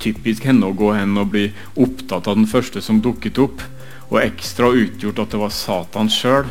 typisk 0.00 0.46
henne 0.48 0.70
å 0.70 0.76
gå 0.76 0.92
hen 0.96 1.18
og 1.20 1.32
bli 1.34 1.48
opptatt 1.76 2.30
av 2.30 2.38
den 2.40 2.48
første 2.50 2.82
som 2.84 3.02
dukket 3.04 3.40
opp, 3.42 3.64
og 4.10 4.22
ekstra 4.24 4.72
utgjort 4.74 5.20
at 5.22 5.34
det 5.34 5.40
var 5.42 5.52
Satan 5.54 6.10
sjøl. 6.10 6.48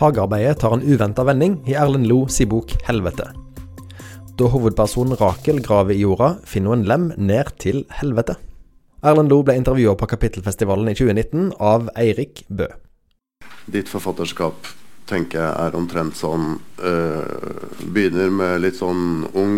Hagearbeidet 0.00 0.58
tar 0.62 0.74
en 0.74 0.82
uventa 0.82 1.26
vending 1.26 1.60
i 1.70 1.76
Erlend 1.78 2.08
Lo 2.10 2.24
si 2.32 2.46
bok 2.46 2.74
'Helvete'. 2.82 3.30
Da 4.38 4.46
hovedpersonen 4.46 5.16
Rakel 5.18 5.56
graver 5.66 5.96
i 5.96 6.02
jorda, 6.04 6.36
finner 6.46 6.70
hun 6.70 6.84
en 6.84 6.86
lem 6.86 7.06
ned 7.16 7.48
til 7.58 7.80
helvete. 7.90 8.36
Erlend 9.02 9.32
Lo 9.32 9.40
ble 9.42 9.56
intervjua 9.58 9.96
på 9.98 10.06
Kapittelfestivalen 10.06 10.90
i 10.92 10.94
2019 10.94 11.56
av 11.58 11.88
Eirik 11.98 12.44
Bø. 12.46 12.68
Ditt 13.66 13.90
forfatterskap 13.90 14.70
tenker 15.10 15.42
jeg 15.42 15.66
er 15.66 15.74
omtrent 15.74 16.14
sånn 16.18 16.52
øh, 16.78 17.82
Begynner 17.82 18.30
med 18.30 18.62
litt 18.62 18.78
sånn 18.78 19.26
ung 19.34 19.56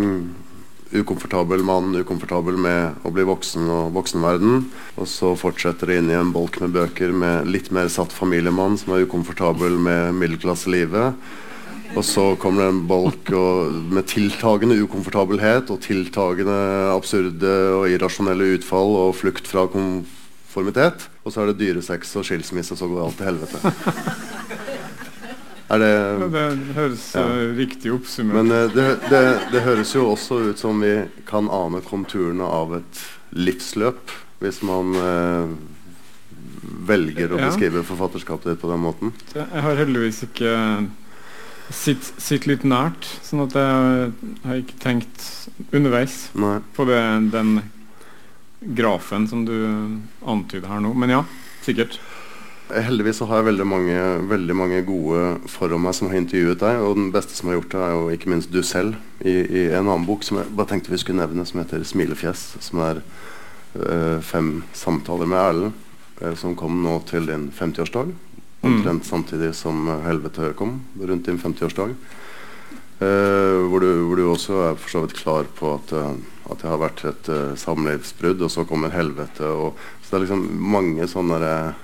ukomfortabel 0.91 1.63
mann, 1.63 1.93
ukomfortabel 1.95 2.57
med 2.59 3.05
å 3.07 3.13
bli 3.15 3.25
voksen 3.29 3.69
og 3.71 3.93
voksenverden. 3.95 4.65
Og 4.99 5.07
så 5.11 5.35
fortsetter 5.39 5.91
det 5.91 6.01
inn 6.01 6.11
i 6.11 6.19
en 6.19 6.33
bolk 6.35 6.59
med 6.63 6.75
bøker 6.75 7.15
med 7.15 7.51
litt 7.51 7.71
mer 7.75 7.91
satt 7.93 8.15
familiemann 8.15 8.79
som 8.81 8.97
er 8.97 9.07
ukomfortabel 9.07 9.79
med 9.79 10.19
middelklasselivet. 10.19 11.21
Og 11.99 12.05
så 12.07 12.25
kommer 12.39 12.63
det 12.63 12.71
en 12.71 12.85
bolk 12.91 13.33
og, 13.35 13.79
med 13.91 14.07
tiltagende 14.11 14.79
ukomfortabelhet 14.85 15.73
og 15.75 15.83
tiltagende 15.83 16.59
absurde 16.95 17.55
og 17.75 17.89
irrasjonelle 17.91 18.53
utfall 18.59 18.95
og 19.09 19.17
flukt 19.19 19.51
fra 19.51 19.67
konformitet. 19.71 21.09
Og 21.25 21.35
så 21.35 21.43
er 21.43 21.51
det 21.51 21.59
dyresex 21.65 22.15
og 22.19 22.27
skilsmisse, 22.27 22.77
og 22.77 22.83
så 22.83 22.91
går 22.91 23.03
alt 23.07 23.19
til 23.19 23.31
helvete. 23.33 24.89
Er 25.71 25.79
det 25.79 25.91
Det 26.35 26.45
høres 26.75 27.05
ja. 27.15 27.25
Eh, 27.25 27.55
riktig 27.59 27.93
oppsummert 27.95 28.41
Men 28.41 28.51
uh, 28.51 28.67
det, 28.75 28.87
det, 29.11 29.25
det, 29.53 29.65
høres 29.67 29.95
jo 29.95 30.09
også 30.11 30.41
ut 30.51 30.63
som 30.63 30.83
vi 30.83 30.97
kan 31.29 31.51
ane 31.51 31.83
konturene 31.87 32.47
av 32.47 32.75
et 32.81 33.03
livsløp, 33.31 34.11
hvis 34.43 34.59
man 34.67 34.97
eh, 34.99 35.53
velger 36.89 37.31
å 37.31 37.39
ja. 37.39 37.47
beskrive 37.47 37.85
forfatterskapet 37.87 38.49
ditt 38.51 38.63
på 38.65 38.71
den 38.73 38.83
måten. 38.83 39.13
Jeg 39.37 39.63
har 39.63 39.79
heldigvis 39.79 40.25
ikke 40.27 40.55
sitt, 41.71 42.09
sitt 42.19 42.49
litt 42.51 42.67
nært, 42.67 43.07
sånn 43.23 43.45
at 43.45 43.55
jeg 43.55 44.11
har 44.43 44.59
ikke 44.65 44.81
tenkt 44.83 45.29
underveis 45.71 46.25
Nei. 46.35 46.57
på 46.75 46.89
den 46.91 47.61
grafen 48.61 49.29
som 49.31 49.47
du 49.47 49.55
antyder 50.27 50.67
her 50.73 50.83
nå. 50.83 50.91
Men 50.99 51.15
ja, 51.15 51.23
sikkert. 51.63 52.01
Heldigvis 52.71 53.19
så 53.19 53.27
har 53.27 53.41
jeg 53.41 53.49
veldig 53.51 53.67
mange, 53.67 53.99
veldig 54.31 54.55
mange 54.55 54.81
gode 54.87 55.21
foran 55.51 55.83
meg 55.83 55.95
som 55.97 56.11
har 56.11 56.21
intervjuet 56.21 56.61
deg. 56.63 56.83
Og 56.85 56.97
den 56.99 57.11
beste 57.15 57.35
som 57.35 57.51
har 57.51 57.59
gjort 57.59 57.75
det, 57.75 57.81
er 57.83 57.95
jo 57.97 58.15
ikke 58.15 58.31
minst 58.31 58.53
du 58.55 58.61
selv 58.67 58.95
i, 59.25 59.35
i 59.35 59.65
en 59.73 59.89
annen 59.89 60.07
bok 60.07 60.23
som 60.27 60.39
jeg 60.41 60.53
bare 60.55 60.71
tenkte 60.71 60.93
vi 60.93 61.01
skulle 61.03 61.23
nevne, 61.23 61.47
som 61.49 61.63
heter 61.63 61.83
'Smilefjes'. 61.83 62.61
Som 62.63 62.83
er 62.87 63.03
øh, 63.75 64.23
fem 64.23 64.63
samtaler 64.73 65.27
med 65.27 65.39
Erlend, 65.39 65.73
øh, 66.23 66.37
som 66.37 66.57
kom 66.57 66.83
nå 66.83 67.03
til 67.11 67.27
din 67.27 67.51
50-årsdag. 67.51 68.15
Mm. 68.63 68.71
Omtrent 68.71 69.03
mm. 69.03 69.11
samtidig 69.11 69.55
som 69.55 69.89
'Helvete' 69.89 70.55
kom, 70.55 70.81
rundt 71.01 71.27
din 71.27 71.39
50-årsdag. 71.39 71.95
Uh, 73.01 73.65
hvor, 73.73 73.81
hvor, 73.81 74.17
du 74.17 74.31
også 74.31 74.53
er 74.53 74.75
for 74.75 74.91
så 74.91 75.01
vidt 75.01 75.17
klar 75.17 75.47
på 75.57 75.75
at, 75.75 75.93
at 76.51 76.59
det 76.61 76.69
har 76.69 76.77
vært 76.77 77.05
et 77.09 77.31
samlivsbrudd, 77.57 78.43
og 78.43 78.51
så 78.51 78.65
kommer 78.65 78.91
'Helvete'. 78.91 79.43
Og, 79.43 79.75
så 80.03 80.11
det 80.11 80.15
er 80.15 80.27
liksom 80.27 80.49
mange 80.61 81.09
sånne 81.09 81.75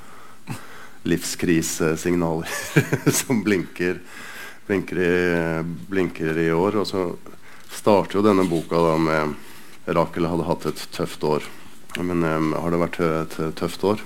livskrisesignaler 1.07 2.49
som 3.21 3.43
blinker, 3.47 4.01
blinker, 4.67 4.99
i, 4.99 5.62
blinker, 5.89 6.39
i, 6.39 6.51
år. 6.53 6.81
Og 6.83 6.89
så 6.89 7.07
starter 7.71 8.19
jo 8.19 8.27
denne 8.27 8.47
boka 8.51 8.81
da 8.83 8.97
med 9.01 9.34
Rakel 9.87 10.27
hadde 10.27 10.49
hatt 10.49 10.69
et 10.71 10.87
tøft 10.95 11.25
år. 11.27 11.47
Men 11.97 12.25
um, 12.27 12.53
har 12.59 12.75
det 12.75 12.83
vært 12.83 13.01
et, 13.07 13.37
tøft 13.59 13.84
år? 13.87 14.03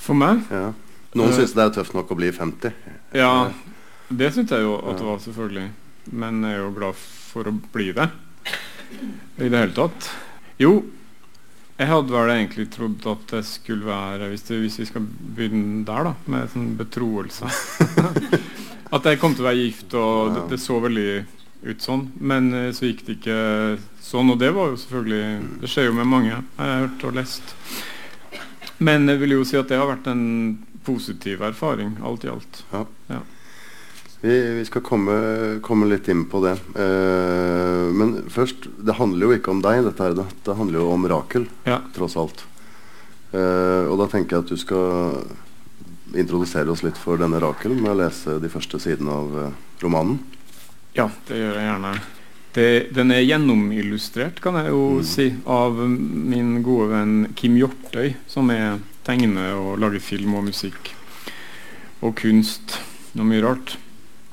For 0.00 0.16
meg? 0.16 0.44
Ja. 0.52 0.70
Noen 1.14 1.32
uh, 1.32 1.36
syns 1.36 1.54
det 1.56 1.64
er 1.64 1.74
tøft 1.74 1.96
nok 1.96 2.12
å 2.14 2.18
bli 2.18 2.30
50. 2.34 2.74
Ja, 3.14 3.50
det 4.08 4.30
syns 4.34 4.52
jeg 4.54 4.64
jo 4.64 4.76
at 4.82 5.00
det 5.00 5.08
var, 5.08 5.18
selvfølgelig. 5.24 5.68
Men 6.14 6.44
jeg 6.44 6.58
er 6.58 6.62
jo 6.62 6.74
glad 6.76 7.00
for 7.00 7.50
å 7.50 7.54
bli 7.74 7.90
det. 7.96 8.08
I 9.40 9.48
det 9.48 9.58
hele 9.58 9.74
tatt. 9.74 10.10
Jo, 10.60 10.78
jeg 11.74 11.90
hadde 11.90 12.14
vel 12.14 12.30
egentlig 12.30 12.68
trodd 12.70 13.06
at 13.10 13.32
det 13.32 13.40
skulle 13.48 13.88
være 13.88 14.28
Hvis, 14.30 14.44
det, 14.46 14.60
hvis 14.62 14.76
vi 14.78 14.84
skal 14.86 15.06
begynne 15.06 15.82
der, 15.86 16.06
da, 16.06 16.12
med 16.30 16.52
sånn 16.52 16.68
betroelse 16.78 17.50
At 18.94 19.08
jeg 19.08 19.18
kom 19.18 19.34
til 19.34 19.42
å 19.42 19.48
være 19.48 19.64
gift, 19.64 19.96
og 19.98 20.36
det, 20.36 20.44
det, 20.52 20.60
så 20.62 20.76
veldig 20.78 21.08
ut 21.64 21.82
sånn. 21.82 22.04
Men 22.22 22.52
eh, 22.54 22.68
så 22.76 22.86
gikk 22.86 23.00
det 23.08 23.16
ikke 23.16 23.38
sånn, 24.04 24.30
og 24.30 24.38
det 24.38 24.52
var 24.54 24.70
jo 24.70 24.76
selvfølgelig 24.78 25.64
Det 25.64 25.70
skjer 25.72 25.88
jo 25.88 25.96
med 25.96 26.10
mange, 26.12 26.36
jeg 26.36 26.60
har 26.60 26.84
hørt 26.84 27.06
og 27.08 27.16
lest. 27.18 27.54
Men 28.78 29.08
jeg 29.10 29.18
vil 29.24 29.34
jo 29.34 29.46
si 29.48 29.58
at 29.58 29.72
det 29.72 29.80
har 29.80 29.90
vært 29.90 30.06
en 30.12 30.22
positiv 30.86 31.42
erfaring, 31.42 31.96
alt 32.06 32.28
i 32.28 32.30
alt. 32.30 32.60
Ja. 32.70 32.84
ja. 33.10 33.20
Vi, 34.24 34.54
vi 34.56 34.64
skal 34.64 34.80
komme, 34.80 35.14
komme, 35.60 35.84
litt 35.90 36.06
inn 36.08 36.22
på 36.32 36.40
det. 36.40 36.54
Uh, 36.72 37.92
men 37.92 38.22
først, 38.32 38.70
det 38.80 38.96
handler 38.96 39.28
jo 39.28 39.34
ikke 39.36 39.52
om 39.52 39.60
deg, 39.60 39.82
dette 39.84 40.00
her. 40.00 40.16
Det, 40.16 40.24
det 40.46 40.56
handler 40.56 40.80
jo 40.80 40.86
om 40.94 41.04
Rakel, 41.12 41.44
ja. 41.68 41.82
tross 41.92 42.16
alt. 42.16 42.40
Uh, 43.34 43.84
og 43.90 43.98
da 44.00 44.08
tenker 44.08 44.38
jeg 44.38 44.46
at 44.46 44.54
du 44.54 44.56
skal 44.56 45.26
introdusere 46.16 46.72
oss 46.72 46.84
litt 46.86 46.96
for 46.96 47.20
denne 47.20 47.42
Rakel 47.42 47.76
med 47.76 47.92
å 47.92 47.98
lese 48.00 48.38
de 48.40 48.48
første 48.48 48.80
sidene 48.80 49.12
av 49.12 49.36
uh, 49.36 49.60
romanen. 49.84 50.16
Ja, 50.96 51.10
det 51.28 51.42
gjør 51.42 51.60
jeg 51.60 51.68
gjerne. 51.68 51.94
Det, 52.54 52.66
den 52.96 53.12
er 53.12 53.24
gjennomillustrert, 53.26 54.40
kan 54.40 54.56
jeg 54.62 54.72
jo 54.72 54.82
mm. 55.02 55.06
si, 55.10 55.30
av 55.44 55.76
min 55.84 56.60
gode 56.64 56.94
venn 56.94 57.16
Kim 57.36 57.60
Hjortøy, 57.60 58.14
som 58.30 58.48
er 58.56 58.78
tegner 59.04 59.52
og 59.58 59.80
lager 59.84 60.00
film 60.00 60.38
og 60.38 60.48
musikk 60.48 60.94
og 62.00 62.14
kunst 62.24 62.78
og 63.18 63.26
mye 63.28 63.44
rart. 63.44 63.76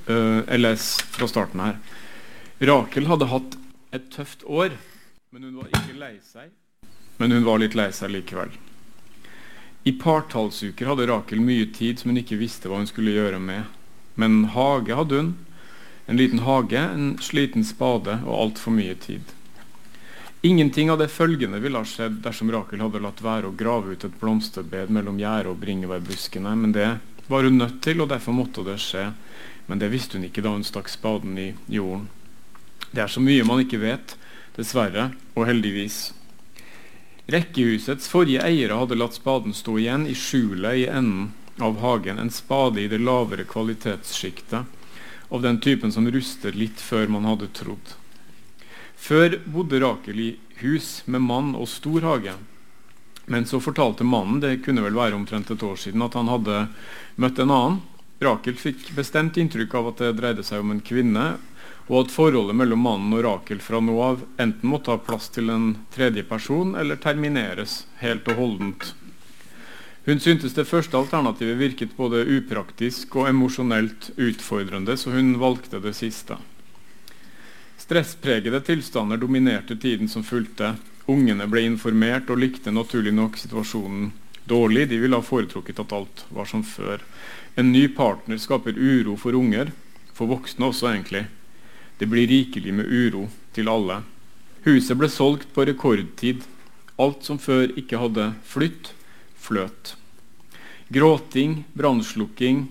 Jeg 0.08 0.62
leser 0.62 1.12
fra 1.14 1.28
starten 1.30 1.62
her. 1.64 1.78
Rakel 2.62 3.08
hadde 3.10 3.30
hatt 3.32 3.58
et 3.96 4.10
tøft 4.14 4.44
år, 4.46 4.76
men 5.32 5.48
hun 5.48 5.62
var 5.62 5.72
ikke 5.72 5.98
lei 6.00 6.16
seg. 6.26 6.52
Men 7.18 7.34
hun 7.36 7.46
var 7.46 7.62
litt 7.62 7.78
lei 7.78 7.90
seg 7.94 8.14
likevel. 8.14 8.54
I 9.84 9.94
partallsuker 9.98 10.90
hadde 10.92 11.08
Rakel 11.10 11.42
mye 11.42 11.68
tid 11.74 12.00
som 12.00 12.12
hun 12.12 12.22
ikke 12.22 12.38
visste 12.38 12.70
hva 12.70 12.82
hun 12.82 12.90
skulle 12.90 13.16
gjøre 13.16 13.40
med. 13.42 13.70
Men 14.14 14.44
hage 14.54 14.98
hadde 14.98 15.18
hun. 15.18 15.32
En 16.06 16.18
liten 16.20 16.44
hage, 16.46 16.78
en 16.82 17.16
sliten 17.22 17.66
spade 17.66 18.20
og 18.26 18.36
altfor 18.36 18.76
mye 18.76 18.98
tid. 19.00 19.24
Ingenting 20.46 20.90
av 20.92 20.98
det 20.98 21.12
følgende 21.14 21.60
ville 21.62 21.78
ha 21.78 21.86
skjedd 21.86 22.20
dersom 22.26 22.50
Rakel 22.54 22.82
hadde 22.82 23.02
latt 23.02 23.22
være 23.22 23.50
å 23.50 23.58
grave 23.58 23.94
ut 23.94 24.06
et 24.06 24.20
blomsterbed 24.22 24.90
mellom 24.94 25.20
gjerdet 25.22 25.52
og 25.54 25.60
bringebærbuskene, 25.62 26.56
men 26.58 26.74
det 26.74 26.88
var 27.30 27.46
hun 27.46 27.62
nødt 27.62 27.78
til, 27.86 28.02
og 28.02 28.10
derfor 28.10 28.34
måtte 28.34 28.66
det 28.66 28.80
skje. 28.82 29.12
Men 29.68 29.80
det 29.80 29.92
visste 29.94 30.18
hun 30.18 30.28
ikke 30.28 30.44
da 30.46 30.54
hun 30.56 30.66
stakk 30.68 30.90
spaden 30.92 31.38
i 31.40 31.52
jorden. 31.72 32.10
Det 32.92 33.04
er 33.06 33.12
så 33.12 33.24
mye 33.24 33.46
man 33.48 33.62
ikke 33.64 33.80
vet, 33.82 34.16
dessverre, 34.58 35.12
og 35.36 35.48
heldigvis. 35.48 36.12
Rekkehusets 37.32 38.10
forrige 38.12 38.44
eiere 38.44 38.76
hadde 38.76 38.98
latt 38.98 39.16
spaden 39.16 39.56
stå 39.56 39.78
igjen 39.80 40.08
i 40.10 40.16
skjulet 40.18 40.82
i 40.82 40.88
enden 40.92 41.32
av 41.62 41.80
hagen, 41.80 42.20
en 42.20 42.34
spade 42.34 42.82
i 42.82 42.90
det 42.92 43.00
lavere 43.00 43.46
kvalitetssjiktet, 43.48 44.66
av 45.32 45.42
den 45.42 45.62
typen 45.64 45.92
som 45.96 46.10
ruster 46.12 46.52
litt 46.58 46.82
før 46.82 47.08
man 47.14 47.28
hadde 47.30 47.48
trodd. 47.56 47.94
Før 49.00 49.38
bodde 49.46 49.80
Rakel 49.80 50.20
i 50.20 50.32
hus 50.60 51.02
med 51.06 51.24
mann 51.24 51.54
og 51.56 51.70
stor 51.72 52.04
hage. 52.06 52.34
Men 53.32 53.48
så 53.48 53.62
fortalte 53.64 54.04
mannen, 54.04 54.42
det 54.44 54.60
kunne 54.66 54.84
vel 54.84 54.98
være 54.98 55.16
omtrent 55.16 55.54
et 55.54 55.64
år 55.64 55.80
siden, 55.80 56.04
at 56.04 56.18
han 56.20 56.30
hadde 56.30 56.66
møtt 57.16 57.40
en 57.40 57.54
annen 57.54 57.80
Rakel 58.22 58.54
fikk 58.54 58.92
bestemt 58.94 59.38
inntrykk 59.42 59.74
av 59.80 59.88
at 59.92 60.02
det 60.04 60.12
dreide 60.20 60.44
seg 60.46 60.62
om 60.62 60.76
en 60.76 60.84
kvinne, 60.86 61.26
og 61.90 61.96
at 62.04 62.14
forholdet 62.14 62.56
mellom 62.56 62.84
mannen 62.86 63.16
og 63.18 63.24
Rakel 63.26 63.62
fra 63.64 63.82
nå 63.82 63.96
av 64.06 64.22
enten 64.38 64.70
måtte 64.70 64.94
ha 64.94 65.02
plass 65.02 65.32
til 65.34 65.50
en 65.50 65.72
tredje 65.96 66.24
person 66.30 66.76
eller 66.78 67.02
termineres 67.02 67.86
helt 68.04 68.30
og 68.30 68.38
holdent. 68.38 68.92
Hun 70.06 70.22
syntes 70.22 70.54
det 70.54 70.68
første 70.70 70.98
alternativet 70.98 71.58
virket 71.58 71.98
både 71.98 72.24
upraktisk 72.38 73.18
og 73.18 73.28
emosjonelt 73.30 74.12
utfordrende, 74.18 74.96
så 74.98 75.14
hun 75.14 75.36
valgte 75.42 75.82
det 75.82 75.94
siste. 75.98 76.38
Stresspregede 77.82 78.62
tilstander 78.66 79.18
dominerte 79.18 79.76
tiden 79.82 80.10
som 80.10 80.26
fulgte. 80.26 80.76
Ungene 81.10 81.50
ble 81.50 81.66
informert 81.66 82.30
og 82.30 82.42
likte 82.42 82.74
naturlig 82.74 83.14
nok 83.18 83.38
situasjonen 83.42 84.12
dårlig. 84.46 84.88
De 84.90 85.02
ville 85.02 85.18
ha 85.18 85.26
foretrukket 85.26 85.82
at 85.82 85.94
alt 85.98 86.26
var 86.30 86.50
som 86.50 86.64
før. 86.66 87.02
En 87.56 87.72
ny 87.72 87.88
partner 87.92 88.40
skaper 88.40 88.78
uro 88.78 89.18
for 89.20 89.36
unger, 89.36 89.72
for 90.16 90.32
voksne 90.32 90.70
også, 90.70 90.88
egentlig. 90.94 91.26
Det 92.00 92.08
blir 92.10 92.30
rikelig 92.30 92.74
med 92.74 92.88
uro 92.88 93.28
til 93.54 93.70
alle. 93.70 94.02
Huset 94.66 94.98
ble 94.98 95.10
solgt 95.12 95.52
på 95.56 95.66
rekordtid. 95.68 96.46
Alt 97.02 97.26
som 97.26 97.40
før 97.42 97.74
ikke 97.78 98.00
hadde 98.00 98.32
flytt, 98.48 98.94
fløt. 99.36 99.96
Gråting, 100.94 101.64
brannslukking. 101.74 102.68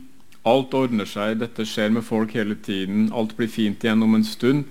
Alt 0.49 0.75
ordner 0.75 1.09
seg, 1.09 1.39
dette 1.43 1.67
skjer 1.69 1.93
med 1.93 2.07
folk 2.07 2.33
hele 2.39 2.57
tiden. 2.57 3.11
Alt 3.13 3.37
blir 3.37 3.51
fint 3.53 3.85
igjen 3.85 4.03
om 4.07 4.17
en 4.17 4.27
stund. 4.27 4.65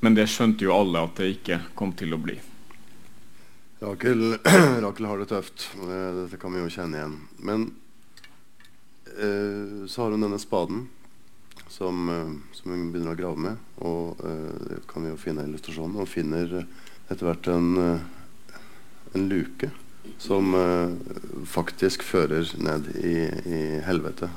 Men 0.00 0.16
det 0.16 0.28
skjønte 0.32 0.64
jo 0.64 0.76
alle 0.76 1.04
at 1.06 1.20
det 1.20 1.34
ikke 1.36 1.60
kom 1.76 1.92
til 1.96 2.16
å 2.16 2.20
bli. 2.20 2.36
Rakel, 3.80 4.36
Rakel 4.84 5.08
har 5.08 5.20
det 5.20 5.30
tøft. 5.30 5.70
Eh, 5.80 6.08
dette 6.22 6.40
kan 6.40 6.52
vi 6.52 6.60
jo 6.60 6.72
kjenne 6.72 6.98
igjen. 7.00 7.16
Men 7.40 7.70
eh, 9.18 9.86
så 9.86 10.02
har 10.02 10.14
hun 10.14 10.24
denne 10.24 10.38
spaden 10.38 10.88
som, 11.68 12.08
eh, 12.08 12.32
som, 12.56 12.70
hun 12.70 12.90
begynner 12.92 13.14
å 13.14 13.18
grave 13.18 13.44
med. 13.48 13.68
Og 13.82 14.20
eh, 14.24 14.56
det 14.68 14.80
kan 14.90 15.04
vi 15.04 15.12
jo 15.12 15.20
finne 15.20 15.46
illustrasjonen. 15.48 16.00
Og 16.00 16.10
finner 16.10 16.62
etter 17.10 17.26
hvert 17.26 17.50
en, 17.50 17.70
en 19.14 19.28
luke 19.30 19.72
som 20.20 20.54
faktisk 21.46 22.02
fører 22.06 22.48
ned 22.62 22.86
i, 22.98 23.16
i 23.26 23.60
helvete. 23.84 24.30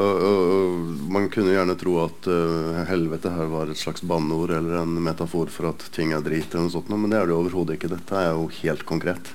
Og, 0.00 0.04
og, 0.06 0.40
og, 0.54 1.06
Man 1.10 1.28
kunne 1.32 1.54
gjerne 1.54 1.76
tro 1.78 1.96
at 2.04 2.28
uh, 2.30 2.82
helvete 2.88 3.32
her 3.34 3.50
var 3.50 3.70
et 3.70 3.80
slags 3.80 4.04
banneord 4.06 4.52
eller 4.54 4.80
en 4.82 5.00
metafor 5.02 5.50
for 5.52 5.72
at 5.72 5.82
ting 5.94 6.14
er 6.14 6.22
drit, 6.24 6.46
eller 6.52 6.68
noe 6.68 6.74
sånt, 6.76 6.92
men 6.92 7.10
det 7.10 7.18
er 7.18 7.30
det 7.30 7.36
overhodet 7.36 7.78
ikke. 7.78 7.90
Dette 7.96 8.20
er 8.20 8.30
jo 8.30 8.46
helt 8.60 8.86
konkret. 8.88 9.32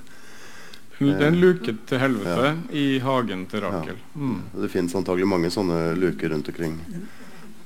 Det 0.98 1.20
er 1.20 1.28
en 1.28 1.42
luke 1.42 1.74
til 1.90 2.00
helvete 2.00 2.48
ja. 2.48 2.56
i 2.72 2.86
hagen 3.04 3.44
til 3.52 3.66
Rakel. 3.66 3.98
Ja. 4.00 4.20
Mm. 4.20 4.38
Det 4.64 4.72
finnes 4.72 4.96
antagelig 4.96 5.28
mange 5.28 5.52
sånne 5.52 5.80
luker 6.00 6.32
rundt 6.32 6.52
omkring. 6.54 6.78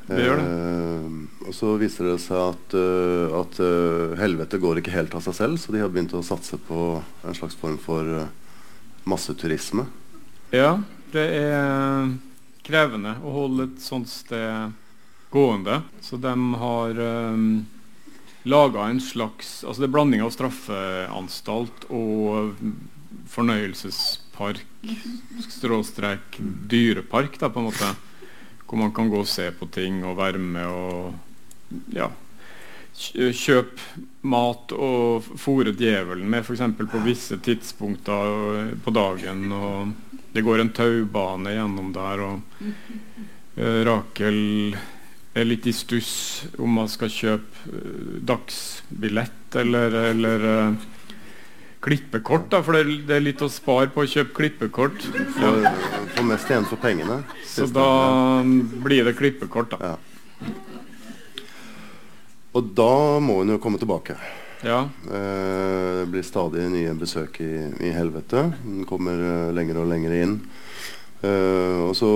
Det 0.09 0.23
gjør 0.25 0.41
det. 0.41 0.47
Eh, 0.49 1.45
og 1.49 1.53
så 1.53 1.75
viser 1.81 2.09
det 2.09 2.17
seg 2.23 2.39
at, 2.41 2.73
uh, 2.77 3.37
at 3.39 3.59
uh, 3.61 4.17
helvete 4.17 4.59
går 4.61 4.81
ikke 4.81 4.93
helt 4.93 5.13
av 5.17 5.21
seg 5.25 5.37
selv, 5.37 5.61
så 5.61 5.73
de 5.73 5.83
har 5.83 5.91
begynt 5.93 6.15
å 6.17 6.25
satse 6.25 6.57
på 6.65 6.81
en 6.99 7.37
slags 7.37 7.57
form 7.57 7.77
for 7.81 8.25
masseturisme. 9.09 9.85
Ja, 10.53 10.79
det 11.13 11.25
er 11.37 12.09
krevende 12.65 13.15
å 13.25 13.33
holde 13.33 13.69
et 13.69 13.81
sånt 13.81 14.09
sted 14.09 14.73
gående. 15.33 15.81
Så 16.05 16.17
de 16.21 16.33
har 16.61 17.01
um, 17.33 17.65
laga 18.49 18.87
en 18.89 19.01
slags 19.01 19.63
Altså 19.63 19.83
det 19.83 19.89
er 19.89 19.93
blanding 19.93 20.23
av 20.25 20.33
straffeanstalt 20.33 21.89
og 21.93 22.55
fornøyelsespark, 23.29 24.65
stråstrek 25.49 26.39
dyrepark, 26.69 27.39
da, 27.41 27.49
på 27.49 27.61
en 27.61 27.69
måte. 27.69 27.91
Hvor 28.69 28.77
man 28.77 28.93
kan 28.93 29.09
gå 29.09 29.23
og 29.23 29.29
se 29.29 29.49
på 29.55 29.65
ting 29.73 30.03
og 30.05 30.19
være 30.19 30.41
med 30.41 30.67
og 30.69 31.87
ja, 31.95 32.09
kjøpe 32.99 34.05
mat 34.29 34.73
og 34.75 35.25
fòre 35.39 35.73
djevelen 35.77 36.29
med, 36.29 36.45
f.eks. 36.45 36.61
på 36.91 37.01
visse 37.05 37.39
tidspunkter 37.41 38.75
på 38.83 38.93
dagen. 38.93 39.51
og 39.51 39.93
det 40.33 40.45
går 40.45 40.61
en 40.61 40.73
taubane 40.75 41.55
gjennom 41.55 41.89
der, 41.95 42.21
og 42.21 42.61
uh, 43.57 43.79
Rakel 43.87 44.75
er 45.33 45.47
litt 45.47 45.65
i 45.69 45.73
stuss 45.73 46.45
om 46.59 46.77
man 46.81 46.91
skal 46.91 47.09
kjøpe 47.13 47.73
uh, 47.73 48.19
dagsbillett 48.29 49.57
eller, 49.63 49.97
eller 50.11 50.47
klippekort, 51.83 52.49
da, 52.51 52.59
for 52.65 52.75
det, 52.75 52.99
det, 53.07 53.15
er 53.15 53.23
litt 53.23 53.41
å 53.45 53.49
spare 53.51 53.91
på 53.93 54.03
å 54.03 54.09
kjøpe 54.09 54.35
klippekort. 54.35 55.05
Får, 55.37 55.61
får 56.15 56.27
mest 56.27 56.51
igjen 56.51 56.67
for 56.67 56.81
pengene. 56.81 57.21
Så 57.47 57.69
da 57.71 57.87
blir 58.83 59.07
det 59.07 59.15
klippekort, 59.19 59.75
da. 59.77 59.93
Ja. 59.93 59.95
Og 62.57 62.71
da 62.75 62.93
må 63.23 63.41
hun 63.41 63.53
jo 63.53 63.61
komme 63.61 63.79
tilbake. 63.79 64.17
Ja. 64.65 64.89
Eh, 65.07 65.99
det 66.01 66.07
blir 66.11 66.25
stadig 66.25 66.65
nye 66.73 66.95
besøk 66.99 67.39
i, 67.43 67.51
i 67.85 67.93
helvete. 67.95 68.49
Hun 68.63 68.83
kommer 68.89 69.21
uh, 69.21 69.51
lenger 69.55 69.79
og 69.83 69.91
lenger 69.91 70.15
inn. 70.17 70.39
Uh, 71.19 71.89
og 71.89 71.95
så 71.99 72.09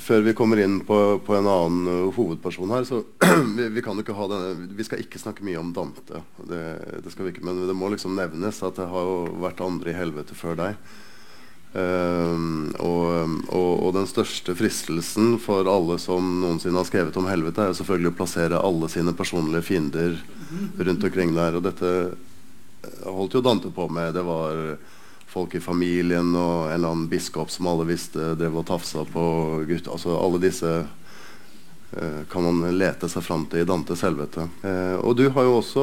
Før 0.00 0.22
vi 0.24 0.32
kommer 0.32 0.56
inn 0.62 0.78
på, 0.88 0.96
på 1.20 1.34
en 1.36 1.48
annen 1.50 1.88
uh, 1.90 2.14
hovedperson 2.16 2.70
her, 2.72 2.86
så 2.88 3.02
vi, 3.58 3.66
vi, 3.74 3.82
kan 3.84 3.98
ikke 4.00 4.16
ha 4.16 4.28
denne 4.30 4.70
Vi 4.78 4.86
skal 4.86 5.02
ikke 5.02 5.20
snakke 5.20 5.44
mye 5.44 5.60
om 5.60 5.72
Dante. 5.76 6.22
Det, 6.48 6.62
det 7.04 7.12
skal 7.12 7.26
vi 7.26 7.34
ikke, 7.34 7.44
men 7.44 7.66
det 7.68 7.76
må 7.76 7.90
liksom 7.92 8.16
nevnes 8.16 8.62
at 8.64 8.78
det 8.80 8.88
har 8.88 9.08
jo 9.08 9.42
vært 9.42 9.60
andre 9.64 9.92
i 9.92 9.98
helvete 9.98 10.38
før 10.38 10.56
deg. 10.62 10.78
Uh, 11.72 12.68
og, 12.84 13.36
og, 13.48 13.70
og, 13.72 13.90
den 13.96 14.08
største 14.08 14.52
fristelsen 14.56 15.38
for 15.40 15.68
alle 15.68 15.96
som 16.00 16.24
noensinne 16.42 16.76
har 16.80 16.88
skrevet 16.88 17.16
om 17.16 17.28
helvete, 17.28 17.64
er 17.64 17.72
jo 17.72 17.78
selvfølgelig 17.80 18.12
å 18.12 18.18
plassere 18.18 18.60
alle 18.60 18.90
sine 18.92 19.16
personlige 19.16 19.66
fiender 19.70 20.18
rundt 20.78 21.04
omkring 21.08 21.32
der. 21.36 21.56
Og 21.56 21.64
dette 21.64 21.92
eh, 21.92 23.06
holdt 23.08 23.38
jo 23.38 23.44
Dante 23.44 23.72
på 23.72 23.88
med. 23.92 24.12
Det 24.16 24.24
var 24.26 24.76
folk 25.32 25.56
i 25.56 25.64
familien 25.64 26.34
og 26.36 26.68
en 26.68 26.74
eller 26.76 26.92
annen 26.92 27.08
biskop 27.10 27.50
som 27.50 27.70
alle 27.70 27.88
visste 27.88 28.34
drev 28.38 28.60
og 28.60 28.68
tafsa 28.68 29.06
på 29.08 29.24
gutt. 29.68 29.88
Altså 29.88 30.18
alle 30.18 30.42
disse 30.42 30.82
Eh, 31.96 32.24
kan 32.32 32.42
man 32.42 32.78
lete 32.78 33.08
seg 33.08 33.20
fram 33.20 33.42
til 33.52 33.60
i 33.60 33.66
Dantes 33.68 34.00
helvete. 34.00 34.46
Eh, 34.64 34.94
og 35.04 35.12
du 35.18 35.26
har 35.28 35.44
jo 35.44 35.58
også 35.58 35.82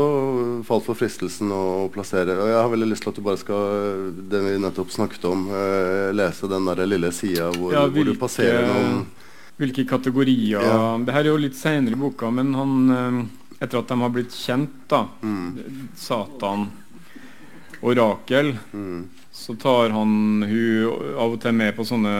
falt 0.65 0.87
for 0.87 0.97
fristelsen 0.97 1.51
å 1.53 1.85
plassere 1.93 2.33
og 2.33 2.49
Jeg 2.49 2.57
har 2.57 2.71
veldig 2.71 2.87
lyst 2.89 3.05
til 3.05 3.13
at 3.13 3.19
du 3.19 3.25
bare 3.27 3.37
skal 3.37 4.07
det 4.31 4.41
vi 4.41 4.55
nettopp 4.57 4.89
snakket 4.95 5.27
om, 5.29 5.45
eh, 5.53 6.09
lese 6.17 6.49
den 6.49 6.65
der 6.65 6.81
lille 6.89 7.11
sida 7.13 7.51
hvor, 7.53 7.75
ja, 7.75 7.85
hvor, 7.85 8.09
du 8.09 8.17
passerer 8.17 8.65
noen 8.65 9.05
Hvilke 9.59 9.85
kategorier 9.85 10.63
ja. 10.63 10.97
Det 11.03 11.13
her 11.13 11.27
er 11.27 11.29
jo 11.29 11.43
litt 11.43 11.57
seinere 11.59 11.93
i 11.93 12.01
boka, 12.01 12.31
men 12.33 12.55
han 12.57 12.73
eh, 12.95 13.21
etter 13.59 13.83
at 13.83 13.93
de 13.93 14.01
har 14.01 14.13
blitt 14.15 14.33
kjent, 14.33 14.81
da, 14.89 15.03
mm. 15.21 15.93
Satan 15.93 16.71
og 17.83 17.97
Rakel, 17.99 18.55
mm. 18.73 19.01
Så 19.39 19.55
tar 19.55 19.93
han 19.95 20.43
hun 20.43 21.15
av 21.15 21.35
og 21.35 21.39
til 21.41 21.55
med 21.55 21.71
på 21.77 21.85
sånne 21.87 22.13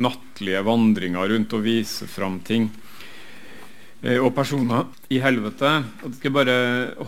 nattlige 0.00 0.62
vandringer 0.64 1.28
rundt 1.28 1.52
og 1.56 1.64
viser 1.64 2.08
fram 2.08 2.40
ting. 2.44 2.70
Eh, 4.04 4.18
og 4.20 4.32
personer 4.36 4.88
i 5.08 5.20
helvete. 5.22 5.70
Og 6.04 6.16
skal 6.18 6.34
bare 6.34 6.56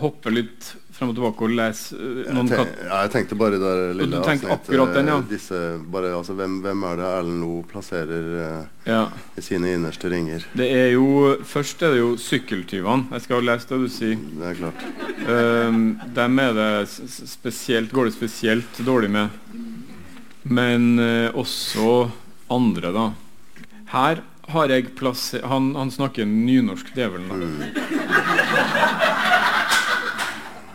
hoppe 0.01 0.33
litt 0.33 0.75
frem 0.99 1.13
og 1.13 1.19
tilbake 1.19 1.45
og 1.47 1.53
lese 1.55 1.95
uh, 1.95 2.31
noen 2.35 2.49
jeg, 2.51 2.59
tenk, 2.59 2.79
ja, 2.83 2.97
jeg 3.05 3.11
tenkte 3.13 3.37
bare 3.39 3.59
det 3.63 3.73
lille 4.01 4.19
avsnittet 4.19 4.97
den, 4.97 5.11
ja. 5.13 5.19
disse, 5.31 5.59
bare, 5.95 6.09
altså, 6.17 6.35
hvem, 6.35 6.57
hvem, 6.65 6.81
er 6.89 6.97
det 6.99 7.05
Erlend 7.07 7.45
Loe 7.45 7.67
plasserer 7.71 8.27
uh, 8.35 8.89
ja. 8.89 9.05
i 9.39 9.45
sine 9.47 9.77
innerste 9.77 10.11
ringer? 10.11 10.49
Det 10.59 10.67
er 10.75 10.89
jo 10.97 11.37
Først 11.47 11.85
er 11.87 11.95
det 11.95 12.01
jo 12.01 12.09
sykkeltyvene. 12.19 13.13
Jeg 13.15 13.27
skal 13.29 13.47
lese 13.47 13.71
det 13.71 13.79
du 13.85 13.87
sier. 13.93 14.25
Det 14.41 14.49
er 14.49 14.59
klart. 14.59 14.83
Um, 15.29 15.85
dem 16.17 16.43
er 16.43 16.57
det 16.57 16.73
spesielt, 16.89 17.95
går 17.95 18.09
det 18.09 18.17
spesielt 18.17 18.83
dårlig 18.87 19.13
med. 19.15 19.39
Men 20.49 20.91
uh, 20.99 21.39
også 21.39 22.09
andre, 22.51 22.91
da. 22.97 23.07
Her 23.93 24.25
har 24.49 24.73
jeg 24.73 24.93
plassert 24.97 25.45
han, 25.49 25.75
han, 25.77 25.91
snakker 25.93 26.25
nynorsk, 26.29 26.95
djevelen. 26.97 27.63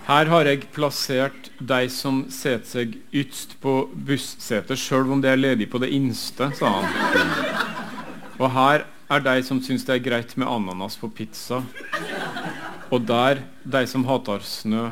Her 0.04 0.30
har 0.30 0.50
jeg 0.50 0.68
plassert 0.76 1.50
de 1.64 1.88
som 1.90 2.26
setter 2.34 2.68
seg 2.68 2.98
ytst 3.16 3.56
på 3.64 3.86
bussetet, 3.94 4.78
sjøl 4.80 5.14
om 5.16 5.22
det 5.24 5.32
er 5.32 5.40
ledig 5.40 5.70
på 5.72 5.80
det 5.82 5.94
innste, 5.96 6.52
sa 6.60 6.74
han. 6.82 6.90
Og 8.42 8.50
her 8.52 8.86
er 9.14 9.24
de 9.24 9.38
som 9.48 9.62
syns 9.64 9.86
det 9.88 9.96
er 9.96 10.04
greit 10.04 10.36
med 10.38 10.50
ananas 10.50 10.98
på 11.00 11.10
pizza. 11.16 11.62
Og 12.92 13.08
der 13.08 13.46
de 13.64 13.86
som 13.90 14.06
hater 14.06 14.44
snø. 14.46 14.90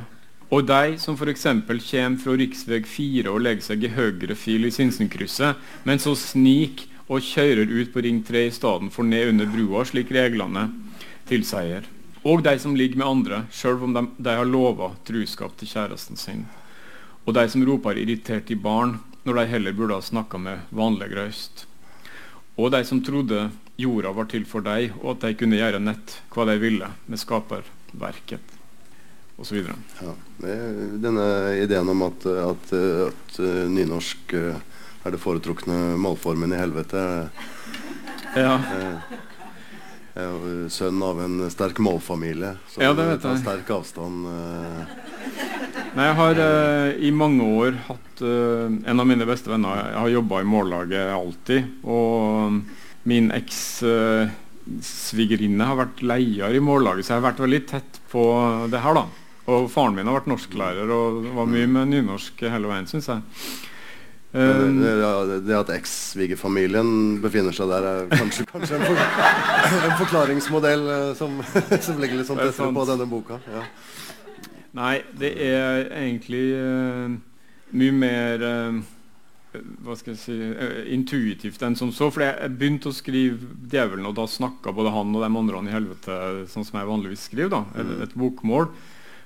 Og 0.52 0.66
de 0.68 0.98
som 1.00 1.16
f.eks. 1.16 1.46
kommer 1.48 2.18
fra 2.20 2.34
rv. 2.36 2.88
4 2.88 3.32
og 3.32 3.44
legger 3.44 3.68
seg 3.70 3.86
i 3.88 3.94
høyre 3.94 4.36
fil 4.36 4.68
i 4.68 4.74
Sinsenkrysset, 4.74 5.60
men 5.88 6.00
så 6.00 6.16
snik 6.20 6.88
og 7.12 7.26
kjører 7.28 7.68
ut 7.68 7.92
på 7.92 8.04
Ring 8.06 8.22
3 8.24 8.46
i 8.48 8.54
stedet 8.56 8.92
for 8.96 9.04
ned 9.04 9.34
under 9.34 9.50
brua, 9.52 9.84
slik 9.88 10.14
reglene 10.16 10.70
tilsier. 11.28 11.88
Og 12.24 12.44
de 12.46 12.54
som 12.62 12.76
ligger 12.78 13.02
med 13.02 13.08
andre, 13.08 13.40
sjøl 13.52 13.82
om 13.84 13.96
de, 13.98 14.06
de 14.16 14.36
har 14.38 14.48
lova 14.48 14.94
truskap 15.08 15.58
til 15.60 15.72
kjæresten 15.74 16.20
sin. 16.20 16.46
Og 17.26 17.36
de 17.36 17.44
som 17.52 17.66
roper 17.68 18.00
irritert 18.00 18.52
i 18.54 18.58
barn 18.58 19.00
når 19.26 19.42
de 19.42 19.50
heller 19.52 19.76
burde 19.78 19.98
ha 19.98 20.06
snakka 20.06 20.40
med 20.42 20.72
vanlig 20.74 21.12
røyst. 21.18 21.66
Og 22.58 22.72
de 22.74 22.82
som 22.88 23.02
trodde 23.04 23.50
jorda 23.82 24.14
var 24.16 24.30
til 24.32 24.48
for 24.48 24.64
deg, 24.66 24.96
og 25.02 25.16
at 25.16 25.28
de 25.28 25.38
kunne 25.38 25.60
gjøre 25.60 25.82
nett 25.84 26.18
hva 26.34 26.48
de 26.50 26.58
ville 26.62 26.90
med 27.10 27.22
skaperverket 27.22 28.58
osv. 29.42 29.64
Ja, 30.02 30.14
denne 31.02 31.28
ideen 31.58 31.90
om 31.90 32.04
at, 32.06 32.26
at, 32.26 32.74
at 33.08 33.40
nynorsk 33.74 34.36
uh, 34.38 34.60
er 35.02 35.16
det 35.16 35.22
foretrukne 35.22 35.98
målformen 36.02 36.54
i 36.54 36.60
helvete. 36.60 37.04
Ja. 38.38 38.56
Jeg 40.12 40.26
er 40.26 40.28
jo 40.28 40.68
sønn 40.72 41.00
av 41.08 41.22
en 41.24 41.40
sterk 41.52 41.80
målfamilie, 41.84 42.58
så 42.68 42.84
ja, 42.84 42.92
det 42.96 43.06
vet 43.08 43.22
tar 43.24 43.38
sterk 43.40 43.70
avstand. 43.72 44.28
Uh... 44.28 45.00
Nei, 45.96 46.06
jeg 46.08 46.18
har 46.20 46.42
eh, 46.44 46.90
i 47.08 47.12
mange 47.16 47.48
år 47.64 47.80
hatt 47.88 48.22
eh, 48.24 48.68
en 48.92 49.04
av 49.04 49.08
mine 49.08 49.26
beste 49.28 49.52
venner 49.52 49.80
Jeg 49.90 49.98
har 49.98 50.12
jobba 50.14 50.40
i 50.40 50.48
mållaget 50.48 51.12
alltid. 51.16 51.74
Og 51.84 52.62
min 53.08 53.32
eks 53.36 53.64
svigerinne 54.86 55.66
har 55.68 55.80
vært 55.80 56.04
leier 56.06 56.54
i 56.56 56.62
mållaget, 56.64 57.08
så 57.08 57.16
jeg 57.16 57.22
har 57.22 57.28
vært 57.32 57.44
veldig 57.44 57.62
tett 57.72 58.00
på 58.12 58.24
det 58.72 58.84
her. 58.84 59.00
da. 59.00 59.08
Og 59.52 59.68
faren 59.74 59.98
min 59.98 60.08
har 60.08 60.20
vært 60.20 60.30
norsklærer 60.32 60.92
og 60.96 61.26
var 61.40 61.50
mye 61.50 61.68
med 61.72 61.92
nynorsk 61.96 62.46
hele 62.46 62.70
veien, 62.72 62.88
syns 62.88 63.10
jeg. 63.10 63.24
Um, 64.32 64.78
det, 64.80 65.42
det, 65.44 65.56
at 65.58 65.72
eks-svigerfamilien 65.76 67.18
befinner 67.20 67.52
seg 67.52 67.68
der, 67.68 67.84
er 67.84 68.06
kanskje, 68.14 68.46
kanskje 68.48 68.78
en, 68.78 68.86
for, 68.88 69.02
en, 69.90 69.98
forklaringsmodell 70.00 70.86
uh, 70.88 71.10
som, 71.20 71.42
som, 71.86 72.00
ligger 72.00 72.22
litt 72.22 72.30
sånn 72.30 72.40
tettere 72.40 72.72
på 72.72 72.86
denne 72.88 73.10
boka. 73.12 73.42
Ja. 73.52 73.66
Nei, 74.80 75.02
det 75.20 75.34
er 75.44 75.90
egentlig 76.00 76.46
uh, 76.56 77.12
mye 77.76 77.98
mer 77.98 78.48
uh, 78.48 78.80
hva 79.84 79.98
skal 80.00 80.14
jeg 80.14 80.22
si, 80.24 80.38
uh, 80.40 80.80
intuitivt 80.96 81.68
enn 81.68 81.76
som 81.76 81.92
så. 81.92 82.08
For 82.08 82.24
jeg 82.24 82.56
begynte 82.56 82.94
å 82.94 82.96
skrive 82.96 83.36
'Djevelen', 83.68 84.08
og 84.08 84.16
da 84.16 84.30
snakka 84.32 84.72
både 84.72 84.96
han 84.96 85.12
og 85.12 85.26
de 85.26 85.32
andre 85.44 85.66
i 85.68 85.76
helvete 85.76 86.22
sånn 86.56 86.64
som 86.64 86.80
jeg 86.80 86.94
vanligvis 86.94 87.28
skriver. 87.28 87.52
da, 87.52 87.66
et, 87.84 87.96
et 88.08 88.16
bokmål. 88.16 88.72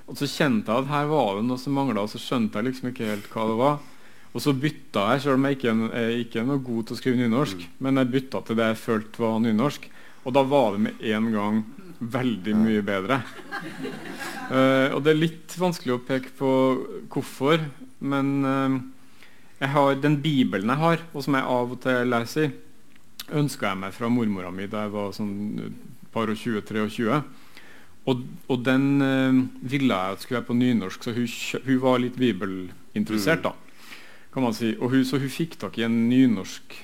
Og 0.09 0.17
så 0.17 0.25
kjente 0.29 0.73
jeg 0.73 0.85
at 0.85 0.89
her 0.89 1.13
var 1.13 1.35
det 1.37 1.45
noe 1.45 1.61
som 1.61 1.77
mangla, 1.77 2.01
og 2.01 2.09
så 2.09 2.21
skjønte 2.21 2.57
jeg 2.57 2.71
liksom 2.71 2.89
ikke 2.89 3.13
helt 3.13 3.29
hva 3.29 3.45
det 3.51 3.61
var. 3.61 3.83
Og 4.35 4.43
så 4.43 4.51
bytta 4.51 5.05
jeg, 5.13 5.21
selv 5.23 5.37
om 5.37 5.45
jeg 5.47 5.55
ikke 5.55 5.73
er, 5.95 6.09
ikke 6.19 6.43
noe 6.43 6.59
god 6.63 6.87
til 6.87 6.97
å 6.97 6.99
skrive 6.99 7.19
nynorsk, 7.21 7.61
mm. 7.61 7.77
men 7.85 8.01
jeg 8.01 8.11
bytta 8.17 8.41
til 8.43 8.57
det 8.59 8.67
jeg 8.73 8.81
følte 8.81 9.23
var 9.23 9.37
nynorsk. 9.39 9.87
Og 10.25 10.35
da 10.35 10.43
var 10.49 10.75
det 10.75 10.81
med 10.83 11.05
en 11.15 11.29
gang 11.31 11.61
veldig 11.99 12.55
mye 12.59 12.83
bedre. 12.83 13.21
Uh, 14.51 14.91
og 14.91 14.99
det 15.05 15.13
er 15.13 15.21
litt 15.21 15.55
vanskelig 15.55 15.95
å 15.95 16.03
peke 16.03 16.33
på 16.35 16.51
hvorfor, 17.13 17.63
men 18.03 18.33
uh, 18.43 18.75
jeg 19.61 19.71
har 19.71 20.03
den 20.03 20.19
Bibelen 20.19 20.73
jeg 20.73 20.83
har, 20.83 21.07
og 21.13 21.23
som 21.23 21.39
jeg 21.39 21.51
av 21.55 21.75
og 21.77 21.81
til 21.85 22.11
leser 22.11 22.49
i, 22.49 22.53
ønska 23.39 23.71
jeg 23.71 23.81
meg 23.85 23.95
fra 23.95 24.11
mormora 24.11 24.51
mi 24.53 24.67
da 24.69 24.83
jeg 24.83 24.93
var 24.93 25.15
sånn 25.15 25.35
par 26.13 26.29
og 26.29 26.37
20-23. 26.37 27.23
Og, 28.05 28.19
og, 28.51 28.57
den 28.67 28.89
uh, 28.99 29.45
ville 29.63 29.95
jeg 29.95 30.17
at 30.17 30.25
skulle 30.25 30.41
være 30.41 30.49
på 30.51 30.59
nynorsk, 30.59 31.07
så 31.07 31.15
hun, 31.15 31.29
hun 31.69 31.85
var 31.87 32.03
litt 32.03 32.19
bibelinteressert. 32.19 33.47
da 33.47 33.55
kan 34.35 34.43
man 34.43 34.55
si. 34.55 34.73
Og 34.81 34.91
hun, 34.91 35.05
så 35.07 35.17
hun 35.21 35.31
fikk 35.31 35.55
tak 35.61 35.79
i 35.79 35.85
en 35.87 35.95
nynorsk 36.09 36.75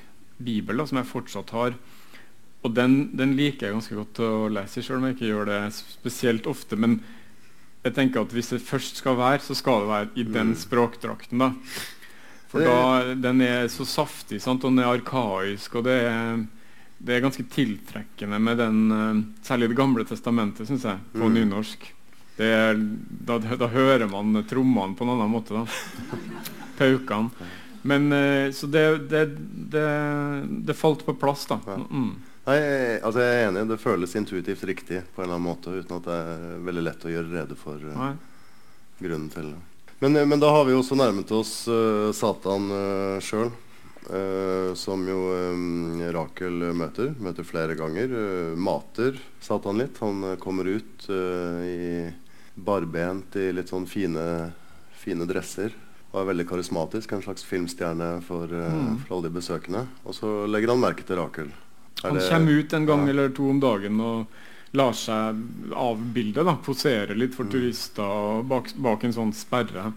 bibel 0.41 0.79
da, 0.79 0.87
som 0.87 1.01
jeg 1.01 1.09
fortsatt 1.09 1.51
har. 1.53 1.75
Og 2.61 2.75
den, 2.77 3.09
den, 3.17 3.33
liker 3.35 3.67
jeg 3.67 3.75
ganske 3.75 3.97
godt 3.97 4.21
å 4.23 4.29
lese, 4.53 4.83
selv 4.85 5.01
om 5.01 5.09
jeg 5.09 5.17
ikke 5.17 5.31
gjør 5.31 5.49
det 5.49 5.59
spesielt 5.75 6.47
ofte. 6.49 6.77
Men 6.79 6.99
jeg 7.81 7.97
tenker 7.97 8.23
at 8.23 8.35
hvis 8.35 8.53
det 8.53 8.61
først 8.63 9.01
skal 9.01 9.17
være, 9.19 9.41
så 9.43 9.57
skal 9.57 9.83
det 9.83 9.91
være 9.91 10.09
i 10.13 10.27
den 10.27 10.53
mm. 10.53 10.59
språkdrakten. 10.63 11.41
da. 11.41 11.51
For 12.51 12.63
da, 12.67 13.13
den 13.15 13.43
er 13.43 13.69
så 13.71 13.87
saftig, 13.87 14.41
sant? 14.43 14.63
og 14.63 14.73
den 14.73 14.83
er 14.83 14.91
arkaisk, 14.91 15.79
og 15.79 15.85
det 15.87 15.97
er, 16.03 16.41
det 16.99 17.15
er 17.15 17.23
ganske 17.23 17.45
tiltrekkende 17.51 18.39
med 18.43 18.59
den 18.59 18.81
uh, 18.91 19.21
Særlig 19.47 19.71
Det 19.71 19.79
gamle 19.79 20.03
testamentet, 20.07 20.67
syns 20.67 20.85
jeg, 20.87 20.99
på 21.15 21.27
mm. 21.27 21.37
nynorsk. 21.39 21.87
Er, 22.41 22.75
da, 23.27 23.37
da, 23.37 23.67
hører 23.69 24.07
man 24.09 24.39
trommene 24.49 24.97
på 24.97 25.05
en 25.05 25.13
annen 25.15 25.31
måte. 25.31 25.61
da. 25.61 26.61
Paukene. 26.81 27.49
Men 27.81 28.11
uh, 28.13 28.51
Så 28.51 28.67
det, 28.67 28.83
det, 29.09 29.25
det, 29.73 29.87
det, 30.67 30.73
falt 30.77 31.05
på 31.05 31.15
plass, 31.17 31.47
da. 31.49 31.59
Mm. 31.89 32.11
Nei, 32.45 32.59
altså 33.05 33.21
Jeg 33.21 33.33
er 33.37 33.47
enig. 33.49 33.65
Det 33.69 33.81
føles 33.81 34.15
intuitivt 34.17 34.63
riktig 34.65 35.03
på 35.13 35.21
en 35.21 35.27
eller 35.29 35.37
annen 35.37 35.49
måte 35.49 35.73
uten 35.73 35.99
at 35.99 36.07
det 36.07 36.21
er 36.21 36.63
veldig 36.67 36.85
lett 36.87 37.05
å 37.05 37.11
gjøre 37.13 37.35
rede 37.35 37.57
for 37.57 37.81
uh, 37.81 38.13
grunnen 39.01 39.29
til 39.33 39.51
det. 39.53 39.59
Men, 40.01 40.15
eh, 40.17 40.25
men, 40.25 40.39
da 40.41 40.49
har 40.49 40.65
vi 40.65 40.73
også 40.73 40.97
nærmet 40.97 41.29
oss 41.37 41.67
uh, 41.69 42.09
Satan 42.15 42.71
uh, 42.73 43.19
sjøl. 43.21 43.53
Uh, 44.01 44.73
som 44.73 45.03
jo 45.05 45.19
um, 45.53 46.01
Rakel 46.11 46.71
møter. 46.73 47.13
Møter 47.21 47.45
flere 47.45 47.77
ganger. 47.77 48.09
mater 48.57 49.19
Satan 49.39 49.77
litt. 49.77 50.01
Han 50.01 50.35
kommer 50.41 50.65
ut 50.65 51.05
i 51.09 52.09
barbent 52.55 53.37
i 53.37 53.51
litt 53.53 53.69
sånn 53.69 53.85
fine, 53.87 54.25
fine 54.97 55.29
dresser. 55.29 55.77
Er 56.11 56.27
veldig 56.27 56.45
karismatisk. 56.49 57.13
En 57.15 57.23
slags 57.23 57.45
filmstjerne 57.47 58.13
for, 58.27 58.51
mm. 58.51 59.03
for 59.05 59.17
alle 59.17 59.29
de 59.29 59.35
besøkende. 59.37 59.85
Og 60.03 60.15
så 60.17 60.31
legger 60.51 60.73
han 60.73 60.81
merke 60.83 61.05
til 61.07 61.19
Rakel. 61.21 61.51
Han 62.01 62.17
kommer 62.17 62.59
ut 62.59 62.73
en 62.73 62.87
gang 62.89 63.05
ja. 63.05 63.13
eller 63.13 63.31
to 63.35 63.47
om 63.51 63.59
dagen 63.61 63.99
og 64.01 64.39
lar 64.75 64.93
seg 64.97 65.39
avbilde. 65.77 66.43
da, 66.47 66.57
Posere 66.63 67.15
litt 67.17 67.35
for 67.37 67.47
mm. 67.47 67.53
turister 67.53 68.43
bak, 68.47 68.71
bak, 68.75 69.05
en 69.05 69.15
sånn 69.15 69.33
sperre. 69.35 69.91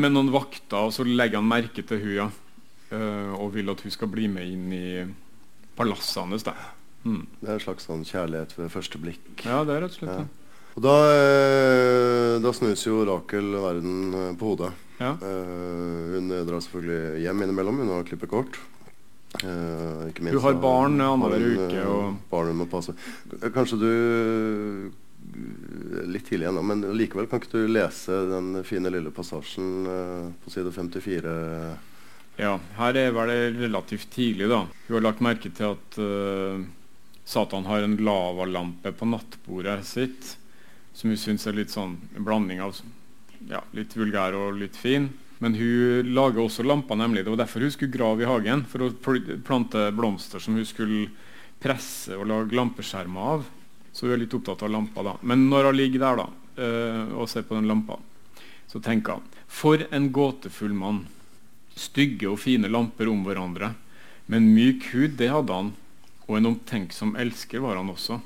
Med 0.00 0.14
noen 0.14 0.32
vakter, 0.32 0.88
og 0.88 0.94
så 0.96 1.06
legger 1.06 1.40
han 1.40 1.48
merke 1.48 1.84
til 1.86 2.00
hun, 2.02 2.14
ja. 2.16 2.30
Uh, 2.92 3.32
og 3.40 3.54
vil 3.54 3.72
at 3.72 3.80
hun 3.80 3.92
skal 3.92 4.10
bli 4.12 4.26
med 4.28 4.48
inn 4.52 4.72
i 4.76 4.86
palasset 5.78 6.20
hans. 6.20 6.44
Mm. 7.04 7.24
Det 7.40 7.48
er 7.48 7.54
en 7.54 7.62
slags 7.64 7.88
sånn 7.88 8.04
kjærlighet 8.04 8.52
ved 8.58 8.72
første 8.72 9.00
blikk. 9.00 9.24
Ja, 9.46 9.62
det 9.64 9.76
er 9.76 9.86
rett 9.86 9.96
og 9.96 10.02
slett 10.02 10.18
ja. 10.20 10.26
Og 10.72 10.80
da, 10.84 10.96
eh, 11.12 12.34
da, 12.40 12.52
snus 12.56 12.86
jo 12.86 13.02
Rakel 13.08 13.52
verden 13.60 14.14
eh, 14.16 14.32
på 14.40 14.52
hodet. 14.52 14.72
Ja. 15.02 15.16
Uh, 15.18 16.14
hun 16.14 16.30
drar 16.46 16.60
selvfølgelig 16.62 17.24
hjem 17.24 17.42
innimellom. 17.42 17.80
Hun 17.82 17.90
har 17.96 18.06
klippekort. 18.06 18.58
Uh, 19.40 20.12
du 20.12 20.38
har 20.44 20.58
barn 20.60 21.00
annenhver 21.00 21.40
uke. 21.40 21.78
Eh, 21.80 21.88
og... 21.88 22.18
Barn 22.30 22.52
må 22.56 22.68
passe. 22.70 22.94
Kanskje 23.54 23.80
du 23.80 23.92
Litt 26.12 26.26
tidlig 26.26 26.48
ennå, 26.50 26.60
men 26.66 26.82
likevel 26.98 27.28
kan 27.30 27.40
ikke 27.40 27.62
du 27.62 27.70
lese 27.70 28.16
den 28.28 28.56
fine 28.66 28.90
lille 28.92 29.12
passasjen 29.14 29.86
uh, 29.86 30.26
på 30.42 30.50
side 30.52 30.72
54? 30.74 31.32
Ja, 32.42 32.56
her 32.76 32.98
er 32.98 33.14
vel 33.14 33.30
det 33.30 33.38
relativt 33.60 34.10
tidlig, 34.12 34.50
da. 34.50 34.64
Hun 34.88 34.96
har 34.98 35.04
lagt 35.06 35.22
merke 35.24 35.52
til 35.54 35.76
at 35.76 35.98
uh, 36.02 36.58
Satan 37.24 37.68
har 37.70 37.86
en 37.86 37.96
lavalampe 38.02 38.92
på 38.98 39.08
nattbordet 39.08 39.78
sitt, 39.88 40.34
som 40.92 41.10
hun 41.10 41.20
syns 41.20 41.46
er 41.46 41.56
litt 41.56 41.72
sånn 41.72 41.96
en 42.16 42.26
blanding 42.26 42.60
av 42.62 42.76
ja, 43.48 43.62
litt 43.76 43.96
vulgær 43.96 44.36
og 44.38 44.58
litt 44.60 44.76
fin. 44.78 45.08
Men 45.42 45.56
hun 45.58 46.12
lager 46.14 46.44
også 46.44 46.62
lamper, 46.62 46.98
nemlig. 47.00 47.24
Det 47.24 47.32
var 47.32 47.42
derfor 47.42 47.64
hun 47.64 47.72
skulle 47.74 47.94
grave 47.94 48.22
i 48.22 48.28
hagen. 48.30 48.62
For 48.70 48.84
å 48.86 48.92
plante 49.42 49.88
blomster 49.96 50.42
som 50.42 50.54
hun 50.54 50.66
skulle 50.68 51.08
presse 51.62 52.14
og 52.14 52.28
lage 52.30 52.54
lampeskjermer 52.54 53.32
av. 53.34 53.48
Så 53.92 54.06
hun 54.06 54.14
er 54.14 54.22
litt 54.22 54.36
opptatt 54.38 54.62
av 54.62 54.70
lamper. 54.70 55.02
da. 55.02 55.16
Men 55.22 55.48
når 55.50 55.70
hun 55.70 55.76
ligger 55.80 56.04
der 56.04 56.22
da, 56.22 56.28
øh, 56.62 57.16
og 57.18 57.28
ser 57.28 57.42
på 57.42 57.58
den 57.58 57.66
lampa, 57.66 57.98
så 58.70 58.80
tenker 58.80 59.18
hun 59.18 59.28
For 59.48 59.82
en 59.90 60.12
gåtefull 60.12 60.72
mann. 60.72 61.06
Stygge 61.74 62.30
og 62.30 62.38
fine 62.38 62.70
lamper 62.70 63.08
om 63.08 63.24
hverandre. 63.24 63.74
Men 64.26 64.54
myk 64.54 64.92
hud, 64.94 65.16
det 65.18 65.28
hadde 65.28 65.52
han. 65.52 65.72
Og 66.28 66.38
en 66.38 66.54
omtenksom 66.54 67.16
elsker 67.16 67.60
var 67.60 67.76
han 67.76 67.90
også. 67.90 68.20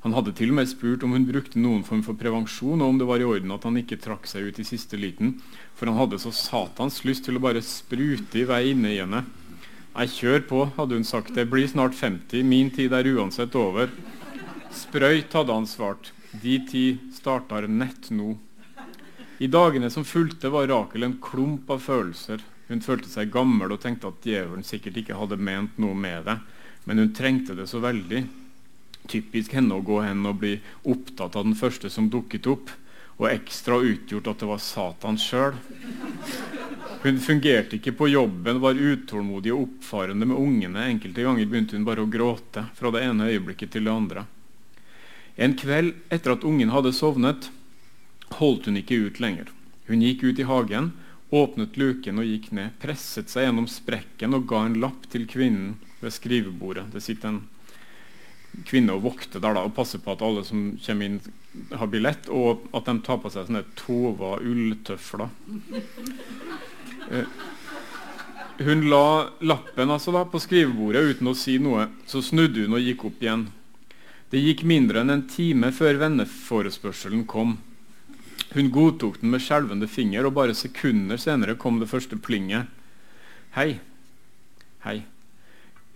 Han 0.00 0.14
hadde 0.16 0.32
til 0.32 0.48
og 0.52 0.56
med 0.56 0.68
spurt 0.70 1.02
om 1.04 1.12
hun 1.12 1.26
brukte 1.28 1.60
noen 1.60 1.82
form 1.84 2.00
for 2.06 2.16
prevensjon, 2.16 2.80
og 2.80 2.94
om 2.94 3.00
det 3.00 3.08
var 3.08 3.20
i 3.20 3.26
orden 3.28 3.52
at 3.52 3.66
han 3.68 3.76
ikke 3.76 4.00
trakk 4.00 4.24
seg 4.30 4.48
ut 4.48 4.60
i 4.62 4.64
siste 4.64 4.96
liten, 4.96 5.34
for 5.76 5.90
han 5.90 5.98
hadde 5.98 6.20
så 6.22 6.32
satans 6.32 7.02
lyst 7.04 7.26
til 7.26 7.36
å 7.36 7.42
bare 7.44 7.60
sprute 7.64 8.40
i 8.40 8.46
vei 8.48 8.62
inne 8.70 8.94
i 8.94 9.00
henne. 9.02 9.26
Nei, 9.92 10.06
kjør 10.08 10.46
på, 10.48 10.62
hadde 10.78 10.96
hun 10.96 11.04
sagt. 11.04 11.34
Det 11.36 11.44
blir 11.50 11.68
snart 11.68 11.98
50. 11.98 12.46
Min 12.48 12.70
tid 12.72 12.94
er 12.96 13.10
uansett 13.12 13.56
over. 13.58 13.92
Sprøyt, 14.72 15.34
hadde 15.36 15.58
han 15.58 15.68
svart. 15.68 16.14
De 16.30 16.56
tid 16.64 17.10
starter 17.12 17.68
nett 17.68 18.08
nå. 18.14 18.38
I 19.42 19.48
dagene 19.50 19.90
som 19.92 20.06
fulgte, 20.06 20.48
var 20.52 20.70
Rakel 20.70 21.04
en 21.04 21.18
klump 21.20 21.68
av 21.74 21.82
følelser. 21.84 22.40
Hun 22.70 22.80
følte 22.84 23.10
seg 23.10 23.32
gammel 23.34 23.74
og 23.74 23.82
tenkte 23.82 24.08
at 24.08 24.24
djevelen 24.24 24.64
sikkert 24.64 25.02
ikke 25.02 25.18
hadde 25.18 25.40
ment 25.42 25.76
noe 25.82 25.96
med 25.98 26.24
det, 26.28 26.38
men 26.86 27.02
hun 27.02 27.12
trengte 27.16 27.56
det 27.58 27.66
så 27.68 27.82
veldig 27.82 28.22
typisk 29.10 29.54
henne 29.56 29.76
å 29.76 29.84
gå 29.84 30.00
hen 30.04 30.24
og 30.28 30.40
bli 30.42 30.54
opptatt 30.88 31.36
av 31.36 31.46
den 31.48 31.58
første 31.58 31.90
som 31.92 32.08
dukket 32.12 32.48
opp, 32.50 32.70
og 33.20 33.28
ekstra 33.28 33.76
utgjort 33.84 34.30
at 34.30 34.40
det 34.40 34.48
var 34.48 34.62
Satan 34.64 35.18
sjøl. 35.20 35.58
Hun 37.02 37.20
fungerte 37.20 37.76
ikke 37.76 37.92
på 37.96 38.08
jobben, 38.08 38.60
var 38.60 38.76
utålmodig 38.76 39.52
og 39.54 39.66
oppfarende 39.66 40.28
med 40.28 40.36
ungene. 40.40 40.86
Enkelte 40.88 41.24
ganger 41.24 41.48
begynte 41.48 41.76
hun 41.76 41.84
bare 41.84 42.04
å 42.04 42.10
gråte 42.10 42.66
fra 42.76 42.92
det 42.92 43.04
ene 43.04 43.28
øyeblikket 43.32 43.72
til 43.72 43.88
det 43.88 43.92
andre. 43.92 44.24
En 45.40 45.54
kveld 45.56 45.94
etter 46.12 46.34
at 46.34 46.44
ungen 46.44 46.72
hadde 46.72 46.92
sovnet, 46.92 47.48
holdt 48.40 48.68
hun 48.68 48.80
ikke 48.80 48.98
ut 49.06 49.20
lenger. 49.20 49.48
Hun 49.88 50.04
gikk 50.04 50.26
ut 50.28 50.40
i 50.40 50.48
hagen, 50.48 50.92
åpnet 51.32 51.78
luken 51.80 52.20
og 52.20 52.28
gikk 52.28 52.50
ned, 52.56 52.74
presset 52.82 53.32
seg 53.32 53.46
gjennom 53.46 53.68
sprekken 53.70 54.36
og 54.36 54.48
ga 54.50 54.64
en 54.66 54.80
lapp 54.82 55.08
til 55.12 55.24
kvinnen 55.30 55.78
ved 56.02 56.12
skrivebordet. 56.12 56.90
Det 56.92 57.02
sitter 57.04 57.32
en 57.32 57.40
kvinne 58.66 58.96
og 58.96 59.04
vokter 59.04 59.42
der 59.42 59.54
da, 59.56 59.64
og 59.66 59.74
passer 59.76 60.02
på 60.02 60.14
at 60.14 60.24
alle 60.24 60.42
som 60.46 60.72
kommer 60.84 61.06
inn, 61.06 61.20
har 61.74 61.90
billett, 61.90 62.28
og 62.30 62.66
at 62.76 62.86
de 62.86 62.96
tar 63.06 63.20
på 63.22 63.30
seg 63.32 63.48
sånne 63.48 63.64
Tova 63.78 64.36
ulltøfler. 64.38 65.32
Eh, 67.10 67.38
hun 68.60 68.84
la 68.92 69.30
lappen 69.40 69.90
altså 69.90 70.12
da, 70.14 70.26
på 70.28 70.38
skrivebordet 70.42 71.16
uten 71.16 71.30
å 71.30 71.34
si 71.34 71.56
noe. 71.62 71.88
Så 72.06 72.20
snudde 72.22 72.66
hun 72.66 72.76
og 72.76 72.84
gikk 72.84 73.06
opp 73.08 73.24
igjen. 73.24 73.46
Det 74.30 74.42
gikk 74.42 74.66
mindre 74.68 75.00
enn 75.00 75.10
en 75.10 75.26
time 75.26 75.72
før 75.74 75.98
venneforespørselen 76.02 77.24
kom. 77.30 77.56
Hun 78.52 78.68
godtok 78.74 79.20
den 79.22 79.32
med 79.32 79.42
skjelvende 79.42 79.88
finger, 79.90 80.28
og 80.28 80.36
bare 80.36 80.54
sekunder 80.58 81.18
senere 81.18 81.56
kom 81.58 81.80
det 81.80 81.88
første 81.90 82.18
plinget. 82.20 82.68
Hei. 83.56 83.80
Hei. 84.84 85.00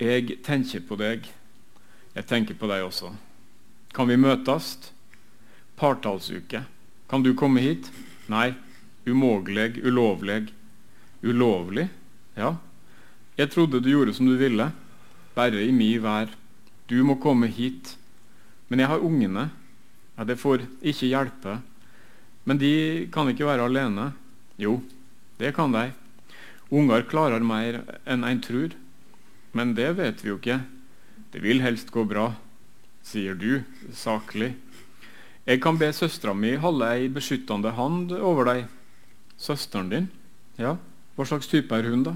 Jeg 0.03 0.41
tenker 0.47 0.83
på 0.89 0.99
deg. 0.99 1.29
Jeg 2.15 2.29
tenker 2.31 2.55
på 2.55 2.69
deg 2.71 2.85
også. 2.87 3.11
Kan 3.95 4.07
vi 4.11 4.19
møtes? 4.19 4.77
Partallsuke. 5.79 6.63
Kan 7.11 7.25
du 7.27 7.33
komme 7.35 7.63
hit? 7.63 7.91
Nei. 8.31 8.53
Umågelig, 9.07 9.81
ulovlig. 9.83 10.53
Ulovlig? 11.27 11.89
Ja. 12.39 12.55
Jeg 13.35 13.51
trodde 13.51 13.83
du 13.83 13.91
gjorde 13.91 14.15
som 14.15 14.31
du 14.31 14.37
ville. 14.39 14.71
Bare 15.35 15.63
i 15.67 15.75
mi 15.75 15.91
vær. 15.99 16.31
Du 16.87 17.01
må 17.03 17.19
komme 17.19 17.51
hit. 17.51 17.97
Men 18.71 18.85
jeg 18.85 18.93
har 18.93 19.03
ungene. 19.03 19.49
Ja, 20.15 20.25
det 20.25 20.39
får 20.39 20.63
ikke 20.83 21.11
hjelpe. 21.11 21.59
Men 22.47 22.61
de 22.63 23.09
kan 23.13 23.29
ikke 23.31 23.49
være 23.49 23.67
alene. 23.67 24.13
Jo, 24.61 24.79
det 25.41 25.51
kan 25.57 25.75
de. 25.75 25.89
Unger 26.71 27.03
klarer 27.11 27.43
mer 27.43 27.83
enn 28.07 28.23
en 28.27 28.43
tror. 28.45 28.77
Men 29.55 29.75
det 29.75 29.91
vet 29.99 30.23
vi 30.23 30.31
jo 30.31 30.39
ikke. 30.39 30.61
Det 31.35 31.41
vil 31.43 31.59
helst 31.65 31.89
gå 31.91 32.05
bra, 32.07 32.29
sier 33.03 33.35
du 33.35 33.65
saklig. 33.91 34.53
Jeg 35.43 35.59
kan 35.65 35.75
be 35.81 35.89
søstera 35.91 36.31
mi 36.31 36.53
holde 36.63 36.87
ei 36.95 37.09
beskyttende 37.11 37.73
hand 37.75 38.13
over 38.15 38.47
deg. 38.47 38.69
Søsteren 39.35 39.91
din? 39.91 40.07
Ja, 40.63 40.77
hva 41.19 41.27
slags 41.27 41.51
type 41.51 41.75
er 41.75 41.91
hun, 41.91 42.05
da? 42.07 42.15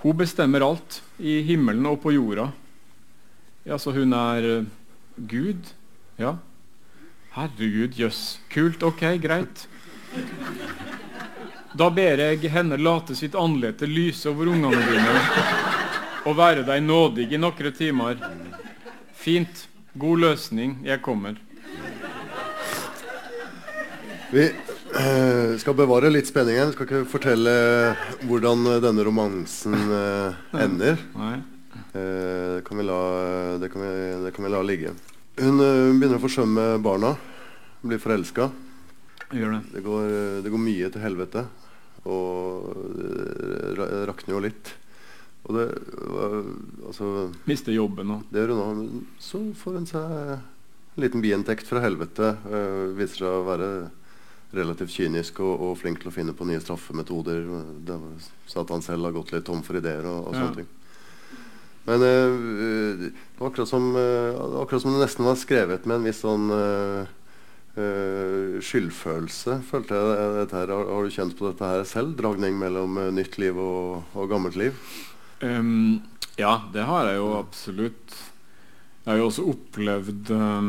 Hun 0.00 0.16
bestemmer 0.16 0.64
alt, 0.64 1.02
i 1.20 1.42
himmelen 1.44 1.84
og 1.90 2.00
på 2.00 2.14
jorda. 2.16 2.48
Ja, 3.68 3.76
så 3.76 3.92
hun 3.92 4.16
er 4.16 4.48
uh, 4.62 4.70
Gud? 5.28 5.68
Ja. 6.16 6.38
Herregud, 7.36 7.98
jøss. 8.00 8.38
Kult. 8.48 8.80
Ok, 8.88 9.04
greit. 9.20 9.66
Da 11.76 11.90
ber 11.92 12.24
jeg 12.24 12.56
henne 12.56 12.80
late 12.80 13.18
sitt 13.18 13.36
andlete 13.36 13.84
lyse 13.84 14.32
over 14.32 14.48
ungene 14.48 14.80
dine 14.80 15.76
og 16.28 16.36
være 16.36 16.64
deg 16.66 16.82
nådig 16.84 17.30
i 17.32 17.40
noen 17.40 17.74
timer. 17.76 18.20
Fint. 19.16 19.66
God 19.98 20.20
løsning. 20.20 20.76
Jeg 20.86 21.00
kommer. 21.02 21.38
Vi 24.30 24.44
eh, 24.44 25.54
skal 25.58 25.74
bevare 25.74 26.10
litt 26.12 26.28
spenningen. 26.28 26.70
Vi 26.70 26.76
skal 26.76 26.86
ikke 26.86 27.08
fortelle 27.08 27.54
hvordan 28.28 28.68
denne 28.84 29.06
romansen 29.08 29.74
eh, 29.74 30.42
ender. 30.60 31.00
Nei. 31.16 31.38
Eh, 31.96 32.58
det, 32.58 32.62
kan 32.68 32.78
vi 32.78 32.86
la, 32.86 33.00
det, 33.58 33.72
kan 33.72 33.82
vi, 33.82 33.94
det 34.26 34.34
kan 34.36 34.46
vi 34.46 34.52
la 34.52 34.60
ligge. 34.62 34.92
Hun 35.40 35.64
eh, 35.64 35.88
begynner 35.96 36.20
å 36.20 36.26
forsømme 36.28 36.66
barna. 36.84 37.14
Blir 37.80 38.02
forelska. 38.02 38.50
Det. 39.32 39.48
Det 39.72 39.82
går, 39.84 40.12
det 40.44 40.52
går 40.52 40.62
mye 40.62 40.92
til 40.92 41.04
helvete. 41.04 41.46
Og 42.08 42.68
det 43.80 44.04
rakner 44.12 44.36
jo 44.36 44.44
litt. 44.44 44.76
Og 45.48 45.54
det 45.56 45.66
var- 46.12 46.44
Altså 46.88 47.32
Mister 47.46 47.72
jobben 47.72 48.10
og 48.10 48.22
det 48.32 48.40
gjør 48.42 48.54
hun 48.56 48.82
nå. 48.84 49.02
Så 49.18 49.40
får 49.56 49.72
hun 49.78 49.86
seg 49.86 50.02
en 50.02 50.40
liten 51.02 51.22
biinntekt 51.22 51.66
fra 51.66 51.80
helvete. 51.80 52.36
eh, 52.50 52.92
viser 52.96 53.16
seg 53.24 53.28
å 53.28 53.44
være 53.46 53.90
relativt 54.54 54.90
kynisk 54.96 55.40
og, 55.40 55.60
og 55.60 55.76
flink 55.78 56.00
til 56.00 56.08
å 56.10 56.14
finne 56.14 56.32
på 56.32 56.46
nye 56.48 56.60
straffemetoder. 56.60 57.44
Det 57.84 57.98
så 58.46 58.60
at 58.60 58.70
han 58.70 58.80
selv 58.82 59.04
har 59.04 59.12
gått 59.12 59.32
litt 59.32 59.44
tom 59.44 59.62
for 59.62 59.76
ideer 59.76 60.04
og, 60.08 60.28
og 60.28 60.34
Ja. 60.34 60.40
sånne 60.40 60.56
ting. 60.56 60.66
Men 61.86 62.02
eh, 62.02 63.08
det 63.08 63.12
var 63.38 63.50
akkurat 63.50 63.68
som, 63.68 63.94
eh, 63.96 64.34
akkurat 64.62 64.82
som 64.82 64.92
det 64.92 65.04
nesten 65.06 65.24
var 65.24 65.36
skrevet 65.36 65.86
med 65.86 65.96
en 65.96 66.04
viss 66.04 66.20
sånn 66.20 66.50
eh, 66.52 67.06
skyldfølelse, 68.60 69.60
følte 69.70 69.94
jeg. 69.94 70.48
Har, 70.50 70.66
har 70.72 71.04
du 71.06 71.10
kjent 71.14 71.36
på 71.38 71.46
dette 71.52 71.68
her 71.68 71.84
selv? 71.88 72.16
Dragning 72.18 72.58
mellom 72.58 72.96
eh, 72.98 73.10
nytt 73.14 73.38
liv 73.38 73.56
og, 73.62 74.02
og 74.18 74.28
gammelt 74.32 74.56
liv? 74.58 74.74
Ehm, 75.42 76.00
Ja, 76.38 76.62
det 76.72 76.84
har 76.86 77.06
jeg 77.08 77.16
jo 77.18 77.32
absolutt. 77.38 78.14
Jeg 79.04 79.10
har 79.10 79.18
jo 79.18 79.26
også 79.30 79.46
opplevd 79.50 80.30
um, 80.30 80.68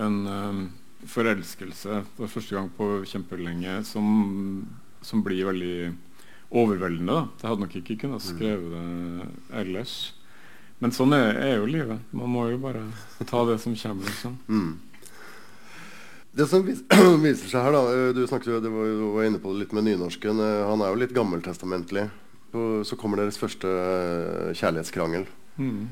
en 0.00 0.16
um, 0.26 0.62
forelskelse 1.06 2.00
for 2.16 2.30
første 2.32 2.56
gang 2.56 2.70
på 2.74 2.88
kjempelenge 3.06 3.84
som, 3.86 4.64
som 5.04 5.22
blir 5.22 5.44
veldig 5.50 5.92
overveldende. 6.50 7.12
Da. 7.14 7.44
Jeg 7.44 7.50
hadde 7.52 7.64
nok 7.66 7.76
ikke 7.78 7.98
kunnet 8.02 8.24
skrevet 8.26 8.74
det 8.74 9.28
ellers. 9.62 9.94
Men 10.82 10.90
sånn 10.96 11.14
er, 11.14 11.36
er 11.38 11.54
jo 11.60 11.68
livet. 11.70 12.00
Man 12.10 12.32
må 12.34 12.48
jo 12.50 12.58
bare 12.62 12.82
ta 13.28 13.44
det 13.46 13.60
som 13.62 13.76
kommer. 13.78 14.08
Liksom. 14.10 14.34
Mm. 14.48 14.72
Det 16.32 16.48
som 16.50 16.64
viser 17.22 17.46
seg 17.52 17.60
her, 17.68 17.76
da 17.76 17.82
eh, 17.92 18.10
Du 18.16 18.24
snakket 18.26 18.50
jo, 18.54 18.58
du 18.64 18.70
var, 18.72 19.22
inne 19.28 19.38
på 19.38 19.52
det 19.52 19.62
litt 19.66 19.76
med 19.76 19.86
nynorsken. 19.86 20.40
eh, 20.42 20.64
Han 20.72 20.82
er 20.82 20.90
jo 20.90 21.00
litt 21.04 21.14
gammeltestamentlig. 21.14 22.08
Så, 22.52 22.84
så 22.84 22.98
kommer 23.00 23.22
deres 23.22 23.40
første 23.40 23.68
eh, 23.68 24.52
kjærlighetskrangel. 24.58 25.24
Mm. 25.56 25.88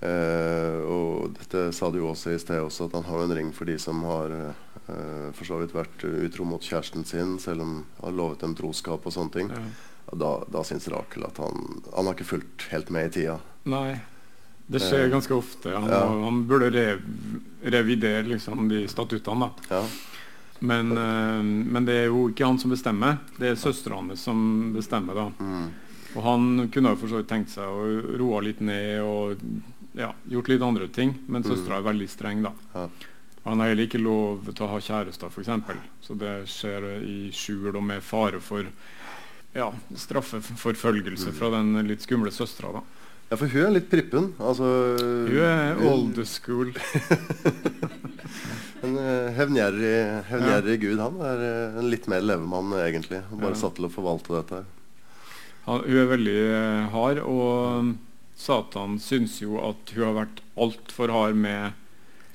Eh, 0.00 0.78
og 0.86 1.34
dette 1.36 1.66
sa 1.74 1.90
du 1.90 1.98
jo 2.00 2.12
også 2.12 2.32
i 2.32 2.40
sted, 2.40 2.62
også, 2.62 2.86
at 2.88 2.96
han 2.96 3.06
har 3.08 3.24
en 3.24 3.34
ring 3.40 3.52
for 3.52 3.68
de 3.68 3.76
som 3.82 4.00
har 4.08 4.32
eh, 4.32 5.28
for 5.36 5.44
så 5.44 5.58
vidt 5.60 5.74
vært 5.76 6.04
utro 6.08 6.46
mot 6.48 6.64
kjæresten 6.64 7.04
sin, 7.04 7.36
selv 7.42 7.64
om 7.66 7.72
han 7.98 8.06
har 8.06 8.16
lovet 8.16 8.44
dem 8.44 8.54
troskap 8.56 9.04
og 9.04 9.14
sånne 9.14 9.34
ting. 9.34 9.50
Ja. 9.52 9.64
Da, 10.16 10.30
da 10.48 10.62
syns 10.64 10.88
Rakel 10.88 11.26
at 11.26 11.36
han, 11.42 11.82
han 11.92 12.06
har 12.08 12.16
ikke 12.16 12.30
fulgt 12.30 12.70
helt 12.72 12.88
med 12.94 13.10
i 13.10 13.18
tida. 13.18 13.36
Nei. 13.68 13.98
Det 14.68 14.80
skjer 14.84 15.06
Eh, 15.06 15.10
ganske 15.12 15.34
ofte. 15.34 15.72
Han, 15.72 15.88
ja. 15.88 16.00
han 16.24 16.44
burde 16.48 16.70
rev, 16.72 17.02
revidere 17.64 18.22
liksom, 18.28 18.68
de 18.68 18.86
statuttene. 18.88 19.48
da. 19.48 19.76
Ja. 19.76 19.82
Men, 20.58 20.92
eh, 20.92 21.42
men 21.44 21.84
det 21.88 21.98
er 22.04 22.08
jo 22.08 22.28
ikke 22.30 22.48
han 22.48 22.58
som 22.60 22.72
bestemmer, 22.72 23.20
det 23.36 23.52
er 23.52 23.60
søstrene 23.60 24.16
som 24.16 24.72
bestemmer. 24.76 25.14
da. 25.14 25.28
Mm. 25.40 25.68
Og 26.16 26.22
han 26.24 26.68
kunne 26.72 26.94
jo 26.94 26.96
for 27.02 27.08
så 27.12 27.18
vidt 27.20 27.28
tenkt 27.28 27.50
seg 27.52 27.64
å 27.68 28.16
roe 28.18 28.40
litt 28.46 28.60
ned 28.64 29.00
og 29.04 29.42
ja, 29.98 30.12
gjort 30.30 30.48
litt 30.48 30.62
andre 30.62 30.88
ting, 30.88 31.14
men 31.28 31.42
Mm. 31.42 31.50
søstera 31.50 31.78
er 31.78 31.82
veldig 31.92 32.08
streng. 32.08 32.42
da. 32.42 32.52
Ja. 32.74 32.88
Han 33.44 33.60
har 33.60 33.68
heller 33.68 33.86
ikke 33.86 34.00
lov 34.02 34.44
til 34.54 34.66
å 34.66 34.68
ha 34.70 34.78
kjærester, 34.78 35.28
f.eks. 35.30 35.48
Så 36.02 36.16
det 36.18 36.46
skjer 36.48 36.86
i 37.02 37.30
skjul 37.32 37.76
og 37.76 37.82
med 37.82 38.02
fare 38.02 38.40
for 38.40 38.64
ja, 39.54 39.70
straffeforfølgelse 39.94 41.32
fra 41.32 41.50
den 41.50 41.74
litt 41.88 42.02
skumle 42.04 42.30
søstera. 42.30 42.82
ja, 43.30 43.36
for 43.36 43.46
hun 43.48 43.66
er 43.66 43.70
litt 43.78 43.88
prippen. 43.90 44.32
Altså, 44.38 44.64
Hun 45.28 45.42
er 45.42 45.76
old 45.86 46.20
school. 46.26 46.72
En 48.82 48.94
eh, 48.96 49.32
hevngjerrig, 49.34 49.94
ja. 50.30 50.60
gud. 50.78 50.98
Han 51.02 51.16
er 51.26 51.40
eh, 51.42 51.78
en 51.80 51.88
litt 51.90 52.06
mer 52.10 52.20
levemann, 52.22 52.70
egentlig. 52.78 53.22
Bare 53.32 53.50
Ja. 53.50 53.58
satt 53.58 53.74
til 53.74 53.88
å 53.88 53.90
forvalte 53.90 54.36
dette. 54.36 54.60
Han, 55.68 55.84
hun 55.84 56.00
er 56.00 56.08
veldig 56.14 56.38
eh, 56.48 56.88
hard, 56.94 57.20
og 57.28 57.92
Satan 58.38 58.96
syns 59.02 59.36
jo 59.42 59.58
at 59.60 59.92
hun 59.92 60.06
har 60.06 60.16
vært 60.22 60.42
altfor 60.56 61.12
hard 61.12 61.36
med 61.36 61.76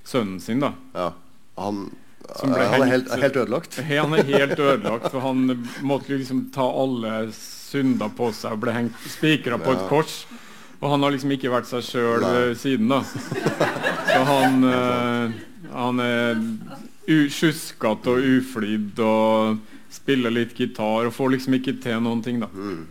sønnen 0.06 0.40
sin. 0.44 0.62
da. 0.62 0.74
Ja. 0.94 1.10
Han, 1.58 1.88
eh, 2.28 2.38
han 2.44 2.54
er 2.86 2.92
helt, 2.92 3.12
helt 3.24 3.42
ødelagt. 3.42 3.80
Han 3.90 4.14
er 4.20 4.30
helt 4.30 4.60
ødelagt, 4.60 5.10
for 5.10 5.26
han 5.26 5.48
måtte 5.82 6.14
liksom 6.14 6.48
ta 6.54 6.68
alle 6.68 7.26
synder 7.34 8.14
på 8.14 8.30
seg 8.38 8.54
og 8.58 8.64
ble 8.68 8.78
hengt 8.78 9.10
spikra 9.10 9.58
på 9.62 9.74
et 9.74 9.86
kors. 9.90 10.24
Og 10.84 10.90
han 10.92 11.06
har 11.06 11.14
liksom 11.16 11.32
ikke 11.34 11.52
vært 11.54 11.70
seg 11.70 11.86
sjøl 11.88 12.26
siden, 12.60 12.92
da. 12.92 13.02
Så 14.12 14.24
han 14.30 14.66
eh, 14.68 15.38
Han 15.74 16.00
er 16.04 16.42
sjuskete 17.34 18.12
og 18.14 18.28
uflidd 18.38 19.00
og 19.02 19.64
spiller 19.94 20.34
litt 20.34 20.56
gitar 20.58 21.08
og 21.08 21.14
får 21.16 21.36
liksom 21.36 21.60
ikke 21.60 21.78
til 21.84 22.02
noen 22.04 22.24
ting, 22.26 22.42
da. 22.44 22.50
Mm. 22.50 22.88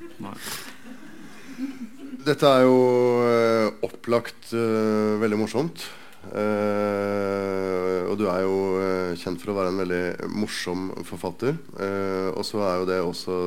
Dette 2.22 2.46
er 2.46 2.62
jo 2.62 2.78
eh, 3.26 3.68
opplagt 3.82 4.52
eh, 4.54 5.18
veldig 5.22 5.40
morsomt. 5.40 5.82
Eh, 6.30 8.02
og 8.06 8.14
du 8.20 8.28
er 8.30 8.44
jo 8.44 8.58
eh, 8.78 9.14
kjent 9.18 9.42
for 9.42 9.50
å 9.50 9.56
være 9.56 9.72
en 9.72 9.80
veldig 9.82 10.30
morsom 10.30 10.90
forfatter. 11.08 11.56
Eh, 11.82 12.28
og 12.30 12.46
så 12.46 12.62
er 12.68 12.76
jo 12.78 12.90
det 12.92 13.00
også 13.02 13.38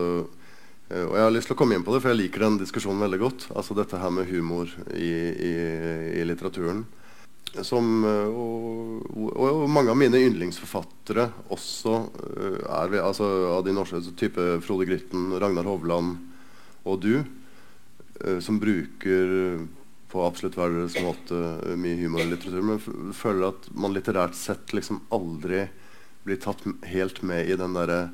Og 0.85 1.13
jeg 1.17 1.23
har 1.23 1.31
lyst 1.33 1.47
til 1.49 1.55
å 1.55 1.57
komme 1.57 1.73
inn 1.73 1.83
på 1.85 1.95
det, 1.95 2.03
for 2.03 2.11
jeg 2.11 2.19
liker 2.19 2.43
den 2.45 2.59
diskusjonen 2.59 3.01
veldig 3.01 3.17
godt. 3.23 3.47
Altså 3.57 3.73
dette 3.73 3.97
her 3.97 4.11
med 4.13 4.29
humor 4.29 4.69
i, 4.93 5.09
i, 5.33 5.53
i 6.19 6.25
litteraturen. 6.29 6.83
Som, 7.63 8.03
eh, 8.03 8.27
og, 8.27 9.31
og, 9.35 9.63
mange 9.71 9.93
av 9.93 9.99
mine 9.99 10.19
yndlingsforfattere 10.27 11.29
også 11.55 11.95
eh, 12.25 12.59
er 12.65 12.97
altså, 12.99 13.29
av 13.55 13.63
de 13.65 13.75
norske 13.75 14.01
type 14.19 14.47
Frode 14.65 14.87
Grytten, 14.89 15.31
Ragnar 15.39 15.69
Hovland 15.69 16.17
og 16.85 16.99
du 17.05 17.13
eh, 17.21 18.39
som 18.43 18.59
bruker 18.59 19.63
på 20.11 20.25
absolutt 20.25 20.57
hver 20.59 20.73
deres 20.73 20.99
måte 21.03 21.75
mye 21.79 21.97
humor 21.99 22.23
i 22.23 22.29
litteratur, 22.29 22.63
men 22.63 23.13
føler 23.15 23.49
at 23.49 23.71
man 23.75 23.95
litterært 23.95 24.37
sett 24.37 24.75
liksom 24.75 25.01
aldri 25.15 25.65
blir 26.25 26.39
tatt 26.41 26.63
helt 26.89 27.21
med 27.25 27.49
i 27.49 27.57
den 27.59 27.75
derre 27.75 28.07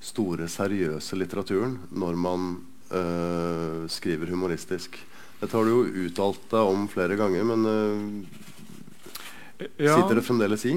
store, 0.00 0.46
seriøse 0.50 1.18
litteraturen 1.18 1.76
når 1.90 2.18
man 2.18 2.50
eh, 2.94 3.86
skriver 3.90 4.30
humoristisk. 4.32 4.96
Dette 5.38 5.54
har 5.54 5.66
du 5.66 5.74
jo 5.74 6.06
uttalt 6.06 6.48
deg 6.50 6.70
om 6.72 6.86
flere 6.90 7.18
ganger, 7.18 7.44
men 7.46 7.66
eh, 7.72 8.46
Ja, 9.78 9.96
sitter 9.96 10.14
det 10.20 10.22
fremdeles 10.26 10.64
i? 10.70 10.74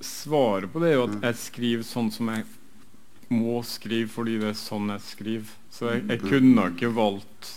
Svaret 0.00 0.72
på 0.72 0.80
det 0.82 0.90
er 0.92 0.96
jo 0.98 1.06
at 1.08 1.18
jeg 1.28 1.38
skriver 1.40 1.86
sånn 1.86 2.10
som 2.14 2.30
jeg 2.32 2.44
må 3.30 3.58
skrive 3.66 4.08
fordi 4.10 4.38
det 4.40 4.50
er 4.52 4.58
sånn 4.58 4.90
jeg 4.94 5.04
skriver. 5.04 5.52
Så 5.74 5.90
jeg, 5.92 6.04
jeg 6.08 6.22
kunne 6.24 6.68
ikke 6.72 6.90
valgt 6.96 7.52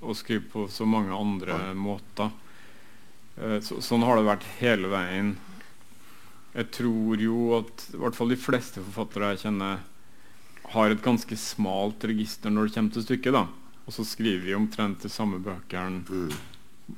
å 0.00 0.14
skrive 0.16 0.46
på 0.52 0.64
så 0.72 0.86
mange 0.88 1.12
andre 1.14 1.58
måter. 1.76 2.30
Eh, 3.36 3.58
Så, 3.60 3.78
sånn 3.84 4.02
har 4.06 4.16
det 4.18 4.26
vært 4.26 4.46
hele 4.60 4.88
veien. 4.90 5.34
Jeg 6.56 6.70
tror 6.74 7.20
jo 7.22 7.36
at 7.60 7.84
i 7.94 8.00
hvert 8.00 8.16
fall 8.18 8.32
de 8.32 8.40
fleste 8.40 8.82
forfattere 8.82 9.34
jeg 9.36 9.44
kjenner, 9.44 9.84
har 10.70 10.90
et 10.90 11.02
ganske 11.02 11.36
smalt 11.38 12.02
register 12.06 12.50
når 12.50 12.68
det 12.68 12.74
kommer 12.74 12.94
til 12.96 13.04
stykket. 13.06 13.32
da. 13.36 13.44
Og 13.86 13.94
så 13.94 14.04
skriver 14.06 14.46
de 14.46 14.54
omtrent 14.58 15.02
de 15.02 15.08
samme 15.10 15.38
bøkene, 15.42 16.04
Mm. 16.08 16.32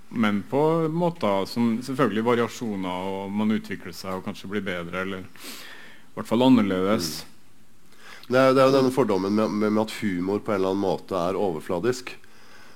Men 0.09 0.42
på 0.50 0.62
måter 0.92 1.46
som 1.50 1.74
selvfølgelig 1.83 2.24
variasjoner, 2.26 3.12
og 3.12 3.33
man 3.33 3.55
utvikler 3.57 3.94
seg 3.96 4.18
og 4.18 4.24
kanskje 4.26 4.50
blir 4.50 4.64
bedre. 4.66 5.05
eller 5.07 5.22
i 5.22 6.18
hvert 6.18 6.28
fall 6.28 6.44
annerledes. 6.44 7.22
Det 8.28 8.38
er, 8.38 8.52
det 8.52 8.61
er 8.62 8.68
jo 8.68 8.74
denne 8.76 8.92
fordommen 8.94 9.33
med, 9.35 9.50
med, 9.50 9.72
med 9.72 9.83
at 9.87 9.94
humor 10.02 10.42
på 10.44 10.52
en 10.52 10.61
eller 10.61 10.74
annen 10.74 10.85
måte 10.85 11.16
er 11.16 11.38
overfladisk. 11.38 12.12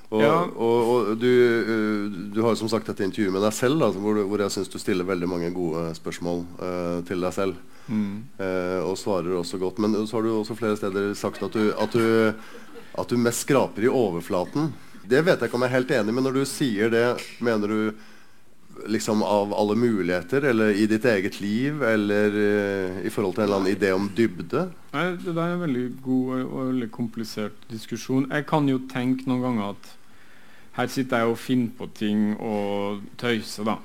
Og, 0.07 0.22
Ja. 0.22 0.35
og, 0.46 0.88
og 0.88 1.09
du, 1.18 1.26
uh, 1.26 2.16
du 2.33 2.40
har 2.42 2.55
jo 2.55 2.61
som 2.62 2.70
sagt 2.70 2.87
dette 2.88 3.05
intervjuet 3.05 3.35
med 3.35 3.42
deg 3.42 3.55
selv, 3.57 3.81
da, 3.83 3.90
hvor, 3.90 4.20
hvor 4.31 4.42
jeg 4.44 4.55
syns 4.55 4.70
du 4.70 4.79
stiller 4.79 5.09
veldig 5.09 5.29
mange 5.29 5.50
gode 5.55 5.88
spørsmål 5.98 6.44
uh, 6.61 7.00
til 7.09 7.26
deg 7.26 7.35
selv. 7.35 7.59
Mm. 7.87 8.22
Uh, 8.38 8.81
og 8.87 8.96
svarer 8.98 9.35
også 9.37 9.61
godt. 9.62 9.81
Men 9.83 9.98
så 10.07 10.16
har 10.18 10.26
du 10.26 10.33
også 10.37 10.57
flere 10.59 10.79
steder 10.79 11.12
sagt 11.18 11.42
at 11.42 11.55
du, 11.55 11.72
at 11.74 11.92
du, 11.92 12.33
at 12.96 13.11
du 13.11 13.18
mest 13.20 13.44
skraper 13.44 13.87
i 13.87 13.92
overflaten. 13.92 14.72
Det 15.06 15.22
vet 15.22 15.38
jeg 15.38 15.48
ikke 15.48 15.58
om 15.58 15.64
jeg 15.64 15.72
er 15.72 15.78
helt 15.78 15.96
enig 15.96 16.12
i, 16.12 16.16
men 16.18 16.26
når 16.26 16.38
du 16.40 16.44
sier 16.50 16.92
det, 16.92 17.06
mener 17.44 17.72
du 17.72 18.06
liksom 18.92 19.22
av 19.22 19.54
alle 19.54 19.74
muligheter, 19.74 20.44
eller 20.50 20.74
i 20.76 20.86
ditt 20.90 21.04
eget 21.08 21.40
liv, 21.40 21.82
eller 21.82 22.34
uh, 22.34 22.98
i 23.06 23.10
forhold 23.10 23.36
til 23.36 23.44
en 23.44 23.48
eller 23.48 23.60
annen 23.62 23.72
idé 23.72 23.92
om 23.94 24.08
dybde? 24.16 24.66
Nei, 24.92 25.06
det 25.22 25.32
der 25.32 25.42
er 25.42 25.54
en 25.54 25.64
veldig 25.64 25.86
god 26.04 26.32
og 26.42 26.56
veldig 26.72 26.90
komplisert 26.94 27.68
diskusjon. 27.70 28.28
Jeg 28.32 28.46
kan 28.50 28.68
jo 28.68 28.82
tenke 28.90 29.28
noen 29.30 29.44
ganger 29.46 29.74
at 29.74 29.92
her 30.76 30.90
sitter 30.92 31.22
jeg 31.22 31.32
og 31.32 31.40
finner 31.40 31.72
på 31.78 31.88
ting 31.96 32.24
og 32.36 33.04
tøyser, 33.20 33.70
da. 33.70 33.78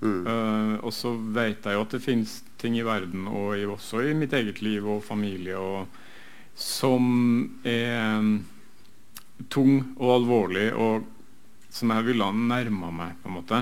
Mm. 0.00 0.20
Uh, 0.24 0.76
og 0.88 0.94
så 0.96 1.12
vet 1.12 1.66
jeg 1.66 1.76
jo 1.76 1.82
at 1.84 1.96
det 1.96 2.04
finnes 2.04 2.38
ting 2.60 2.78
i 2.78 2.86
verden, 2.86 3.26
og 3.28 3.58
i, 3.58 3.66
også 3.68 4.06
i 4.08 4.16
mitt 4.16 4.32
eget 4.36 4.62
liv 4.64 4.86
og 4.88 5.04
familie, 5.04 5.58
og, 5.60 6.00
som 6.56 7.04
er 7.64 8.24
tung 9.48 9.94
og 9.96 10.14
alvorlig, 10.18 10.70
og 10.74 11.06
som 11.70 11.92
jeg 11.94 12.08
ville 12.10 12.26
ha 12.26 12.34
nærma 12.34 12.90
meg, 12.92 13.14
på 13.22 13.30
en 13.30 13.36
måte. 13.38 13.60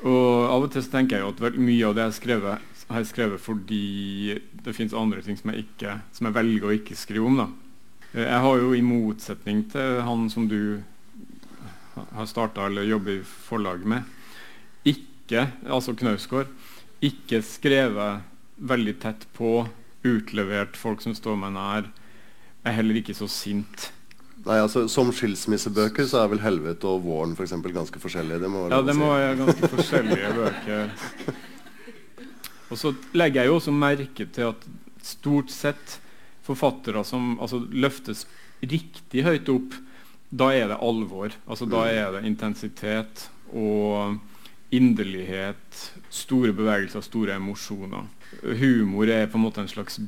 Og 0.00 0.46
av 0.48 0.64
og 0.64 0.70
til 0.72 0.84
så 0.84 0.94
tenker 0.94 1.18
jeg 1.18 1.26
jo 1.26 1.32
at 1.32 1.58
mye 1.60 1.88
av 1.88 1.96
det 1.96 2.04
jeg 2.04 2.12
har 2.12 2.18
skrevet, 2.18 2.68
har 2.90 3.02
jeg 3.04 3.10
skrevet 3.12 3.42
fordi 3.42 4.38
det 4.64 4.74
fins 4.74 4.94
andre 4.96 5.22
ting 5.22 5.36
som 5.38 5.52
jeg, 5.52 5.66
ikke, 5.66 5.98
som 6.16 6.26
jeg 6.26 6.36
velger 6.36 6.68
å 6.68 6.76
ikke 6.76 6.98
skrive 6.98 7.28
om. 7.28 7.42
da. 7.42 7.48
Jeg 8.16 8.40
har 8.42 8.62
jo 8.62 8.72
i 8.74 8.82
motsetning 8.82 9.64
til 9.70 10.00
han 10.06 10.24
som 10.32 10.48
du 10.50 10.80
har 11.94 12.26
starta 12.26 12.66
eller 12.66 12.88
jobber 12.88 13.20
i 13.20 13.26
forlag 13.26 13.84
med, 13.86 14.08
ikke, 14.88 15.46
altså 15.68 15.94
Knausgård, 15.94 16.50
ikke 17.04 17.42
skrevet 17.46 18.24
veldig 18.56 18.96
tett 19.02 19.26
på, 19.36 19.68
utlevert 20.00 20.78
folk 20.80 21.02
som 21.04 21.14
står 21.16 21.36
meg 21.38 21.54
nær. 21.54 21.88
Jeg 22.60 22.72
er 22.72 22.76
heller 22.80 22.98
ikke 23.00 23.16
så 23.16 23.28
sint. 23.30 23.90
Nei, 24.46 24.56
altså 24.56 24.86
Som 24.88 25.10
skilsmissebøker 25.12 26.06
så 26.08 26.22
er 26.22 26.30
vel 26.32 26.40
'Helvete' 26.40 26.88
og 26.88 27.02
'Våren' 27.04 27.36
for 27.36 27.44
eksempel, 27.44 27.74
ganske 27.76 28.00
forskjellige. 28.00 28.40
Det 28.40 28.50
må 28.50 28.68
Ja, 28.70 28.80
det 28.82 28.96
må 28.96 29.12
være 29.12 29.36
ganske 29.36 29.68
forskjellige 29.68 30.34
bøker. 30.34 30.90
Og 32.70 32.78
så 32.78 32.94
legger 33.12 33.42
jeg 33.42 33.50
jo 33.50 33.58
også 33.58 33.72
merke 33.74 34.26
til 34.32 34.42
at 34.52 34.66
stort 35.02 35.50
sett 35.50 36.00
forfattere 36.46 37.04
som 37.04 37.38
altså, 37.40 37.60
løftes 37.70 38.26
riktig 38.62 39.24
høyt 39.24 39.48
opp, 39.48 39.74
da 40.30 40.52
er 40.54 40.68
det 40.70 40.78
alvor. 40.80 41.34
Altså, 41.48 41.66
da 41.66 41.84
er 41.90 42.12
det 42.12 42.24
intensitet 42.28 43.28
og 43.52 44.18
inderlighet, 44.70 45.92
store 46.10 46.52
bevegelser, 46.54 47.02
store 47.02 47.34
emosjoner. 47.34 48.06
Humor 48.42 49.10
er 49.10 49.26
på 49.26 49.38
en 49.38 49.44
måte 49.44 49.64
en 49.64 49.70
slags 49.70 49.98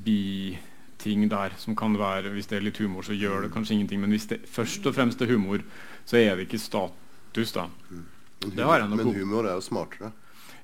biting 1.03 1.29
der, 1.29 1.53
som 1.59 1.77
kan 1.77 1.99
være 1.99 2.31
Hvis 2.31 2.47
det 2.47 2.59
er 2.59 2.67
litt 2.67 2.79
humor, 2.79 3.03
så 3.03 3.13
gjør 3.13 3.43
det 3.43 3.53
kanskje 3.53 3.75
ingenting, 3.75 4.01
men 4.01 4.11
hvis 4.11 4.29
det 4.31 4.43
først 4.47 4.87
og 4.87 4.95
fremst 4.95 5.23
er 5.23 5.27
humor, 5.27 5.63
så 6.05 6.17
er 6.17 6.37
det 6.37 6.47
ikke 6.47 6.59
status, 6.59 7.53
da. 7.53 7.69
Men 7.91 8.59
jeg 8.59 8.89
nok 8.89 9.05
Men 9.05 9.15
humor 9.15 9.47
er 9.47 9.55
jo 9.55 9.61
smartere. 9.61 10.13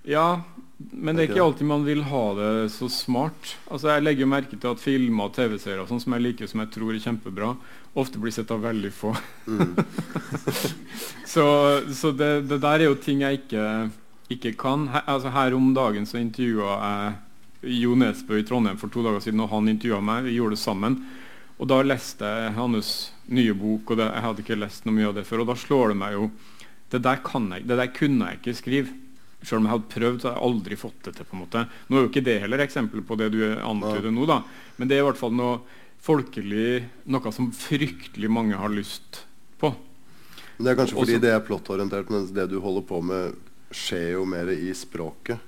Ja, 0.05 0.43
men 0.79 1.17
det 1.17 1.25
er 1.25 1.31
ikke 1.33 1.43
alltid 1.43 1.67
man 1.67 1.85
vil 1.85 2.05
ha 2.07 2.25
det 2.39 2.71
så 2.71 2.89
smart. 2.89 3.57
Altså 3.71 3.89
Jeg 3.89 4.03
legger 4.03 4.21
jo 4.21 4.31
merke 4.31 4.57
til 4.57 4.71
at 4.71 4.81
filmer 4.81 5.29
og 5.29 5.35
TV-serier 5.35 5.87
sånn 5.89 6.01
som 6.01 6.15
jeg 6.15 6.23
liker, 6.23 6.47
som 6.47 6.63
jeg 6.63 6.71
tror 6.75 6.95
er 6.95 7.03
kjempebra, 7.03 7.53
ofte 7.99 8.21
blir 8.23 8.33
sett 8.35 8.51
av 8.55 8.63
veldig 8.63 8.93
få. 8.95 9.15
Mm. 9.47 9.75
så 11.35 11.47
så 11.93 12.13
det, 12.15 12.49
det 12.49 12.61
der 12.63 12.79
er 12.79 12.87
jo 12.87 12.95
ting 12.95 13.25
jeg 13.27 13.43
ikke, 13.43 13.65
ikke 14.31 14.55
kan. 14.61 14.87
Her, 14.95 15.03
altså 15.07 15.35
Her 15.35 15.59
om 15.59 15.73
dagen 15.75 16.07
så 16.07 16.23
intervjua 16.23 16.79
jeg 16.79 17.17
Jo 17.63 17.95
Nesbø 17.99 18.39
i 18.39 18.45
Trondheim 18.47 18.79
for 18.79 18.89
to 18.93 19.03
dager 19.03 19.21
siden, 19.25 19.41
og 19.43 19.51
han 19.51 19.69
intervjua 19.71 20.01
meg. 20.05 20.29
Vi 20.29 20.37
gjorde 20.37 20.55
det 20.55 20.63
sammen. 20.63 21.01
Og 21.59 21.67
da 21.67 21.81
leste 21.83 22.23
jeg 22.29 22.55
hans 22.55 22.91
nye 23.35 23.55
bok, 23.59 23.91
og 23.91 23.99
det, 23.99 24.07
jeg 24.15 24.25
hadde 24.25 24.45
ikke 24.45 24.59
lest 24.61 24.87
noe 24.87 24.95
mye 24.95 25.09
av 25.11 25.17
det 25.19 25.25
før. 25.27 25.43
Og 25.43 25.51
da 25.51 25.57
slår 25.59 25.93
det 25.93 25.99
meg 26.05 26.15
jo 26.19 26.31
Det 26.89 27.03
der, 27.05 27.19
kan 27.21 27.51
jeg, 27.53 27.67
det 27.69 27.77
der 27.77 27.91
kunne 27.93 28.31
jeg 28.31 28.39
ikke 28.39 28.55
skrive. 28.57 28.93
Selv 29.43 29.59
om 29.59 29.67
jeg 29.67 29.73
hadde 29.75 29.91
prøvd, 29.93 30.21
så 30.23 30.31
hadde 30.31 30.39
jeg 30.39 30.47
aldri 30.49 30.77
fått 30.81 31.03
det 31.05 31.13
til. 31.19 31.27
på 31.29 31.37
en 31.37 31.43
måte. 31.43 31.65
Nå 31.91 31.97
er 31.99 32.01
jo 32.07 32.09
ikke 32.09 32.25
det 32.25 32.37
heller 32.41 32.63
eksempel 32.65 33.03
på 33.05 33.19
det 33.21 33.27
du 33.35 33.43
antyder 33.61 34.11
nå, 34.11 34.25
da. 34.27 34.39
Men 34.79 34.89
det 34.89 34.97
er 34.97 35.03
i 35.03 35.07
hvert 35.11 35.21
fall 35.21 35.35
noe 35.37 35.59
folkelig, 36.01 36.87
noe 37.13 37.33
som 37.35 37.51
fryktelig 37.53 38.31
mange 38.33 38.57
har 38.57 38.73
lyst 38.73 39.27
på. 39.61 39.75
Men 40.57 40.65
Det 40.65 40.71
er 40.73 40.79
kanskje 40.81 40.97
fordi 40.97 41.13
Også- 41.19 41.21
det 41.21 41.31
er 41.35 41.41
plottorientert, 41.45 42.09
mens 42.11 42.31
det 42.33 42.49
du 42.49 42.59
holder 42.61 42.83
på 42.89 43.03
med, 43.05 43.37
skjer 43.71 44.13
jo 44.13 44.25
mer 44.25 44.49
i 44.49 44.73
språket. 44.73 45.39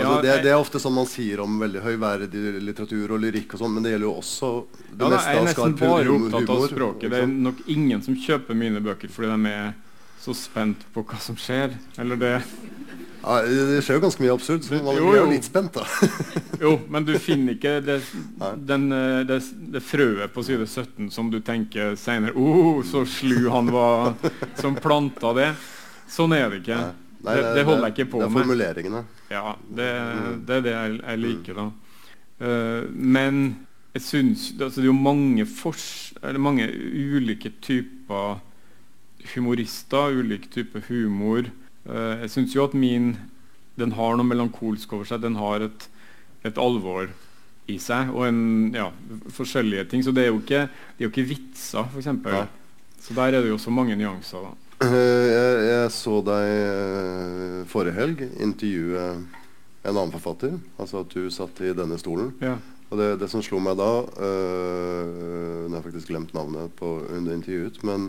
Altså, 0.00 0.16
Ja, 0.16 0.22
det, 0.24 0.42
det 0.46 0.52
er 0.52 0.58
ofte 0.60 0.80
sånn 0.82 0.96
man 0.96 1.08
sier 1.10 1.42
om 1.44 1.58
veldig 1.60 1.82
høyverdig 1.84 2.42
litteratur 2.64 3.14
og 3.16 3.22
lyrikk, 3.22 3.54
og 3.54 3.62
sånn, 3.62 3.76
men 3.76 3.86
det 3.86 3.94
gjelder 3.94 4.08
jo 4.08 4.16
også 4.22 4.50
det 4.72 4.88
Ja, 4.90 5.04
da, 5.04 5.10
meste 5.14 5.30
jeg 5.30 5.40
er 5.40 5.46
nesten 5.50 5.78
bare 5.80 6.16
opptatt 6.16 6.52
av 6.56 6.66
språket. 6.72 7.12
Det 7.12 7.22
er 7.24 7.30
nok 7.48 7.62
ingen 7.70 8.02
som 8.06 8.18
kjøper 8.18 8.58
mine 8.58 8.82
bøker 8.84 9.12
fordi 9.12 9.32
de 9.34 9.54
er 9.54 9.72
så 10.20 10.34
spent 10.36 10.84
på 10.94 11.04
hva 11.08 11.20
som 11.22 11.38
skjer. 11.40 11.76
Eller 12.00 12.20
det 12.20 12.34
Ja, 13.20 13.40
det 13.44 13.82
skjer 13.84 13.98
jo 13.98 14.02
ganske 14.06 14.22
mye 14.24 14.32
absurd, 14.32 14.64
så 14.64 14.78
man 14.80 14.96
blir 14.96 15.18
jo 15.18 15.26
litt 15.28 15.44
spent, 15.48 15.76
da. 15.76 15.84
Jo, 16.64 16.74
men 16.92 17.04
du 17.08 17.14
finner 17.20 17.56
ikke 17.56 17.78
det, 17.84 17.98
den, 18.68 18.88
eh, 18.92 19.20
det, 19.28 19.38
det 19.72 19.80
frøet 19.84 20.32
på 20.32 20.44
side 20.44 20.66
17 20.68 21.10
som 21.12 21.28
du 21.32 21.38
tenker 21.44 21.94
senere 22.00 22.32
oh, 22.36 22.80
så 22.84 23.04
slu 23.08 23.48
han 23.52 23.68
var 23.72 24.14
som 24.60 24.76
planta 24.76 25.32
det. 25.36 25.52
Sånn 26.10 26.34
er 26.36 26.48
det 26.50 26.62
ikke. 26.64 26.80
Nei. 26.80 27.09
Nei, 27.22 27.34
det, 27.36 27.54
det 27.58 27.64
holder 27.68 27.86
jeg 27.90 27.98
ikke 27.98 28.10
på 28.12 28.18
med. 28.18 28.22
Det 28.22 28.28
er 28.30 28.34
med. 28.34 28.42
formuleringene. 28.42 29.00
Ja, 29.30 29.54
det, 29.76 29.88
Mm. 30.20 30.44
det 30.46 30.54
er 30.56 30.60
det 30.66 30.72
jeg, 30.72 31.00
jeg 31.02 31.18
liker, 31.24 31.54
da. 31.58 31.66
Uh, 32.40 32.86
men 32.94 33.40
jeg 33.92 34.02
syns 34.02 34.46
altså, 34.56 34.80
Det 34.80 34.86
er 34.86 34.92
jo 34.92 34.96
mange, 34.96 35.44
fors, 35.46 36.12
eller 36.22 36.40
mange 36.40 36.64
ulike 36.70 37.50
typer 37.60 38.38
humorister, 39.34 40.14
ulike 40.16 40.48
typer 40.52 40.80
humor. 40.88 41.50
Uh, 41.88 42.20
jeg 42.22 42.30
syns 42.30 42.54
jo 42.56 42.64
at 42.64 42.74
min 42.74 43.16
Den 43.80 43.92
har 43.96 44.16
noe 44.16 44.26
melankolsk 44.28 44.92
over 44.92 45.04
seg. 45.08 45.22
Den 45.22 45.36
har 45.40 45.62
et, 45.64 45.86
et 46.44 46.58
alvor 46.60 47.06
i 47.70 47.76
seg, 47.80 48.10
og 48.12 48.26
en, 48.26 48.40
ja, 48.74 48.90
forskjellige 49.32 49.86
ting. 49.88 50.02
Så 50.04 50.12
det 50.12 50.24
er 50.26 50.32
jo 50.32 50.40
ikke, 50.42 50.66
det 50.98 51.04
er 51.04 51.06
jo 51.06 51.12
ikke 51.12 51.28
vitser, 51.30 51.86
f.eks. 51.94 52.10
Så 53.00 53.14
der 53.16 53.32
er 53.32 53.40
det 53.40 53.48
jo 53.48 53.56
så 53.62 53.70
mange 53.72 53.96
nyanser. 53.96 54.42
da. 54.42 54.50
Eh, 54.80 55.26
Jeg, 55.30 55.56
jeg 55.68 55.92
så 55.92 56.18
deg 56.24 56.46
eh, 56.48 57.56
forrige 57.68 57.96
helg 57.98 58.22
intervjue 58.40 59.02
en 59.80 59.96
annen 59.96 60.12
forfatter. 60.14 60.56
Altså 60.80 61.02
at 61.04 61.12
du 61.12 61.28
satt 61.32 61.60
i 61.64 61.74
denne 61.76 61.98
stolen. 62.00 62.32
Ja. 62.40 62.56
Og 62.90 62.98
det, 62.98 63.10
det 63.20 63.28
som 63.30 63.42
slo 63.44 63.60
meg 63.62 63.76
da 63.78 63.90
øh, 64.02 65.68
Nå 65.68 65.70
har 65.70 65.76
jeg 65.78 65.84
faktisk 65.84 66.10
glemt 66.10 66.32
navnet 66.34 66.72
på 66.74 66.96
under 67.06 67.36
intervjuet, 67.36 67.78
men 67.86 68.08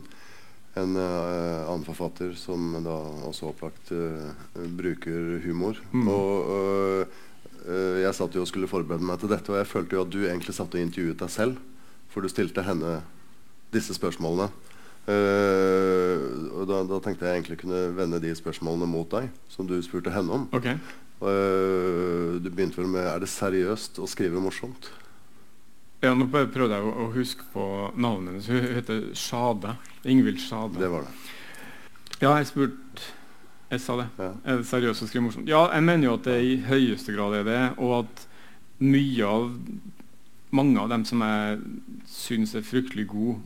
en 0.79 0.95
øh, 0.97 1.67
annen 1.67 1.85
forfatter 1.85 2.31
som 2.39 2.71
da 2.81 2.95
også 3.27 3.51
opplagt 3.51 3.91
øh, 3.93 4.31
bruker 4.79 5.43
humor. 5.45 5.77
Mm. 5.91 6.07
Og 6.07 7.05
jeg 8.01 8.15
satt 8.17 8.33
jo 8.33 8.41
og 8.41 8.47
skulle 8.49 8.65
forberede 8.65 9.05
meg 9.05 9.19
til 9.21 9.29
dette, 9.29 9.51
og 9.53 9.59
jeg 9.59 9.69
følte 9.69 9.93
jo 9.93 10.01
at 10.01 10.09
du 10.09 10.23
egentlig 10.23 10.55
satt 10.57 10.73
og 10.73 10.81
intervjuet 10.81 11.19
deg 11.19 11.29
selv. 11.29 11.59
For 12.09 12.25
du 12.25 12.31
stilte 12.31 12.63
henne 12.65 12.95
disse 13.71 13.93
spørsmålene. 13.93 14.49
Eh, 15.09 16.25
og 16.53 16.67
da, 16.69 16.81
da 16.85 16.99
tenkte 17.01 17.25
jeg 17.25 17.39
egentlig 17.39 17.61
kunne 17.63 17.87
vende 17.97 18.21
de 18.21 18.33
spørsmålene 18.37 18.89
mot 18.89 19.09
deg, 19.09 19.31
som 19.49 19.69
du 19.69 19.79
spurte 19.85 20.13
henne 20.13 20.35
om. 20.35 20.49
Okay. 20.53 20.77
Uh, 21.21 22.41
du 22.41 22.47
begynte 22.49 22.79
vel 22.79 22.87
med 22.89 23.05
Er 23.05 23.19
det 23.21 23.27
seriøst 23.29 23.99
å 24.01 24.07
skrive 24.09 24.41
morsomt? 24.41 24.87
Ja, 26.01 26.15
nå 26.17 26.25
prøvde 26.31 26.73
jeg 26.73 26.81
å, 26.81 26.93
å 27.03 27.11
huske 27.13 27.45
på 27.53 27.65
navnet 27.93 28.33
hennes. 28.33 28.49
Hun 28.49 28.77
heter 28.79 29.03
Sjade. 29.17 29.75
Ingvild 30.01 30.41
Sjade. 30.41 30.81
Det 30.81 30.89
var 30.89 31.05
det. 31.05 31.13
Ja, 32.23 32.33
jeg 32.39 32.49
spurte 32.49 33.05
Jeg 33.69 33.83
sa 33.83 33.99
det. 34.01 34.07
Ja. 34.17 34.31
Er 34.43 34.59
det 34.59 34.67
seriøst 34.67 35.05
å 35.05 35.09
skrive 35.11 35.27
morsomt? 35.27 35.49
Ja, 35.49 35.67
jeg 35.75 35.85
mener 35.85 36.09
jo 36.09 36.17
at 36.17 36.25
det 36.27 36.39
i 36.43 36.57
høyeste 36.65 37.13
grad 37.15 37.37
er 37.37 37.45
det, 37.47 37.61
og 37.77 38.01
at 38.01 38.25
mye 38.81 39.29
av 39.29 39.45
mange 40.51 40.81
av 40.81 40.89
dem 40.91 41.05
som 41.07 41.21
jeg 41.23 41.61
syns 42.11 42.55
er 42.57 42.65
fryktelig 42.67 43.05
gode, 43.13 43.37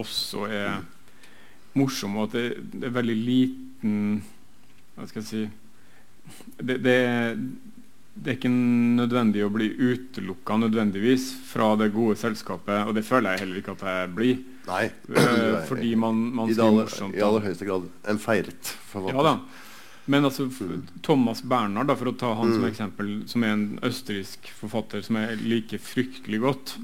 også 0.00 0.46
er 0.48 0.78
morsomme, 1.78 2.22
og 2.22 2.30
at 2.30 2.38
det, 2.38 2.72
det 2.74 2.88
er 2.88 2.96
veldig 2.98 3.16
liten 3.18 3.94
Hva 4.94 5.06
skal 5.10 5.22
jeg 5.22 5.28
si 5.28 5.44
det, 6.56 6.78
det, 6.84 6.98
det 8.14 8.30
er 8.30 8.36
ikke 8.38 8.50
nødvendig 8.52 9.42
å 9.44 9.50
bli 9.52 9.66
utelukka 9.74 10.56
nødvendigvis 10.62 11.26
fra 11.50 11.72
det 11.80 11.90
gode 11.92 12.16
selskapet, 12.20 12.86
og 12.86 12.94
det 12.96 13.02
føler 13.06 13.34
jeg 13.34 13.44
heller 13.44 13.60
ikke 13.60 13.74
at 13.74 13.84
jeg 13.90 14.12
blir. 14.14 14.38
Nei. 14.68 14.84
eh, 15.18 15.58
fordi 15.68 15.90
man, 16.00 16.22
man 16.38 16.48
I, 16.48 16.54
aller, 16.56 16.86
morsomt. 16.86 17.18
I 17.18 17.24
aller 17.26 17.44
høyeste 17.44 17.68
grad 17.68 17.88
en 18.08 18.20
feiret 18.22 18.70
forfatter. 18.92 19.18
Ja 19.18 19.26
da. 19.26 19.64
Men 20.06 20.28
altså, 20.28 20.46
Thomas 21.02 21.40
Bernhard, 21.42 21.88
da, 21.88 21.96
for 21.96 22.12
å 22.12 22.16
ta 22.20 22.34
han 22.36 22.52
mm. 22.52 22.54
som 22.58 22.68
eksempel, 22.68 23.12
som 23.28 23.44
er 23.44 23.54
en 23.56 23.66
østerriksk 23.88 24.50
forfatter 24.58 25.04
som 25.04 25.18
jeg 25.20 25.38
liker 25.42 25.80
fryktelig 25.80 26.42
godt, 26.44 26.74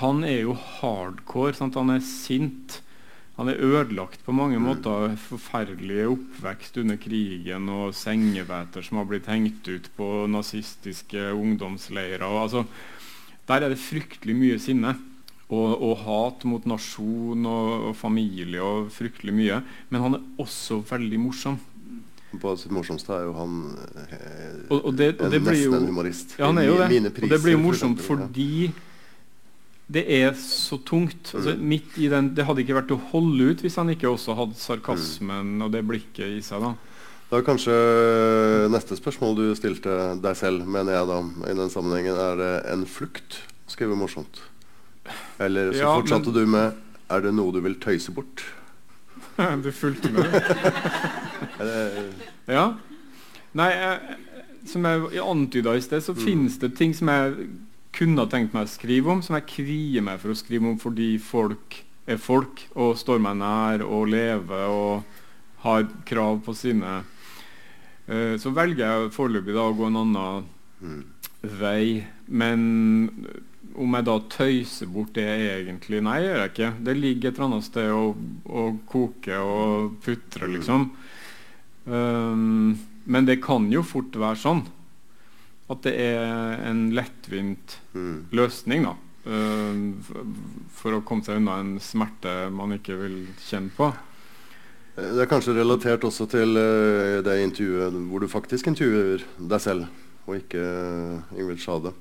han 0.00 0.22
er 0.26 0.44
jo 0.46 0.54
hardcore. 0.78 1.54
Sant? 1.58 1.78
Han 1.78 1.94
er 1.94 2.02
sint. 2.06 2.80
Han 3.36 3.50
er 3.52 3.60
ødelagt 3.60 4.22
på 4.24 4.32
mange 4.32 4.58
måter. 4.62 5.12
Forferdelig 5.28 6.06
oppvekst 6.08 6.78
under 6.80 6.96
krigen 7.00 7.68
og 7.68 7.92
sengeveter 7.96 8.84
som 8.84 9.02
har 9.02 9.08
blitt 9.10 9.28
hengt 9.28 9.68
ut 9.68 9.90
på 9.98 10.08
nazistiske 10.32 11.28
ungdomsleirer. 11.36 12.24
Altså, 12.24 12.64
der 13.48 13.66
er 13.66 13.74
det 13.74 13.82
fryktelig 13.82 14.36
mye 14.38 14.58
sinne. 14.62 14.96
Og, 15.46 15.76
og, 15.78 16.00
hat 16.02 16.42
mot 16.48 16.64
nasjon 16.66 17.44
og, 17.46 17.90
og, 17.90 17.92
familie 17.94 18.58
og 18.64 18.88
fryktelig 18.90 19.34
mye. 19.36 19.60
Men 19.92 20.02
han 20.02 20.16
er 20.18 20.24
også 20.42 20.80
veldig 20.88 21.20
morsom. 21.22 21.60
På 22.40 22.56
sitt 22.58 22.72
morsomste 22.74 23.14
er 23.14 23.28
jo 23.28 23.36
han 23.36 23.60
eh, 24.02 24.56
og, 24.74 24.90
det, 24.98 25.12
det 25.20 25.38
nesten 25.38 25.60
jo, 25.60 25.76
en 25.76 25.86
humorist. 25.92 26.34
Ja, 26.40 26.50
han 26.50 26.58
er 26.60 26.66
jo 26.66 26.80
det. 26.80 26.98
og 27.22 27.30
det 27.30 27.38
blir 27.44 27.54
jo 27.54 27.62
morsomt 27.62 28.02
for 28.02 28.26
fordi 28.26 28.72
det 29.86 30.02
er 30.10 30.32
så 30.34 30.78
tungt. 30.82 31.30
Altså, 31.34 31.54
mm. 31.54 31.62
midt 31.62 31.98
i 32.02 32.08
den, 32.10 32.32
Det 32.34 32.44
hadde 32.46 32.64
ikke 32.64 32.78
vært 32.80 32.94
å 32.94 32.98
holde 33.12 33.52
ut 33.52 33.62
hvis 33.62 33.78
han 33.78 33.92
ikke 33.92 34.10
også 34.10 34.34
hadde 34.34 34.58
sarkasmen 34.58 35.56
mm. 35.56 35.62
og 35.66 35.72
det 35.74 35.84
blikket 35.86 36.40
i 36.40 36.42
seg. 36.42 36.64
da. 36.64 36.74
Det 37.26 37.38
er 37.38 37.46
kanskje 37.46 37.76
neste 38.70 38.98
spørsmål 38.98 39.38
du 39.38 39.46
stilte 39.58 39.94
deg 40.22 40.38
selv, 40.38 40.66
mener 40.66 40.94
jeg 40.94 41.08
da, 41.10 41.20
i 41.50 41.54
den 41.58 41.72
sammenhengen, 41.72 42.18
er 42.18 42.36
det 42.38 42.52
en 42.70 42.84
flukt 42.86 43.40
å 43.66 43.74
skrive 43.74 43.98
morsomt? 43.98 44.42
Eller 45.42 45.72
så 45.74 45.84
ja, 45.84 45.94
fortsatte 45.94 46.30
men... 46.30 46.36
du 46.36 46.50
med 46.50 46.84
Er 47.14 47.22
det 47.22 47.32
noe 47.36 47.54
du 47.54 47.60
vil 47.62 47.76
tøyse 47.78 48.10
bort? 48.14 48.42
du 49.62 49.70
fulgte 49.74 50.10
med. 50.10 50.34
ja. 52.56 52.64
Nei, 53.56 53.68
jeg, 53.70 54.16
som 54.66 54.86
jeg 54.88 55.22
antyda 55.22 55.76
i 55.76 55.84
sted, 55.84 56.02
så 56.02 56.14
mm. 56.16 56.22
finnes 56.24 56.58
det 56.62 56.72
ting 56.78 56.94
som 56.96 57.10
jeg 57.12 57.50
kunne 57.96 58.22
ha 58.22 58.30
tenkt 58.30 58.54
meg 58.54 58.68
å 58.68 58.70
skrive 58.70 59.12
om, 59.12 59.22
som 59.24 59.38
jeg 59.38 59.48
kvier 59.50 60.04
meg 60.04 60.20
for 60.22 60.32
å 60.32 60.38
skrive 60.38 60.68
om 60.68 60.78
fordi 60.80 61.14
folk 61.22 61.82
er 62.06 62.20
folk 62.22 62.62
og 62.78 62.94
står 63.00 63.22
meg 63.22 63.38
nær 63.40 63.82
og 63.86 64.10
lever 64.12 64.66
og 64.70 65.18
har 65.64 65.86
krav 66.06 66.40
på 66.46 66.54
sine. 66.56 67.00
Uh, 68.06 68.36
så 68.38 68.52
velger 68.54 68.84
jeg 68.84 69.12
foreløpig 69.16 69.56
å 69.58 69.72
gå 69.74 69.88
en 69.88 70.00
annen 70.04 70.46
mm. 70.78 71.02
vei. 71.58 72.04
Men 72.26 72.62
om 73.76 73.96
jeg 73.98 74.06
da 74.06 74.16
tøyser 74.32 74.88
bort 74.90 75.16
det 75.16 75.26
egentlig 75.26 76.00
Nei, 76.04 76.20
gjør 76.22 76.40
jeg 76.42 76.52
ikke. 76.52 76.70
Det 76.86 76.96
ligger 76.96 77.30
et 77.32 77.40
eller 77.40 77.48
annet 77.48 77.66
sted 77.66 77.90
og, 77.92 78.22
og 78.46 78.78
koker 78.88 79.42
og 79.42 79.96
putrer, 80.04 80.48
liksom. 80.54 80.88
Um, 81.86 82.76
men 83.06 83.26
det 83.28 83.40
kan 83.44 83.68
jo 83.70 83.84
fort 83.86 84.16
være 84.18 84.38
sånn 84.42 84.64
at 85.72 85.82
det 85.86 85.94
er 85.98 86.62
en 86.68 86.86
lettvint 86.94 87.78
mm. 87.96 88.16
løsning, 88.36 88.86
da. 88.86 88.94
Um, 89.26 89.96
for 90.70 90.94
å 90.94 91.02
komme 91.02 91.26
seg 91.26 91.40
unna 91.40 91.56
en 91.58 91.72
smerte 91.82 92.46
man 92.54 92.76
ikke 92.76 92.94
vil 93.00 93.16
kjenne 93.42 93.74
på. 93.74 93.90
Det 94.96 95.24
er 95.24 95.28
kanskje 95.28 95.56
relatert 95.58 96.06
også 96.06 96.28
til 96.30 96.54
uh, 96.54 97.18
det 97.26 97.40
intervjuet 97.42 97.98
hvor 98.06 98.22
du 98.22 98.30
faktisk 98.30 98.70
intervjuer 98.70 99.26
deg 99.36 99.64
selv, 99.64 99.90
og 100.28 100.38
ikke 100.38 100.62
uh, 101.34 101.56
Schade. 101.58 101.96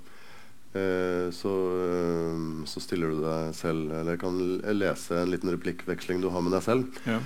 Eh, 0.75 1.31
så, 1.31 1.51
eh, 1.79 2.65
så, 2.67 2.81
stiller 2.83 3.13
du 3.13 3.21
deg 3.23 3.53
selv 3.55 3.93
Eller 3.95 4.17
kan 4.19 4.35
lese 4.75 5.21
en 5.21 5.29
liten 5.31 5.53
replikkveksling 5.53 6.19
du 6.19 6.27
har 6.33 6.43
med 6.43 6.51
deg 6.51 6.65
selv. 6.65 6.99
Ja. 7.07 7.21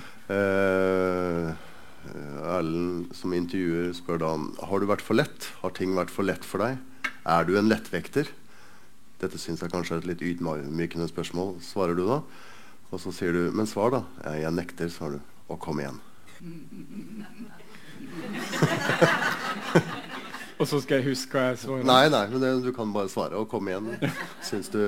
Eh, 2.08 2.56
Erlend 2.56 3.10
som 3.16 3.34
intervjuer 3.36 3.92
spør 3.96 4.18
da 4.22 4.30
Har 4.70 4.80
du 4.80 4.86
vært 4.88 5.04
for 5.04 5.14
lett. 5.18 5.50
Har 5.60 5.72
ting 5.76 5.92
vært 5.96 6.12
for 6.14 6.24
lett 6.26 6.44
for 6.46 6.58
deg? 6.64 6.78
Er 7.28 7.44
du 7.44 7.56
en 7.58 7.68
lettvekter? 7.68 8.26
Dette 9.20 9.38
syns 9.38 9.60
jeg 9.60 9.72
kanskje 9.72 9.94
er 9.98 10.00
et 10.00 10.08
litt 10.14 10.24
ydmykende 10.24 11.08
spørsmål. 11.10 11.58
Svarer 11.64 11.94
du 11.98 12.06
da? 12.08 12.22
Og 12.90 12.98
så 13.02 13.12
sier 13.14 13.32
du 13.36 13.42
Men 13.54 13.66
svar, 13.68 13.90
da. 13.92 14.00
Jeg, 14.24 14.42
jeg 14.46 14.52
nekter, 14.56 14.88
svarer 14.88 15.12
du. 15.18 15.22
Og 15.50 15.60
kom 15.60 15.80
igjen. 15.82 16.00
Og 20.60 20.68
så 20.68 20.76
skal 20.84 21.00
jeg 21.00 21.14
huske 21.14 21.32
hva 21.32 21.42
jeg 21.50 21.58
svarer? 21.62 21.84
Nei, 21.88 22.08
nei, 22.12 22.26
men 22.28 22.42
det, 22.42 22.48
du 22.66 22.72
kan 22.76 22.90
bare 22.92 23.08
svare 23.08 23.38
og 23.40 23.48
komme 23.48 23.72
igjen. 23.72 23.86
Syns 24.44 24.68
du 24.68 24.82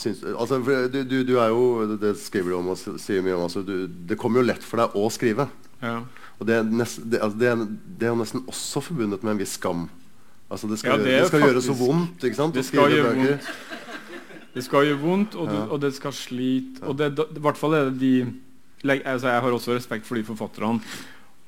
syns, 0.00 0.22
altså, 0.32 0.58
du, 0.64 0.98
du, 1.04 1.16
du, 1.28 1.34
er 1.42 1.52
jo 1.52 1.96
Det 2.00 2.14
skriver 2.20 2.54
du 2.54 2.58
om 2.58 2.72
og 2.72 2.80
sier 2.80 3.24
mye 3.24 3.36
om. 3.36 3.44
Altså, 3.46 3.62
du, 3.66 3.84
det 3.86 4.18
kommer 4.20 4.40
jo 4.40 4.48
lett 4.50 4.64
for 4.64 4.82
deg 4.82 4.96
å 4.96 5.06
skrive. 5.12 5.46
Ja. 5.82 6.00
Og 6.40 6.48
det 6.48 6.56
er, 6.56 6.68
nest, 6.82 7.02
det, 7.04 7.20
altså, 7.20 7.40
det, 7.40 7.48
er, 7.52 7.64
det 8.00 8.08
er, 8.08 8.14
jo 8.14 8.20
nesten 8.22 8.44
også 8.48 8.82
forbundet 8.88 9.24
med 9.26 9.34
en 9.34 9.42
viss 9.42 9.56
skam. 9.60 9.86
Altså, 10.50 10.70
det 10.70 10.80
skal, 10.80 10.98
ja, 10.98 11.04
det 11.04 11.28
skal 11.28 11.38
faktisk, 11.38 11.52
gjøre 11.52 11.64
så 11.68 11.78
vondt 11.78 12.26
ikke 12.26 12.40
sant? 12.40 12.56
Det 12.56 12.66
skal 12.66 12.94
gjøre 12.96 13.14
vondt. 13.20 13.50
Det 14.50 14.64
skal 14.66 14.86
gjøre 14.88 14.98
vondt, 14.98 15.36
og, 15.38 15.50
ja. 15.52 15.64
og 15.70 15.82
det 15.84 15.92
skal 15.94 16.14
slite. 16.16 16.82
Og 16.88 16.96
det, 16.98 17.12
i 17.14 17.42
hvert 17.44 17.60
fall 17.60 17.76
er 17.78 17.90
det 17.90 18.00
de 18.00 18.14
altså, 18.90 19.28
Jeg 19.30 19.44
har 19.44 19.58
også 19.58 19.76
respekt 19.76 20.08
for 20.08 20.18
de 20.18 20.24
forfatterne. 20.26 20.80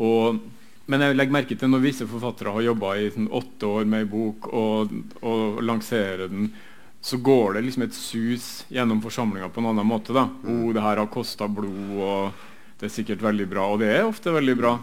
Og 0.02 0.42
men 0.90 1.04
jeg 1.04 1.14
legger 1.14 1.34
merke 1.34 1.56
til 1.56 1.70
når 1.70 1.84
visse 1.84 2.06
forfattere 2.10 2.52
har 2.56 2.64
jobba 2.66 2.96
i 2.98 3.06
sånn, 3.14 3.28
åtte 3.30 3.68
år 3.70 3.84
med 3.88 4.02
ei 4.02 4.08
bok 4.10 4.48
og, 4.50 4.90
og 5.22 5.60
lanserer 5.62 6.26
den, 6.28 6.48
så 7.02 7.16
går 7.16 7.54
det 7.54 7.64
liksom 7.66 7.82
et 7.82 7.94
sus 7.98 8.46
gjennom 8.70 9.00
forsamlinga 9.02 9.48
på 9.50 9.58
en 9.60 9.72
annen 9.72 9.86
måte. 9.86 10.14
da. 10.14 10.28
Mm. 10.44 10.50
Oh, 10.54 10.72
det 10.72 10.84
her 10.84 11.00
har 11.02 11.08
kosta 11.10 11.48
blod, 11.50 11.96
og 11.98 12.44
det 12.78 12.86
er 12.86 12.92
sikkert 12.94 13.24
veldig 13.24 13.48
bra. 13.50 13.64
Og 13.72 13.80
det 13.82 13.88
er 13.90 14.06
ofte 14.06 14.30
veldig 14.30 14.54
bra. 14.60 14.76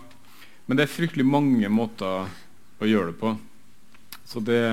Men 0.68 0.78
det 0.78 0.84
er 0.84 0.92
fryktelig 0.92 1.24
mange 1.24 1.70
måter 1.72 2.28
å 2.80 2.90
gjøre 2.90 3.14
det 3.14 3.20
på. 3.22 3.38
Så 4.28 4.44
det 4.44 4.64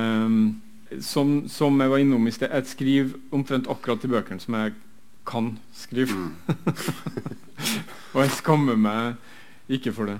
Som, 1.02 1.48
som 1.50 1.80
jeg 1.80 1.90
var 1.90 1.98
innom 1.98 2.26
i 2.28 2.32
sted, 2.34 2.50
jeg 2.50 2.70
skriver 2.70 3.14
omtrent 3.34 3.66
akkurat 3.66 4.02
de 4.02 4.10
bøkene 4.10 4.42
som 4.42 4.54
jeg 4.54 4.74
kan 5.26 5.48
skrive. 5.74 6.14
Mm. 6.14 6.34
og 8.14 8.20
jeg 8.22 8.34
skammer 8.36 8.78
meg 8.78 9.70
ikke 9.70 9.94
for 9.94 10.10
det. 10.10 10.18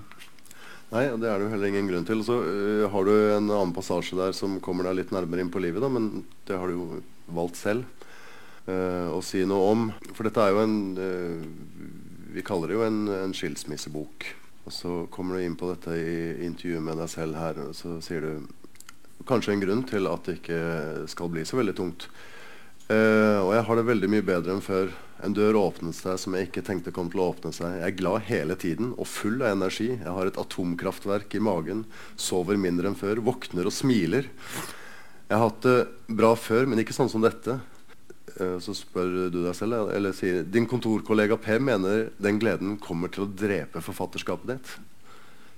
Nei, 0.91 1.05
det 1.19 1.27
er 1.27 1.39
det 1.39 1.47
jo 1.47 1.53
heller 1.53 1.71
ingen 1.71 1.91
grunn 1.91 2.07
til. 2.07 2.23
Så 2.27 2.39
uh, 2.43 2.87
har 2.91 3.07
du 3.07 3.13
en 3.15 3.51
annen 3.51 3.75
passasje 3.75 4.19
der 4.19 4.35
som 4.35 4.59
kommer 4.63 4.87
deg 4.87 5.01
litt 5.01 5.15
nærmere 5.15 5.43
inn 5.43 5.53
på 5.55 5.63
livet, 5.63 5.83
da, 5.83 5.91
men 5.91 6.27
det 6.47 6.59
har 6.59 6.71
du 6.71 6.79
jo 6.79 6.89
valgt 7.27 7.59
selv 7.61 7.85
uh, 8.69 9.13
å 9.15 9.23
si 9.25 9.45
noe 9.49 9.71
om. 9.73 9.87
For 10.13 10.27
dette 10.27 10.43
er 10.43 10.55
jo 10.55 10.63
en 10.65 10.77
uh, 10.99 11.47
Vi 12.37 12.45
kaller 12.47 12.69
det 12.69 12.77
jo 12.77 12.85
en, 12.87 13.01
en, 13.09 13.35
skilsmissebok. 13.37 14.29
Og 14.67 14.75
så 14.75 14.95
kommer 15.15 15.37
du 15.37 15.47
inn 15.47 15.57
på 15.59 15.71
dette 15.71 15.95
i 15.95 16.47
intervjuet 16.47 16.83
med 16.83 16.99
deg 16.99 17.11
selv 17.13 17.39
her, 17.39 17.61
og 17.69 17.77
så 17.79 18.01
sier 18.03 18.25
du 18.27 19.23
kanskje 19.27 19.55
en 19.55 19.63
grunn 19.63 19.85
til 19.87 20.09
at 20.11 20.27
det 20.27 20.41
ikke 20.41 20.59
skal 21.11 21.31
bli 21.33 21.45
så 21.47 21.59
veldig 21.61 21.75
tungt. 21.79 22.09
Uh, 22.87 23.43
og 23.43 23.53
jeg 23.55 23.67
har 23.67 23.79
det 23.79 23.87
veldig 23.89 24.11
mye 24.13 24.27
bedre 24.27 24.55
enn 24.55 24.63
før. 24.63 24.93
En 25.25 25.33
dør 25.35 25.57
åpnet 25.63 25.97
seg 25.97 26.19
som 26.21 26.35
jeg 26.37 26.51
ikke 26.51 26.63
tenkte 26.67 26.93
kom 26.95 27.09
til 27.11 27.23
å 27.23 27.31
åpne 27.33 27.55
seg. 27.55 27.79
Jeg 27.79 27.87
er 27.89 27.99
glad 27.99 28.27
hele 28.29 28.57
tiden 28.61 28.93
og 28.99 29.09
full 29.09 29.41
av 29.41 29.55
energi. 29.55 29.89
Jeg 29.95 30.13
har 30.19 30.29
et 30.29 30.41
atomkraftverk 30.43 31.39
i 31.39 31.43
magen. 31.43 31.87
Sover 32.21 32.61
mindre 32.61 32.91
enn 32.91 32.99
før. 32.99 33.23
Våkner 33.25 33.71
og 33.71 33.75
smiler. 33.75 34.29
Jeg 35.27 35.41
har 35.41 35.49
hatt 35.49 35.65
det 35.67 35.79
bra 36.15 36.37
før, 36.39 36.69
men 36.71 36.79
ikke 36.79 36.95
sånn 36.95 37.11
som 37.11 37.25
dette. 37.25 37.59
Uh, 38.37 38.59
så 38.63 38.75
spør 38.77 39.31
du 39.33 39.41
deg 39.41 39.55
selv, 39.59 39.89
eller 39.95 40.15
sier 40.15 40.45
Din 40.45 40.69
kontorkollega 40.71 41.39
Per 41.41 41.63
mener 41.63 42.11
den 42.23 42.39
gleden 42.43 42.77
kommer 42.83 43.11
til 43.11 43.25
å 43.25 43.31
drepe 43.31 43.83
forfatterskapet 43.83 44.53
ditt. 44.53 44.75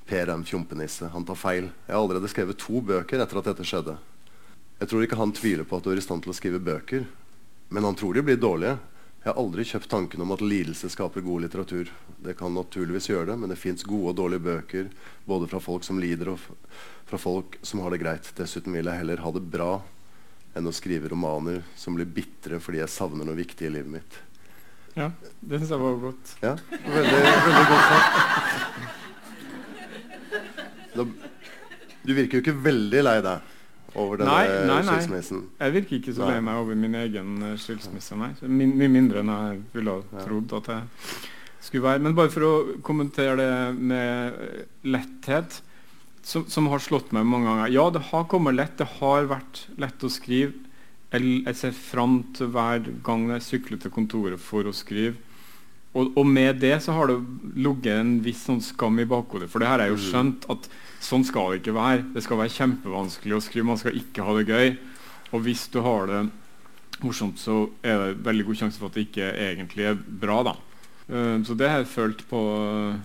Per 0.08 0.22
er 0.22 0.32
en 0.32 0.46
fjompenisse. 0.46 1.10
Han 1.12 1.26
tar 1.28 1.36
feil. 1.36 1.68
Jeg 1.84 1.92
har 1.92 2.00
allerede 2.00 2.30
skrevet 2.32 2.60
to 2.60 2.80
bøker 2.80 3.20
etter 3.20 3.42
at 3.42 3.50
dette 3.50 3.66
skjedde. 3.68 3.98
Jeg 4.78 4.88
tror 4.88 5.04
ikke 5.04 5.18
han 5.20 5.34
tviler 5.36 5.68
på 5.68 5.76
at 5.76 5.84
du 5.84 5.92
er 5.92 6.00
i 6.00 6.04
stand 6.04 6.24
til 6.24 6.32
å 6.32 6.38
skrive 6.38 6.62
bøker, 6.64 7.04
men 7.68 7.84
han 7.84 7.96
tror 7.98 8.16
de 8.16 8.24
blir 8.24 8.38
dårlige. 8.40 8.78
Jeg 9.18 9.32
har 9.32 9.40
aldri 9.42 9.64
kjøpt 9.66 9.90
tanken 9.90 10.22
om 10.22 10.30
at 10.30 10.42
lidelse 10.44 10.88
skaper 10.92 11.24
god 11.26 11.42
litteratur. 11.42 11.90
Det 12.22 12.36
kan 12.38 12.54
naturligvis 12.54 13.08
gjøre 13.10 13.32
det, 13.32 13.36
men 13.42 13.50
det 13.50 13.58
fins 13.58 13.82
gode 13.82 14.12
og 14.12 14.18
dårlige 14.20 14.44
bøker 14.46 14.84
både 15.26 15.48
fra 15.50 15.58
folk 15.60 15.82
som 15.84 15.98
lider, 15.98 16.30
og 16.30 16.38
fra 17.08 17.18
folk 17.18 17.58
som 17.66 17.82
har 17.82 17.90
det 17.92 18.00
greit. 18.04 18.30
Dessuten 18.38 18.72
vil 18.76 18.86
jeg 18.86 19.00
heller 19.02 19.24
ha 19.24 19.30
det 19.34 19.42
bra 19.42 19.72
enn 20.56 20.70
å 20.70 20.74
skrive 20.74 21.10
romaner 21.10 21.60
som 21.76 21.98
blir 21.98 22.06
bitre 22.06 22.60
fordi 22.62 22.78
jeg 22.80 22.94
savner 22.94 23.26
noe 23.26 23.36
viktig 23.38 23.66
i 23.66 23.74
livet 23.74 23.92
mitt. 23.98 24.12
Ja, 24.94 25.10
det 25.42 25.60
syns 25.60 25.74
jeg 25.74 25.82
var 25.82 26.00
godt. 26.06 26.26
Ja, 26.42 26.54
veldig, 26.86 27.18
veldig 27.44 27.66
godt 27.74 27.86
sagt. 27.90 28.06
Du 32.06 32.14
virker 32.14 32.38
jo 32.38 32.42
ikke 32.46 32.60
veldig 32.64 33.02
lei 33.04 33.18
deg 33.26 33.57
over 33.94 34.20
denne 34.20 34.34
nei, 34.34 34.48
nei, 34.68 34.82
nei. 34.84 34.98
skilsmissen? 34.98 35.42
Jeg 35.60 35.74
virker 35.78 35.96
ikke 35.98 36.14
så 36.18 36.28
lei 36.28 36.38
meg 36.44 36.60
over 36.60 36.76
min 36.78 36.96
egen 36.98 37.38
uh, 37.44 37.54
skilsmisse, 37.60 38.18
nei. 38.20 38.30
Min, 38.44 38.74
mye 38.78 38.92
mindre 38.92 39.22
enn 39.22 39.32
jeg 39.32 39.60
ville 39.76 39.96
ha 39.96 40.24
trodd 40.26 40.54
at 40.60 40.70
jeg 40.74 40.82
skulle 41.64 41.86
være. 41.86 42.02
Men 42.04 42.16
bare 42.18 42.32
for 42.32 42.46
å 42.46 42.52
kommentere 42.86 43.38
det 43.40 43.50
med 43.78 44.38
eh, 44.44 44.66
letthet, 44.88 45.60
som, 46.28 46.44
som, 46.50 46.68
har 46.68 46.82
slått 46.84 47.14
meg 47.16 47.24
mange 47.28 47.48
ganger. 47.48 47.72
Ja, 47.72 47.86
det 47.94 48.08
har 48.10 48.26
kommet 48.28 48.58
lett. 48.58 48.76
Det 48.80 48.88
har 48.98 49.30
vært 49.30 49.64
lett 49.80 50.04
å 50.04 50.10
skrive. 50.12 50.52
Jeg, 51.14 51.24
jeg 51.46 51.56
ser 51.56 51.72
fram 51.72 52.20
til 52.36 52.50
hver 52.52 52.84
gang 53.04 53.30
jeg 53.32 53.46
sykler 53.46 53.80
til 53.80 53.94
kontoret 53.94 54.42
for 54.42 54.68
å 54.68 54.74
skrive. 54.76 55.16
og, 55.96 56.12
og, 56.12 56.26
med 56.28 56.60
det 56.60 56.76
så 56.84 56.92
har 56.92 57.08
det 57.08 57.16
ligget 57.56 57.94
en 57.94 58.18
viss 58.22 58.44
sånn 58.44 58.60
skam 58.62 59.00
i 59.00 59.08
bakhodet. 59.08 59.48
For 59.48 59.64
det 59.64 59.70
her 59.70 59.86
er 59.86 59.94
jo 59.94 59.96
mm. 59.96 60.04
skjønt 60.04 60.48
at 60.52 60.68
sånn 61.04 61.26
skal 61.26 61.52
det 61.52 61.62
ikke 61.62 61.76
være. 61.76 62.04
Det 62.14 62.24
skal 62.24 62.40
være 62.40 62.54
kjempevanskelig 62.56 63.36
å 63.36 63.42
skrive. 63.44 63.68
Man 63.70 63.80
skal 63.80 63.98
ikke 63.98 64.26
ha 64.26 64.36
det 64.38 64.48
gøy. 64.48 64.72
Og 65.36 65.44
hvis 65.44 65.66
du 65.72 65.80
har 65.84 66.08
det 66.10 66.22
morsomt, 67.04 67.38
så 67.40 67.68
er 67.86 68.00
det 68.02 68.24
veldig 68.26 68.48
god 68.48 68.60
sjanse 68.62 68.80
for 68.80 68.90
at 68.90 68.98
det 68.98 69.06
ikke 69.08 69.28
egentlig 69.50 69.86
er 69.90 69.98
bra. 69.98 70.40
da. 70.50 70.56
Uh, 71.08 71.38
så 71.46 71.56
det 71.56 71.70
har 71.70 71.82
jeg 71.82 71.92
følt 71.92 72.24
på 72.30 72.42
uh, 72.58 72.98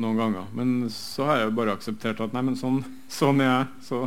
noen 0.00 0.20
ganger. 0.20 0.48
Men 0.56 0.88
så 0.94 1.28
har 1.28 1.42
jeg 1.42 1.56
bare 1.58 1.76
akseptert 1.76 2.22
at 2.24 2.36
nei, 2.36 2.44
men 2.50 2.58
sånn, 2.58 2.82
sånn 3.20 3.42
er 3.44 3.52
jeg. 3.52 3.68
Så, 3.90 4.04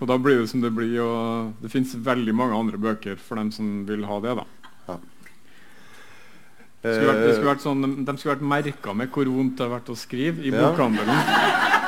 og 0.00 0.10
da 0.10 0.18
blir 0.20 0.42
det 0.42 0.50
som 0.52 0.64
det 0.64 0.72
blir. 0.76 0.98
Og 1.04 1.54
det 1.62 1.72
fins 1.72 1.96
veldig 1.96 2.36
mange 2.36 2.58
andre 2.58 2.80
bøker 2.80 3.20
for 3.20 3.40
dem 3.40 3.52
som 3.54 3.84
vil 3.88 4.08
ha 4.10 4.22
det. 4.24 4.38
da. 4.42 4.48
Det 6.80 6.94
skulle 6.96 7.10
vært, 7.10 7.26
det 7.26 7.32
skulle 7.34 7.50
vært 7.50 7.64
sånn, 7.64 7.82
de 8.08 8.12
skulle 8.16 8.34
vært 8.38 8.46
merka 8.54 8.94
med 8.96 9.10
hvor 9.12 9.28
vondt 9.28 9.58
det 9.58 9.66
har 9.66 9.74
vært 9.74 9.90
å 9.92 9.96
skrive 10.00 10.40
i 10.40 10.48
ja. 10.48 10.62
bokhandelen. 10.64 11.76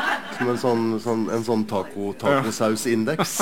Som 0.43 0.51
en 0.51 0.59
sånn, 0.59 0.87
sånn, 1.03 1.21
en 1.31 1.45
sånn 1.47 1.63
taco, 1.71 2.09
tacosausindeks. 2.19 3.37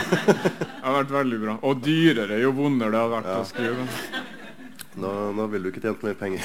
det 0.00 0.80
har 0.80 0.94
vært 1.02 1.12
veldig 1.12 1.40
bra. 1.42 1.56
Og 1.68 1.82
dyrere 1.84 2.38
jo 2.40 2.54
vondere 2.56 2.94
det 2.94 3.02
har 3.02 3.12
vært 3.12 3.28
ja. 3.28 3.42
å 3.42 3.48
skrive. 3.48 3.84
Nå, 4.96 5.12
nå 5.36 5.46
vil 5.52 5.66
du 5.66 5.68
ikke 5.68 5.82
tjent 5.84 6.04
mer 6.06 6.16
penger. 6.16 6.40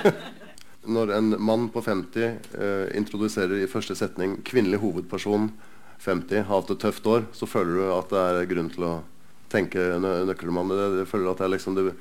Når 0.92 1.14
en 1.16 1.36
mann 1.40 1.68
på 1.72 1.80
50 1.80 2.24
eh, 2.26 2.88
introduserer 2.98 3.62
i 3.62 3.70
første 3.70 3.96
setning 3.96 4.40
'kvinnelig 4.44 4.82
hovedperson 4.82 5.48
50 6.02 6.42
har 6.42 6.50
hatt 6.50 6.72
et 6.74 6.82
tøft 6.82 7.06
år', 7.06 7.24
så 7.32 7.46
føler 7.48 7.78
du 7.78 7.84
at 7.94 8.12
det 8.12 8.22
er 8.26 8.50
grunn 8.50 8.68
til 8.74 8.88
å 8.88 8.94
tenke 9.52 9.78
nø 10.02 10.12
nøkkelmann. 10.28 10.74
Du 10.98 11.04
føler 11.08 11.30
at 11.30 11.40
det 11.40 11.46
er 11.46 11.54
liksom 11.54 11.78
det, 11.78 11.92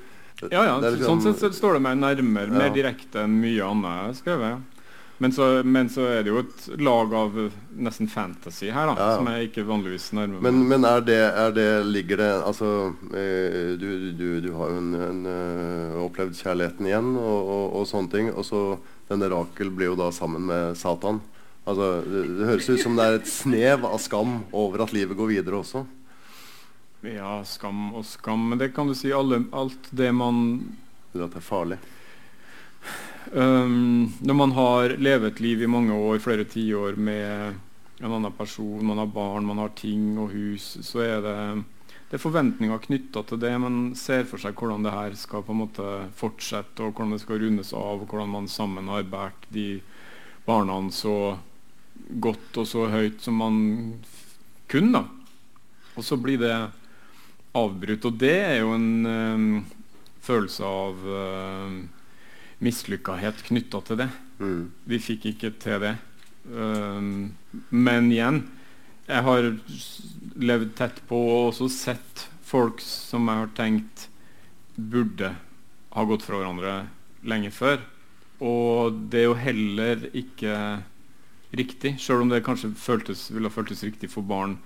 ja, 0.50 0.66
ja. 0.66 0.76
Liksom, 0.82 1.22
sånn 1.22 1.38
sett 1.38 1.56
står 1.56 1.78
det 1.78 1.84
meg 1.86 2.00
nærmere, 2.02 2.50
ja. 2.50 2.64
mer 2.66 2.74
direkte 2.74 3.24
enn 3.24 3.38
mye 3.40 3.62
annet 3.62 3.92
jeg 3.94 4.08
har 4.10 4.16
skrevet. 4.20 4.56
Ja. 4.56 4.81
Men 5.22 5.32
så, 5.32 5.62
men 5.64 5.90
så, 5.90 6.02
er 6.10 6.24
det 6.26 6.32
jo 6.32 6.40
et 6.42 6.64
lag 6.82 7.12
av 7.14 7.36
nesten 7.78 8.08
fantasy 8.10 8.72
her, 8.74 8.90
da, 8.90 8.96
ja. 8.98 9.10
som 9.20 9.28
jeg 9.30 9.52
ikke 9.52 9.68
vanligvis 9.68 10.08
nærmer 10.18 10.40
meg. 10.40 10.48
Men, 10.48 10.64
men 10.72 10.88
er, 10.90 11.04
det, 11.06 11.18
er, 11.28 11.54
det, 11.54 11.66
ligger 11.86 12.18
det 12.24 12.30
Altså, 12.40 12.72
eh, 13.14 13.76
du, 13.78 13.86
du, 14.18 14.26
du, 14.42 14.50
har 14.58 14.74
jo 14.74 14.80
en, 14.82 14.90
en, 14.98 15.22
uh, 15.30 16.00
opplevd 16.08 16.42
kjærligheten 16.42 16.90
igjen 16.90 17.14
og, 17.22 17.38
og, 17.38 17.64
og, 17.68 17.86
sånne 17.92 18.14
ting. 18.16 18.34
Og 18.34 18.50
så 18.50 18.64
denne 19.12 19.30
Rakel 19.30 19.70
blir 19.70 19.92
jo 19.92 20.00
da 20.02 20.10
sammen 20.16 20.50
med 20.50 20.74
Satan. 20.82 21.22
Altså, 21.70 21.94
det, 22.02 22.26
det 22.42 22.50
høres 22.56 22.74
ut 22.74 22.82
som 22.88 22.98
det 22.98 23.06
er 23.06 23.22
et 23.22 23.30
snev 23.30 23.86
av 23.94 24.02
skam 24.02 24.40
over 24.50 24.88
at 24.88 24.98
livet 24.98 25.22
går 25.22 25.36
videre 25.36 25.62
også. 25.62 25.86
Ja, 27.06 27.44
skam 27.46 27.92
og 27.94 28.10
skam. 28.10 28.50
Men 28.50 28.66
det 28.66 28.74
kan 28.74 28.90
du 28.90 28.98
si 28.98 29.14
alle, 29.14 29.44
alt 29.54 29.94
det 29.94 30.10
man 30.18 30.64
At 31.14 31.30
det 31.30 31.44
er 31.46 31.46
farlig? 31.46 31.84
Um, 33.30 34.14
når 34.20 34.34
man 34.34 34.54
har 34.58 34.96
levet 34.98 35.40
liv 35.40 35.62
i 35.62 35.70
mange 35.70 35.94
år, 35.94 36.18
flere 36.24 36.46
tiår, 36.50 36.98
med 36.98 37.60
en 38.02 38.16
annen 38.18 38.34
person, 38.34 38.82
man 38.86 38.98
har 38.98 39.12
barn, 39.14 39.46
man 39.46 39.62
har 39.62 39.76
ting 39.78 40.18
og 40.20 40.34
hus, 40.34 40.74
så 40.82 41.04
er 41.06 41.22
det, 41.22 41.38
det 42.10 42.18
er 42.18 42.24
forventninger 42.24 42.82
knytta 42.88 43.24
til 43.30 43.42
det. 43.44 43.54
Man 43.62 43.80
ser 44.00 44.26
for 44.30 44.42
seg 44.42 44.58
hvordan 44.58 44.88
det 44.88 44.96
her 44.96 45.16
skal 45.20 45.46
på 45.46 45.54
en 45.54 45.62
måte 45.62 45.88
fortsette, 46.18 46.82
og 46.82 46.96
hvordan 46.96 47.16
det 47.16 47.22
skal 47.24 47.42
rundes 47.44 47.74
av, 47.78 48.02
og 48.02 48.10
hvordan 48.10 48.34
man 48.34 48.50
sammen 48.52 48.90
har 48.92 49.08
båret 49.12 49.48
de 49.54 49.70
barna 50.48 50.82
så 50.92 51.38
godt 52.12 52.58
og 52.58 52.68
så 52.68 52.88
høyt 52.92 53.22
som 53.22 53.38
man 53.38 53.58
kunne. 54.72 55.06
Og 55.96 56.04
så 56.08 56.18
blir 56.18 56.42
det 56.42 56.56
avbrutt. 57.58 58.06
Og 58.08 58.20
det 58.20 58.38
er 58.40 58.58
jo 58.62 58.74
en 58.76 58.92
um, 59.06 59.48
følelse 60.24 60.66
av 60.66 61.06
uh, 61.06 61.82
mislykkahet 62.62 63.44
knytta 63.50 63.82
til 63.86 64.02
det. 64.04 64.10
Mm. 64.42 64.64
Vi 64.90 65.00
fikk 65.02 65.28
ikke 65.34 65.54
til 65.62 65.82
det. 65.84 65.96
Um, 66.46 67.34
men 67.70 68.10
igjen, 68.14 68.44
jeg 69.10 69.26
har 69.28 69.50
levd 70.42 70.76
tett 70.78 71.02
på 71.10 71.20
og 71.20 71.52
også 71.52 71.70
sett 71.74 72.28
folk 72.46 72.82
som 72.84 73.30
jeg 73.30 73.44
har 73.44 73.56
tenkt 73.58 74.08
burde 74.76 75.34
ha 75.92 76.06
gått 76.08 76.24
fra 76.26 76.40
hverandre 76.40 76.76
lenge 77.28 77.52
før. 77.54 77.82
Og 78.42 78.98
det 79.12 79.22
er 79.22 79.28
jo 79.28 79.38
heller 79.38 80.06
ikke 80.18 80.56
riktig, 81.52 81.98
sjøl 82.00 82.24
om 82.24 82.32
det 82.32 82.44
kanskje 82.46 82.72
føltes, 82.80 83.28
ville 83.34 83.52
ha 83.52 83.54
føltes 83.54 83.84
riktig 83.84 84.10
for 84.12 84.26
barn 84.26 84.58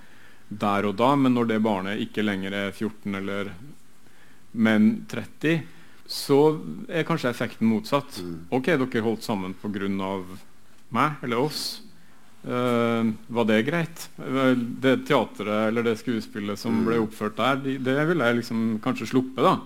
der 0.48 0.86
og 0.86 1.00
da, 1.00 1.16
men 1.18 1.34
når 1.34 1.50
det 1.50 1.64
barnet 1.66 2.02
ikke 2.04 2.24
lenger 2.24 2.54
er 2.54 2.76
14 2.76 3.18
eller 3.18 3.50
men 4.56 5.06
30, 5.12 5.64
så 6.06 6.40
er 6.88 7.06
kanskje 7.08 7.32
effekten 7.32 7.68
motsatt. 7.70 8.20
Mm. 8.22 8.38
Ok, 8.54 8.70
dere 8.78 9.04
holdt 9.06 9.26
sammen 9.26 9.56
pga. 9.58 9.90
meg 10.94 11.24
eller 11.26 11.38
oss. 11.38 11.82
Uh, 12.46 13.10
var 13.28 13.48
det 13.50 13.64
greit? 13.66 14.10
Det 14.16 15.00
teatret 15.08 15.68
eller 15.72 15.84
det 15.84 15.96
skuespillet 15.98 16.60
som 16.62 16.84
ble 16.86 17.00
mm. 17.00 17.08
oppført 17.08 17.40
der, 17.40 17.80
det, 17.82 17.96
ville 18.06 18.28
jeg 18.28 18.38
liksom 18.38 18.80
kanskje 18.84 19.10
sluppe, 19.10 19.42
da 19.42 19.58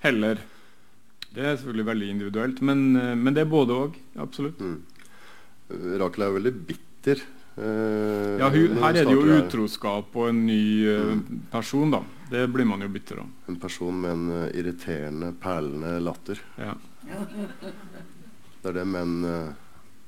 Heller. 0.00 0.38
Det 1.34 1.44
er 1.44 1.56
selvfølgelig 1.58 1.86
veldig 1.86 2.08
individuelt, 2.08 2.62
men, 2.64 2.96
uh, 2.96 3.12
men 3.12 3.34
det 3.36 3.44
er 3.44 3.50
både 3.52 3.76
òg. 3.76 3.98
Absolutt. 4.16 4.60
Mm. 4.60 4.80
Rakel 6.00 6.24
er 6.24 6.30
jo 6.30 6.38
veldig 6.40 6.54
bitter 6.68 7.26
ja, 7.58 8.46
hun, 8.52 8.76
her 8.78 8.94
er 9.00 9.08
det 9.08 9.14
jo 9.16 9.22
utroskap 9.34 10.14
og 10.14 10.28
en 10.30 10.44
ny 10.46 10.62
uh, 10.86 11.16
person, 11.50 11.90
da. 11.90 12.04
Det 12.30 12.48
blir 12.48 12.64
man 12.64 12.82
jo 12.84 12.88
bitter 12.88 13.22
av. 13.22 13.28
En 13.46 13.56
person 13.60 14.00
med 14.00 14.10
en 14.10 14.30
uh, 14.30 14.56
irriterende, 14.56 15.32
perlende 15.40 15.94
latter. 16.00 16.40
Ja. 16.60 16.74
Det 18.60 18.68
er 18.68 18.76
det 18.76 18.84
menn 18.84 19.22
uh, 19.24 19.54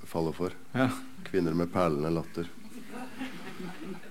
faller 0.05 0.37
for. 0.37 0.57
Ja. 0.77 0.91
Kvinner 1.31 1.57
med 1.57 1.73
perlende 1.73 2.11
latter. 2.13 2.51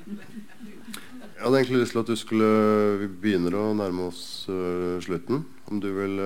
Jeg 0.09 1.45
hadde 1.45 1.59
egentlig 1.61 1.83
lyst 1.83 1.93
til 1.95 2.01
at 2.01 2.09
du 2.09 2.17
skulle 2.19 2.47
Vi 2.99 3.07
begynner 3.21 3.55
å 3.55 3.69
nærme 3.77 4.09
oss 4.09 4.23
slutten. 5.05 5.45
Om 5.69 5.79
du 5.79 5.87
vil 5.95 6.19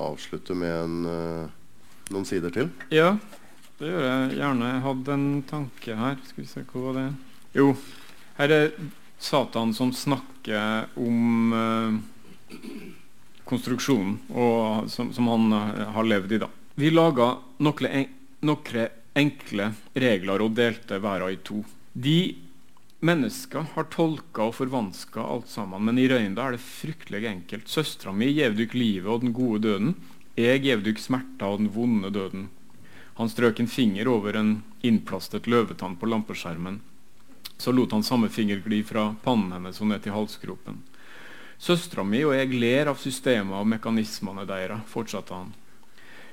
avslutte 0.00 0.56
med 0.56 0.72
en, 0.72 0.94
noen 2.08 2.24
sider 2.28 2.54
til? 2.54 2.70
Ja. 2.94 3.16
Det 3.78 3.90
gjør 3.90 4.06
jeg 4.06 4.38
gjerne. 4.40 4.70
Jeg 4.72 4.84
hadde 4.86 5.18
en 5.18 5.26
tanke 5.50 5.98
her. 5.98 6.16
Skal 6.30 6.42
vi 6.42 6.48
se, 6.50 6.64
hva 6.70 6.86
var 6.86 6.96
det? 6.96 7.04
Jo, 7.58 7.68
her 8.38 8.54
er 8.56 8.72
Satan 9.18 9.74
som 9.74 9.92
snakker 9.92 10.86
om 10.96 11.52
uh, 11.52 11.98
konstruksjonen 13.48 14.18
og, 14.30 14.90
som, 14.90 15.12
som, 15.12 15.28
han 15.32 15.52
uh, 15.52 15.88
har 15.96 16.06
levd 16.06 16.36
i. 16.36 16.42
da. 16.44 16.50
Vi 16.78 16.92
laga 16.94 17.32
noen 17.58 17.88
en, 17.90 18.84
enkle 19.18 19.72
regler 19.98 20.44
og 20.44 20.54
delte 20.54 21.00
verden 21.02 21.34
i 21.34 21.40
to. 21.42 21.64
De 21.92 22.18
mennesker 23.04 23.66
har 23.74 23.88
tolka 23.90 24.48
og 24.48 24.54
forvanska 24.58 25.22
alt 25.22 25.50
sammen, 25.50 25.84
men 25.86 25.98
i 25.98 26.06
Røynda 26.10 26.46
er 26.46 26.56
det 26.56 26.62
fryktelig 26.62 27.26
enkelt. 27.30 27.66
Søstera 27.70 28.14
mi 28.14 28.30
gjev 28.30 28.56
dykk 28.58 28.76
livet 28.78 29.10
og 29.10 29.26
den 29.26 29.34
gode 29.34 29.64
døden. 29.66 29.96
Jeg 30.38 30.62
gjev 30.62 30.84
dykk 30.86 31.02
smerta 31.02 31.50
og 31.50 31.62
den 31.62 31.72
vonde 31.74 32.10
døden. 32.14 32.46
Han 33.18 33.30
strøk 33.30 33.58
en 33.58 33.70
finger 33.70 34.06
over 34.06 34.36
en 34.38 34.60
innplastet 34.86 35.48
løvetann 35.50 35.96
på 35.98 36.06
lampeskjermen. 36.06 36.78
Så 37.58 37.72
lot 37.74 37.92
han 37.92 38.06
samme 38.06 38.28
finger 38.30 38.62
gli 38.64 38.82
fra 38.86 39.10
pannen 39.24 39.52
hennes 39.56 39.80
og 39.82 39.90
ned 39.90 40.04
til 40.04 40.14
halsgropen. 40.14 40.78
Søstera 41.58 42.04
mi 42.06 42.20
og 42.22 42.36
jeg 42.38 42.54
ler 42.54 42.86
av 42.86 43.00
systemet 43.02 43.58
og 43.58 43.66
mekanismene 43.66 44.44
deres, 44.46 44.84
fortsatte 44.86 45.34
han. 45.34 45.50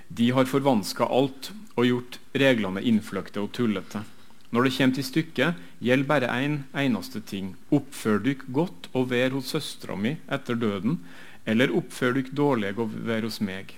De 0.07 0.29
har 0.37 0.45
forvanska 0.45 1.07
alt 1.09 1.49
og 1.73 1.87
gjort 1.87 2.19
reglene 2.37 2.83
innfløkte 2.85 3.41
og 3.41 3.49
tullete. 3.57 4.03
Når 4.53 4.67
det 4.67 4.73
kommer 4.75 4.95
til 4.95 5.07
stykket, 5.07 5.63
gjelder 5.81 6.07
bare 6.07 6.29
én 6.29 6.45
en, 6.45 6.59
eneste 6.85 7.23
ting. 7.25 7.55
Oppfør 7.73 8.21
dykk 8.21 8.45
godt 8.53 8.91
og 8.93 9.09
vær 9.09 9.33
hos 9.33 9.49
søstera 9.51 9.97
mi 9.97 10.13
etter 10.29 10.55
døden, 10.55 10.99
eller 11.45 11.73
oppfør 11.73 12.19
dykk 12.19 12.31
dårlig 12.37 12.75
og 12.77 12.93
vær 13.09 13.25
hos 13.25 13.41
meg. 13.41 13.73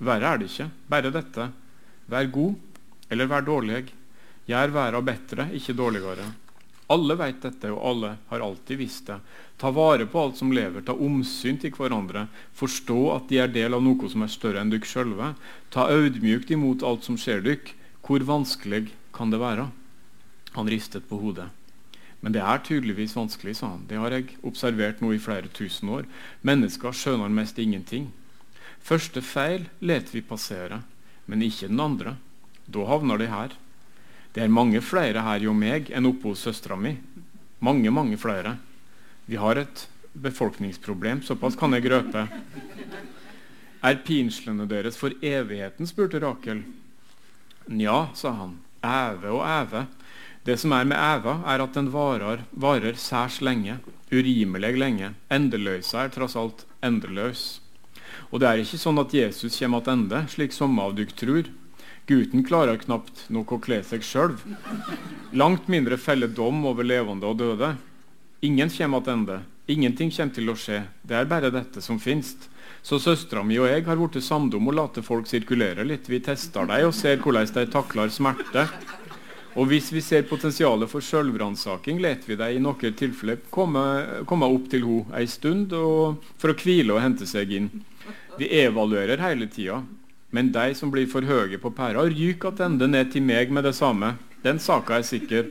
Verre 0.00 0.32
er 0.32 0.40
det 0.40 0.48
ikke, 0.48 0.70
bare 0.88 1.12
dette. 1.12 1.50
Vær 2.08 2.32
god, 2.32 2.82
eller 3.12 3.28
vær 3.28 3.44
dårlig. 3.44 3.86
Gjør 4.48 4.72
verda 4.72 5.04
bedre, 5.04 5.50
ikke 5.52 5.76
dårligere. 5.76 6.30
Alle 6.88 7.16
vet 7.20 7.42
dette, 7.44 7.70
og 7.72 7.84
alle 7.84 8.14
har 8.30 8.44
alltid 8.44 8.80
visst 8.80 9.10
det. 9.10 9.18
Ta 9.60 9.70
vare 9.74 10.06
på 10.08 10.22
alt 10.22 10.38
som 10.40 10.52
lever, 10.54 10.84
ta 10.84 10.94
omsyn 10.96 11.58
til 11.60 11.74
hverandre. 11.76 12.26
Forstå 12.56 12.98
at 13.14 13.28
de 13.28 13.40
er 13.42 13.52
del 13.52 13.76
av 13.76 13.84
noe 13.84 14.08
som 14.08 14.24
er 14.24 14.32
større 14.32 14.62
enn 14.62 14.72
dere 14.72 14.88
sjølve. 14.88 15.34
Ta 15.74 15.88
audmjukt 15.92 16.50
imot 16.54 16.84
alt 16.86 17.04
som 17.04 17.20
skjer 17.20 17.44
dere. 17.44 17.76
Hvor 18.08 18.24
vanskelig 18.24 18.86
kan 19.12 19.28
det 19.34 19.42
være? 19.42 19.68
Han 20.56 20.70
ristet 20.72 21.04
på 21.10 21.20
hodet. 21.20 21.50
Men 22.24 22.32
det 22.34 22.40
er 22.40 22.62
tydeligvis 22.64 23.14
vanskelig, 23.14 23.58
sa 23.60 23.74
han. 23.74 23.84
Det 23.86 24.00
har 24.00 24.14
jeg 24.16 24.38
observert 24.42 25.02
nå 25.04 25.12
i 25.12 25.20
flere 25.22 25.52
tusen 25.54 25.92
år. 25.92 26.08
Mennesker 26.40 26.96
skjønner 26.96 27.28
mest 27.30 27.60
ingenting. 27.60 28.08
Første 28.80 29.20
feil 29.20 29.68
let 29.84 30.14
vi 30.14 30.24
passere 30.24 30.80
men 31.28 31.44
ikke 31.44 31.68
den 31.68 31.80
andre. 31.84 32.16
Da 32.66 32.86
havner 32.88 33.20
de 33.20 33.28
her. 33.28 33.54
Det 34.34 34.44
er 34.44 34.52
mange 34.52 34.80
flere 34.84 35.22
her 35.24 35.42
jo 35.42 35.54
meg 35.56 35.88
enn 35.94 36.08
oppe 36.10 36.32
hos 36.32 36.44
søstera 36.44 36.76
mi. 36.76 36.96
Mange, 37.64 37.90
mange 37.90 38.18
flere. 38.20 38.56
Vi 39.26 39.38
har 39.40 39.58
et 39.60 39.86
befolkningsproblem. 40.12 41.22
Såpass 41.22 41.56
kan 41.58 41.74
jeg 41.74 41.86
grøpe. 41.88 42.26
Er 43.82 44.00
pinslene 44.04 44.66
deres 44.68 44.98
for 44.98 45.14
evigheten? 45.22 45.86
spurte 45.86 46.20
Rakel. 46.22 46.64
Nja, 47.68 48.08
sa 48.14 48.32
han. 48.34 48.58
Æve 48.82 49.32
og 49.36 49.44
æve. 49.46 49.86
Det 50.44 50.56
som 50.58 50.72
er 50.72 50.86
med 50.88 50.96
æva, 50.96 51.42
er 51.46 51.62
at 51.62 51.74
den 51.76 51.90
varer, 51.92 52.44
varer 52.52 52.96
særs 52.96 53.40
lenge. 53.44 53.78
Urimelig 54.10 54.78
lenge. 54.78 55.12
Endeløsa 55.30 56.06
er 56.06 56.12
tross 56.14 56.36
alt 56.36 56.64
endeløs. 56.82 57.60
Og 58.30 58.40
det 58.40 58.48
er 58.48 58.62
ikke 58.62 58.80
sånn 58.80 59.00
at 59.02 59.14
Jesus 59.14 59.58
kommer 59.58 59.84
tilbake, 59.84 60.28
slik 60.32 60.56
somme 60.56 60.82
av 60.84 60.96
dere 60.96 61.14
tror. 61.16 61.50
Gutten 62.08 62.40
klarer 62.44 62.78
knapt 62.80 63.26
nok 63.28 63.50
å 63.52 63.60
kle 63.60 63.82
seg 63.84 64.00
sjøl. 64.06 64.32
Langt 65.36 65.66
mindre 65.68 65.98
felle 66.00 66.24
dom 66.32 66.62
over 66.70 66.86
levende 66.86 67.28
og 67.28 67.36
døde. 67.42 67.74
Ingen 68.48 68.72
kommer 68.72 69.04
tilbake. 69.04 69.42
Ingenting 69.68 70.08
kommer 70.16 70.32
til 70.32 70.48
å 70.48 70.54
skje. 70.56 70.78
Det 71.04 71.18
er 71.18 71.28
bare 71.28 71.50
dette 71.52 71.82
som 71.84 71.98
finnes. 72.00 72.32
Så 72.80 72.96
søstera 73.02 73.42
mi 73.44 73.58
og 73.60 73.68
jeg 73.68 73.84
har 73.84 74.00
blitt 74.00 74.24
samd 74.24 74.56
om 74.56 74.70
å 74.70 74.74
late 74.78 75.04
folk 75.04 75.28
sirkulere 75.28 75.84
litt. 75.84 76.08
Vi 76.08 76.22
tester 76.24 76.64
dem 76.70 76.88
og 76.88 76.96
ser 76.96 77.20
hvordan 77.20 77.52
de 77.52 77.66
takler 77.68 78.08
smerte. 78.08 78.64
Og 79.58 79.68
hvis 79.68 79.92
vi 79.92 80.00
ser 80.00 80.24
potensialet 80.30 80.88
for 80.88 81.04
sjølvransaking, 81.04 82.00
lar 82.00 82.24
vi 82.24 82.40
dem 82.40 82.56
i 82.56 82.64
noen 82.64 82.96
tilfeller 82.96 83.42
komme, 83.52 83.84
komme 84.24 84.48
opp 84.48 84.72
til 84.72 84.88
henne 84.88 85.20
ei 85.20 85.28
stund 85.28 85.76
for 85.76 86.54
å 86.54 86.56
hvile 86.56 86.96
og 86.96 87.04
hente 87.04 87.28
seg 87.28 87.52
inn. 87.52 87.68
Vi 88.40 88.48
evaluerer 88.64 89.20
hele 89.20 89.52
tida. 89.52 89.82
Men 90.30 90.50
de 90.52 90.74
som 90.76 90.90
blir 90.92 91.08
for 91.08 91.24
høye 91.24 91.58
på 91.60 91.72
pæra, 91.72 92.04
ryker 92.04 92.52
attende 92.52 92.88
ned 92.90 93.12
til 93.12 93.24
meg 93.24 93.52
med 93.54 93.64
det 93.64 93.74
samme. 93.78 94.16
Den 94.44 94.60
saka 94.60 94.98
er 94.98 95.06
sikker. 95.06 95.48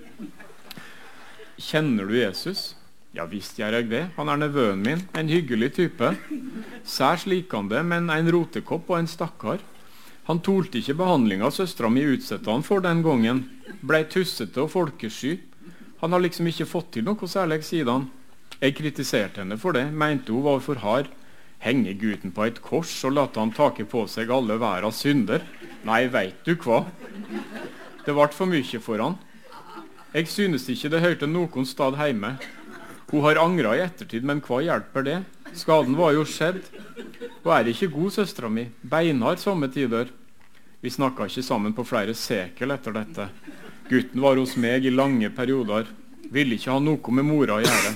Kjenner 1.58 2.06
du 2.06 2.14
Jesus? 2.18 2.76
Ja 3.18 3.26
visst 3.26 3.58
gjør 3.58 3.80
jeg 3.80 3.90
det. 3.90 4.04
Han 4.18 4.30
er 4.30 4.38
nevøen 4.44 4.84
min. 4.86 5.02
En 5.18 5.32
hyggelig 5.32 5.72
type. 5.80 6.12
Særs 6.86 7.26
likende, 7.26 7.82
men 7.82 8.12
en 8.14 8.30
rotekopp 8.32 8.92
og 8.94 9.00
en 9.00 9.10
stakkar. 9.10 9.64
Han 10.28 10.44
tålte 10.44 10.82
ikke 10.82 10.98
behandlinga 11.00 11.50
søstera 11.56 11.90
mi 11.90 12.04
utsatte 12.06 12.52
han 12.52 12.66
for 12.68 12.84
den 12.84 13.02
gangen. 13.02 13.46
Blei 13.82 14.04
tussete 14.12 14.62
og 14.62 14.74
folkesky. 14.76 15.40
Han 16.04 16.14
har 16.14 16.22
liksom 16.22 16.50
ikke 16.52 16.68
fått 16.70 16.92
til 16.94 17.08
noe 17.08 17.30
særlig, 17.32 17.64
han. 17.88 18.10
Jeg 18.62 18.76
kritiserte 18.78 19.42
henne 19.42 19.58
for 19.58 19.74
det, 19.74 19.88
mente 19.94 20.34
hun 20.34 20.44
var 20.46 20.60
for 20.62 20.82
hard. 20.82 21.10
Henge 21.64 21.94
gutten 21.98 22.34
på 22.36 22.46
et 22.46 22.60
kors 22.62 22.92
og 23.08 23.16
late 23.18 23.42
han 23.42 23.54
take 23.56 23.88
på 23.90 24.04
seg 24.12 24.30
alle 24.34 24.60
verdens 24.62 25.02
synder? 25.02 25.46
Nei, 25.88 26.06
veit 26.12 26.44
du 26.46 26.54
hva? 26.62 26.84
Det 28.06 28.14
ble 28.14 28.28
for 28.36 28.50
mye 28.50 28.82
for 28.84 29.02
han. 29.04 29.18
Jeg 30.14 30.30
synes 30.32 30.68
ikke 30.72 30.92
det 30.94 31.04
hørte 31.04 31.28
noen 31.30 31.66
stad 31.68 31.98
hjemme. 32.00 32.38
Hun 33.08 33.24
har 33.24 33.40
angra 33.42 33.74
i 33.76 33.84
ettertid, 33.84 34.24
men 34.28 34.42
hva 34.44 34.62
hjelper 34.64 35.06
det? 35.06 35.18
Skaden 35.56 35.98
var 35.98 36.14
jo 36.16 36.26
skjedd. 36.28 36.62
Hun 37.44 37.54
er 37.56 37.70
ikke 37.72 37.92
god, 37.94 38.14
søstera 38.16 38.50
mi. 38.52 38.68
Beinhard 38.84 39.40
somme 39.42 39.70
tider. 39.72 40.12
Vi 40.84 40.92
snakka 40.94 41.26
ikke 41.28 41.44
sammen 41.46 41.74
på 41.74 41.86
flere 41.88 42.14
sekel 42.16 42.76
etter 42.76 42.96
dette. 43.00 43.30
Gutten 43.90 44.22
var 44.22 44.38
hos 44.38 44.58
meg 44.60 44.86
i 44.86 44.94
lange 44.94 45.32
perioder. 45.34 45.88
Ville 46.32 46.58
ikke 46.58 46.74
ha 46.76 46.82
noe 46.84 47.16
med 47.16 47.28
mora 47.28 47.58
å 47.58 47.64
gjøre. 47.64 47.94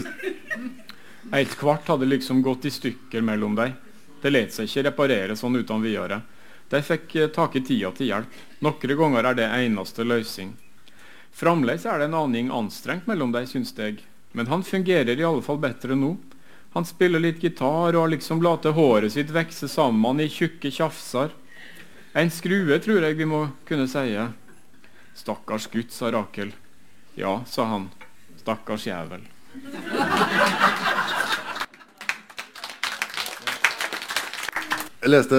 Helt 1.31 1.55
kvart 1.55 1.87
hadde 1.87 2.05
liksom 2.05 2.41
gått 2.41 2.65
i 2.65 2.71
stykker 2.71 3.21
mellom 3.21 3.55
dem. 3.55 3.73
Det 4.21 4.29
lot 4.29 4.51
seg 4.53 4.67
ikke 4.67 4.83
reparere 4.89 5.35
sånn 5.39 5.55
uten 5.55 5.81
videre. 5.83 6.21
De 6.69 6.81
fikk 6.83 7.15
eh, 7.15 7.29
tak 7.31 7.55
i 7.55 7.61
tida 7.63 7.91
til 7.95 8.11
hjelp. 8.11 8.35
Noen 8.59 8.97
ganger 8.99 9.29
er 9.29 9.37
det 9.39 9.47
eneste 9.47 10.03
løsning. 10.03 10.53
Fremdeles 11.31 11.85
er 11.87 11.99
det 11.99 12.09
en 12.09 12.17
aning 12.19 12.51
anstrengt 12.51 13.07
mellom 13.07 13.31
dem, 13.31 13.47
syns 13.47 13.71
jeg. 13.77 14.03
Men 14.35 14.51
han 14.51 14.63
fungerer 14.63 15.19
i 15.19 15.25
alle 15.27 15.43
fall 15.43 15.59
bedre 15.63 15.95
nå. 15.95 16.17
Han 16.75 16.87
spiller 16.87 17.19
litt 17.19 17.43
gitar 17.43 17.95
og 17.95 18.01
har 18.03 18.11
liksom 18.13 18.43
latt 18.43 18.67
håret 18.67 19.11
sitt 19.15 19.31
vokse 19.35 19.67
sammen 19.71 20.19
i 20.23 20.29
tjukke 20.31 20.71
tjafser. 20.71 21.31
En 22.15 22.31
skrue, 22.31 22.79
tror 22.83 23.03
jeg 23.07 23.19
vi 23.19 23.27
må 23.27 23.45
kunne 23.67 23.87
si. 23.91 24.15
Stakkars 25.15 25.67
gutt, 25.71 25.91
sa 25.95 26.11
Rakel. 26.11 26.51
Ja, 27.15 27.41
sa 27.47 27.71
han. 27.71 27.89
Stakkars 28.43 28.87
jævel. 28.87 29.27
Jeg 35.01 35.09
leste 35.15 35.37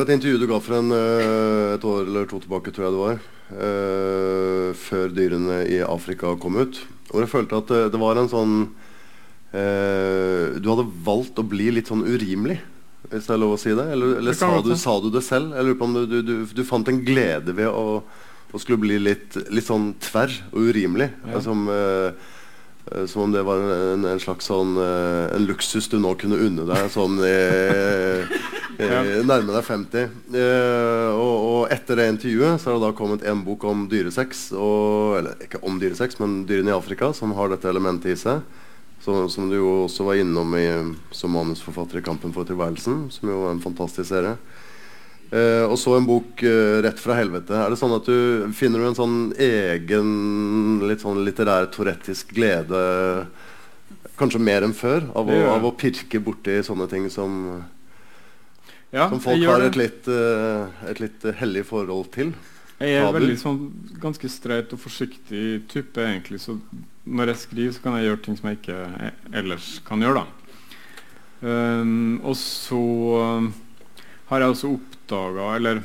et 0.00 0.10
intervju 0.14 0.38
du 0.40 0.46
ga 0.48 0.58
for 0.64 0.78
en, 0.78 0.92
eh, 0.96 1.74
et 1.74 1.82
år 1.84 2.06
eller 2.06 2.28
to 2.28 2.38
tilbake, 2.40 2.72
tror 2.72 2.86
jeg 2.86 2.94
det 2.94 3.02
var. 3.02 3.18
Uh, 3.48 4.76
før 4.76 5.08
dyrene 5.08 5.62
i 5.72 5.78
Afrika 5.80 6.34
kom 6.40 6.56
ut. 6.60 6.76
Hvor 7.08 7.24
jeg 7.24 7.32
følte 7.32 7.60
at 7.60 7.68
det, 7.72 7.80
det 7.94 8.00
var 8.00 8.20
en 8.20 8.28
sånn 8.28 8.54
uh, 9.54 10.56
Du 10.60 10.68
hadde 10.68 10.84
valgt 11.06 11.40
å 11.40 11.46
bli 11.48 11.70
litt 11.72 11.88
sånn 11.88 12.04
urimelig, 12.04 12.58
hvis 13.08 13.24
det 13.24 13.32
er 13.32 13.40
lov 13.40 13.54
å 13.56 13.60
si 13.60 13.72
det? 13.72 13.86
Eller, 13.94 14.18
eller 14.20 14.36
sa, 14.36 14.50
du, 14.60 14.74
sa, 14.76 14.98
du, 15.00 15.08
det 15.12 15.24
selv? 15.24 15.56
Jeg 15.56 15.64
lurer 15.64 15.78
på 15.80 15.88
om 15.88 15.96
du, 15.96 16.18
du, 16.20 16.34
du, 16.44 16.64
fant 16.68 16.92
en 16.92 17.00
glede 17.04 17.56
ved 17.56 17.72
å, 17.72 18.02
å 18.04 18.60
skulle 18.60 18.84
bli 18.84 19.00
litt, 19.00 19.36
litt, 19.48 19.64
sånn 19.68 19.94
tverr 20.04 20.32
og 20.50 20.68
urimelig? 20.68 21.08
Ja. 21.32 21.40
Som, 21.44 21.68
uh, 21.72 22.12
Eh, 22.88 23.04
som 23.08 23.26
om 23.26 23.32
det 23.32 23.42
var 23.44 23.60
en, 23.60 24.04
en 24.08 24.20
slags 24.22 24.46
sånn 24.48 24.78
En 24.80 25.44
luksus 25.48 25.90
du 25.92 25.98
nå 26.00 26.14
kunne 26.20 26.38
unne 26.40 26.64
deg 26.68 26.86
sånn 26.92 27.18
i, 27.20 27.34
i, 28.78 29.24
nærme 29.26 29.54
deg 29.54 29.64
50. 29.66 30.12
Uh, 30.30 30.38
eh, 30.38 31.08
og, 31.12 31.34
og, 31.48 31.60
etter 31.74 31.98
det 31.98 32.08
intervjuet 32.12 32.62
så 32.62 32.70
har 32.70 32.78
det 32.78 32.86
da 32.86 32.94
kommet 32.98 33.26
en 33.26 33.42
bok 33.46 33.66
om 33.68 33.86
dyresex. 33.90 34.48
Og, 34.54 35.18
eller 35.20 35.44
ikke 35.46 35.62
om 35.66 35.80
dyresex, 35.82 36.20
men 36.22 36.40
dyrene 36.48 36.72
i 36.72 36.76
Afrika, 36.76 37.10
som 37.16 37.34
har 37.38 37.52
dette 37.52 37.70
elementet 37.70 38.14
i 38.14 38.18
seg. 38.20 38.46
Så, 39.02 39.24
som 39.30 39.46
du 39.50 39.58
jo 39.58 39.74
også 39.86 40.06
var 40.08 40.18
innom 40.18 40.54
i, 40.58 40.68
som 41.14 41.34
manusforfatter 41.34 42.00
i 42.00 42.06
'Kampen 42.06 42.34
for 42.34 42.48
tilværelsen', 42.48 43.06
som 43.14 43.30
jo 43.30 43.44
er 43.46 43.54
en 43.54 43.62
fantastisk 43.62 44.10
serie. 44.10 44.36
Eh, 45.28 45.64
og 45.68 45.76
så 45.76 45.92
en 45.98 46.06
bok 46.08 46.40
eh, 46.40 46.78
rett 46.84 47.00
fra 47.00 47.18
helvete. 47.18 47.52
Er 47.52 47.68
det 47.68 47.76
sånn 47.76 47.92
at 47.92 48.06
du 48.08 48.48
Finner 48.56 48.80
du 48.80 48.88
en 48.88 48.96
sånn 48.96 49.18
egen 49.36 50.80
litt 50.88 51.04
sånn 51.04 51.20
litterær 51.26 51.68
torettisk 51.74 52.32
glede, 52.36 52.80
kanskje 54.18 54.40
mer 54.40 54.64
enn 54.64 54.74
før, 54.74 55.04
av, 55.14 55.28
å, 55.28 55.42
av 55.52 55.66
å, 55.68 55.74
pirke 55.78 56.20
borti 56.24 56.56
sånne 56.64 56.88
ting 56.90 57.06
som 57.12 57.60
ja, 58.90 59.08
Som 59.10 59.20
folk 59.20 59.44
har 59.44 59.64
et 59.66 59.76
litt, 59.76 60.08
uh, 60.08 60.68
et 60.88 61.00
litt 61.02 61.26
hellig 61.40 61.66
forhold 61.68 62.08
til? 62.14 62.32
Jeg 62.78 62.94
er 63.00 63.10
veldig 63.10 63.36
sånn 63.40 63.58
ganske 63.98 64.28
streit 64.30 64.70
og 64.72 64.80
forsiktig 64.80 65.64
type, 65.68 65.98
egentlig. 65.98 66.38
Så 66.44 66.54
når 67.04 67.32
jeg 67.32 67.42
skriver, 67.42 67.72
så 67.74 67.82
kan 67.82 67.96
jeg 67.98 68.06
gjøre 68.06 68.20
ting 68.24 68.38
som 68.38 68.48
jeg 68.48 68.60
ikke 68.60 69.12
ellers 69.40 69.70
kan 69.86 70.04
gjøre, 70.04 70.22
da. 70.22 70.26
Um, 71.42 72.20
og 72.26 72.34
så 72.38 72.82
har 74.26 74.42
jeg 74.42 74.50
også 74.50 74.70
oppdaga 74.74 75.44
Eller 75.54 75.78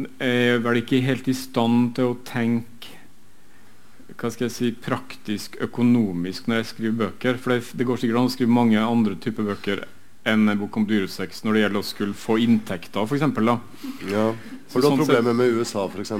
jeg 0.00 0.54
er 0.54 0.62
vel 0.64 0.78
ikke 0.80 1.02
helt 1.04 1.26
i 1.28 1.34
stand 1.36 1.90
til 1.98 2.14
å 2.14 2.18
tenke 2.24 2.96
hva 4.20 4.30
skal 4.32 4.46
jeg 4.46 4.54
si, 4.54 4.68
praktisk 4.72 5.58
økonomisk 5.64 6.48
når 6.48 6.60
jeg 6.60 6.68
skriver 6.70 6.96
bøker. 7.04 7.38
For 7.40 7.54
det, 7.54 7.70
det 7.76 7.86
går 7.88 8.00
sikkert 8.00 8.20
an 8.20 8.28
å 8.28 8.32
skrive 8.32 8.52
mange 8.52 8.80
andre 8.80 9.16
typer 9.20 9.46
bøker 9.48 9.84
enn 10.28 10.48
en 10.48 10.58
bok 10.60 10.76
om 10.76 10.86
dyresex 10.88 11.44
når 11.44 11.56
det 11.56 11.62
gjelder 11.64 11.80
å 11.80 11.86
skulle 11.86 12.16
få 12.16 12.38
inntekter, 12.44 13.04
f.eks. 13.04 13.22
Ja. 14.10 14.30
Har 14.30 14.34
du 14.34 14.86
hatt 14.86 14.88
sånn 14.88 15.00
problemer 15.00 15.36
med 15.36 15.60
USA, 15.60 15.86
f.eks.? 15.88 16.12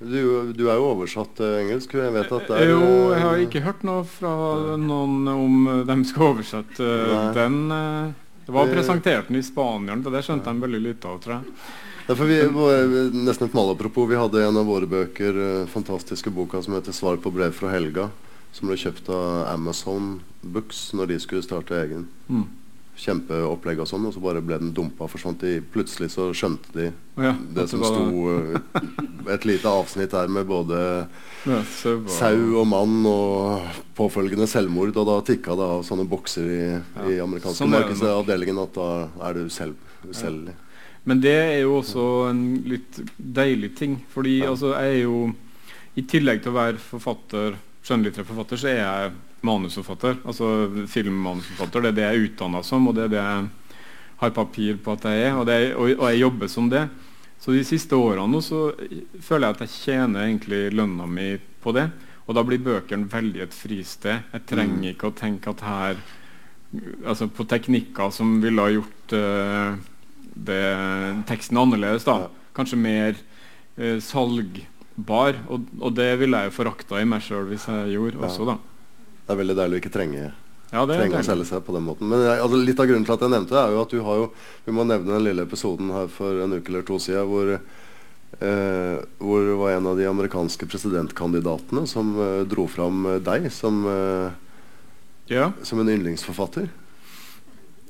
Du, 0.00 0.52
du, 0.56 0.62
er 0.70 0.78
jo 0.80 0.86
oversatt 0.94 1.34
til 1.36 1.58
engelsk. 1.58 1.92
Jeg 1.92 2.12
vet 2.14 2.30
at 2.32 2.46
det 2.48 2.56
er 2.56 2.70
Jo, 2.70 2.84
jeg 3.12 3.20
har 3.20 3.42
ikke 3.42 3.60
hørt 3.66 3.82
noe 3.84 4.06
fra 4.08 4.32
noen 4.80 5.28
om 5.28 5.66
de 5.84 5.96
skal 6.08 6.30
oversette 6.30 6.86
Nei. 6.86 7.26
den. 7.36 7.58
Det 8.46 8.54
var 8.56 8.72
presentert 8.72 9.28
den 9.28 9.42
i 9.42 9.44
Spania, 9.44 9.98
og 10.00 10.08
det 10.14 10.24
skjønte 10.24 10.48
de 10.48 10.64
veldig 10.64 10.80
lite 10.86 11.10
av, 11.10 11.20
tror 11.20 11.36
jeg. 11.36 11.58
Derfor 12.08 12.26
vi, 12.26 12.38
nesten 13.12 13.46
et 13.46 13.54
malapropos, 13.54 14.08
vi 14.10 14.18
hadde 14.18 14.40
en 14.42 14.56
av 14.58 14.66
våre 14.66 14.88
bøker, 14.90 15.36
fantastiske 15.70 16.32
boka 16.34 16.62
som 16.64 16.74
heter 16.74 16.96
'Svar 16.96 17.20
på 17.20 17.30
brev 17.30 17.52
fra 17.54 17.70
Helga', 17.70 18.08
som 18.52 18.68
ble 18.68 18.80
kjøpt 18.80 19.12
av 19.12 19.52
Amazon 19.52 20.22
Books 20.42 20.94
når 20.96 21.12
de 21.12 21.20
skulle 21.20 21.44
starte 21.44 21.76
egen. 21.76 22.08
Mm. 22.26 22.48
Kjempeopplegg 23.00 23.80
og 23.80 23.88
sånn, 23.88 24.04
og 24.08 24.14
så 24.14 24.20
bare 24.22 24.42
ble 24.44 24.58
den 24.60 24.72
dumpa. 24.76 25.08
forsvant 25.08 25.40
de, 25.40 25.58
Plutselig 25.72 26.10
så 26.12 26.28
skjønte 26.36 26.74
de 26.74 26.88
ja, 27.20 27.32
det 27.56 27.66
som 27.70 27.82
sto 27.84 28.02
uh, 28.28 28.80
et 29.34 29.46
lite 29.48 29.70
avsnitt 29.70 30.12
her 30.16 30.28
med 30.32 30.48
både 30.48 30.80
ja, 31.48 31.60
sau 31.64 32.60
og 32.60 32.66
mann 32.68 32.98
og 33.08 33.70
påfølgende 33.96 34.48
selvmord. 34.50 34.92
Og 34.96 35.08
da 35.08 35.20
tikka 35.24 35.56
det 35.56 35.68
av 35.76 35.86
sånne 35.88 36.08
bokser 36.10 36.50
i, 36.50 36.64
ja. 36.74 37.06
i 37.08 37.20
amerikanske 37.24 37.64
sånn 37.64 37.72
markedsavdelingen 37.72 38.60
at 38.66 38.76
da 38.76 38.90
er 39.28 39.40
du 39.40 39.48
selv, 39.52 39.80
uselgelig. 40.04 40.56
Men 41.08 41.22
det 41.24 41.32
er 41.32 41.58
jo 41.62 41.78
også 41.78 42.06
en 42.28 42.44
litt 42.68 43.00
deilig 43.16 43.72
ting. 43.78 43.96
Fordi 44.12 44.42
altså, 44.44 44.74
jeg 44.76 45.00
er 45.00 45.02
jo 45.06 45.30
I 45.98 46.04
tillegg 46.06 46.44
til 46.44 46.52
å 46.52 46.58
være 46.60 46.78
forfatter, 46.78 47.56
skjønnlitterær 47.82 48.28
forfatter, 48.28 48.60
så 48.60 48.68
er 48.70 48.80
jeg 48.82 49.10
manusforfatter. 49.46 50.20
Altså 50.24 50.86
filmmanusforfatter. 50.90 51.86
Det 51.86 51.92
er 51.92 51.96
det 51.98 52.06
jeg 52.06 52.16
er 52.16 52.28
utdanna 52.28 52.62
som, 52.66 52.88
og 52.88 52.96
det 52.96 53.06
er 53.06 53.14
det 53.14 53.22
jeg 53.22 53.48
har 54.20 54.34
papir 54.36 54.80
på 54.84 54.96
at 54.96 55.08
jeg 55.08 55.24
er. 55.28 55.38
Og, 55.38 55.48
er, 55.48 55.70
og, 55.76 55.94
og 55.96 56.06
jeg 56.10 56.22
jobber 56.24 56.52
som 56.52 56.68
det. 56.72 56.84
Så 57.40 57.56
de 57.56 57.64
siste 57.64 57.96
årene 57.96 58.42
så 58.44 58.68
føler 59.24 59.48
jeg 59.48 59.56
at 59.56 59.64
jeg 59.64 59.76
tjener 59.78 60.26
egentlig 60.26 60.66
lønna 60.76 61.08
mi 61.08 61.32
på 61.64 61.72
det. 61.76 61.88
Og 62.28 62.36
da 62.36 62.44
blir 62.46 62.60
bøkene 62.62 63.08
veldig 63.10 63.46
et 63.46 63.54
fristed. 63.56 64.26
Jeg 64.34 64.46
trenger 64.46 64.76
mm. 64.76 64.90
ikke 64.92 65.08
å 65.08 65.16
tenke 65.16 65.54
at 65.54 65.64
her 65.66 66.02
altså 67.02 67.26
på 67.26 67.46
teknikker 67.50 68.12
som 68.14 68.36
ville 68.42 68.62
ha 68.62 68.70
gjort 68.70 69.14
uh, 69.16 69.72
det, 70.36 70.60
teksten 71.26 71.58
annerledes. 71.58 72.06
da. 72.06 72.28
Kanskje 72.56 72.78
mer 72.78 73.16
uh, 73.16 73.98
salgbar. 74.04 75.40
Og, 75.48 75.66
og, 75.80 75.90
det 75.96 76.12
ville 76.20 76.38
jeg 76.38 76.52
jo 76.52 76.58
forakta 76.60 77.00
i 77.00 77.08
meg 77.08 77.24
sjøl 77.24 77.48
hvis 77.50 77.66
jeg 77.72 77.96
gjorde 77.96 78.22
også, 78.28 78.46
da. 78.52 78.58
Det 79.26 79.34
er 79.34 79.40
veldig 79.42 79.56
deilig 79.58 79.76
å 79.78 79.82
ikke 79.82 79.92
trenge, 79.94 80.32
Ja, 80.72 80.84
det 80.86 80.94
er 80.96 81.00
trenge 81.04 81.20
å 81.20 81.26
selge 81.26 81.44
seg 81.48 81.62
på 81.66 81.74
den 81.74 81.82
måten. 81.86 82.08
Men 82.10 82.20
jeg, 82.24 82.40
altså, 82.44 82.56
litt 82.64 82.80
av 82.80 82.86
grunnen 82.90 83.04
til 83.06 83.14
at 83.16 83.20
jeg 83.26 83.30
nevnte 83.34 83.54
det, 83.56 83.62
er 83.62 83.74
jo 83.76 83.82
at 83.84 83.90
du 83.94 84.00
har 84.06 84.16
jo 84.20 84.26
Vi 84.66 84.72
må 84.72 84.84
nevne 84.86 85.12
den 85.16 85.24
lille 85.26 85.42
episoden 85.46 85.90
her 85.94 86.06
for 86.08 86.42
en 86.44 86.52
uke 86.58 86.68
eller 86.72 86.82
to 86.86 86.98
siden 87.02 87.26
hvor 87.30 87.54
eh, 87.54 88.98
hvor 89.20 89.46
det 89.46 89.56
var 89.58 89.70
en 89.76 89.86
av 89.90 89.96
de 89.98 90.06
amerikanske 90.06 90.66
presidentkandidatene 90.70 91.86
som 91.90 92.12
eh, 92.18 92.42
dro 92.48 92.66
fram 92.70 93.04
eh, 93.06 93.18
deg 93.26 93.50
som, 93.52 93.82
eh, 93.86 94.30
Ja, 95.30 95.50
som 95.62 95.80
en 95.82 95.88
yndlingsforfatter. 95.90 96.68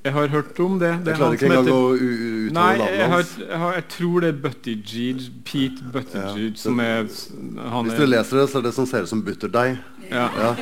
jeg 0.05 0.13
har 0.17 0.29
hørt 0.33 0.59
om 0.61 0.79
det. 0.81 0.91
det 1.05 1.13
Jeg 1.13 1.15
er 1.15 1.19
klarer 1.21 1.37
ikke 1.37 1.49
engang 1.51 1.69
å 1.69 1.93
uttale 1.93 2.53
navnet 2.57 3.11
hans. 3.13 3.37
jeg, 3.39 3.59
har, 3.61 3.75
jeg 3.77 3.87
tror 3.93 4.21
det 4.25 4.29
er 4.33 4.39
Buttigieg. 4.47 5.21
Pete 5.45 5.83
Buttigieg, 5.93 6.53
Ja, 6.57 6.57
som 6.57 6.81
er 6.81 7.05
han 7.05 7.85
Hvis 7.85 7.95
er, 7.95 8.01
du 8.01 8.07
leser 8.07 8.41
det, 8.41 8.49
så 8.51 8.59
er 8.59 8.63
det 8.69 8.75
som 8.75 8.87
ser 8.89 9.05
ut 9.05 9.13
som 9.13 9.23
butterdeig. 9.23 9.79
ja, 10.11 10.29
Ja. 10.41 10.55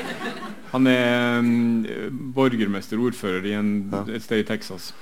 Han 0.72 0.86
er 0.90 1.38
um, 1.40 1.86
borgermester, 2.34 2.98
ordfører 3.00 3.46
i 3.46 3.52
en, 3.58 3.70
Ja. 3.92 4.04
et 4.14 4.22
sted 4.22 4.40
i 4.44 4.48
Texas. 4.48 4.92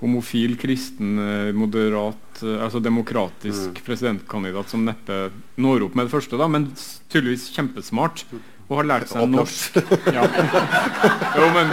Homofil, 0.00 0.56
kristen, 0.60 1.18
eh, 1.22 1.52
moderat, 1.56 2.42
eh, 2.42 2.58
altså 2.64 2.80
demokratisk 2.82 3.70
Mm. 3.70 3.84
presidentkandidat 3.86 4.68
som 4.68 4.84
neppe 4.84 5.30
når 5.56 5.84
opp 5.86 5.94
med 5.94 6.06
det 6.08 6.12
første, 6.12 6.36
da, 6.36 6.48
men 6.48 6.66
tydeligvis 7.08 7.50
kjempesmart. 7.54 8.24
Og 8.68 8.78
har 8.80 8.84
lært 8.84 9.08
seg 9.08 9.28
norsk. 9.28 9.76
Ja. 10.12 10.24
Jo, 11.38 11.48
men 11.54 11.72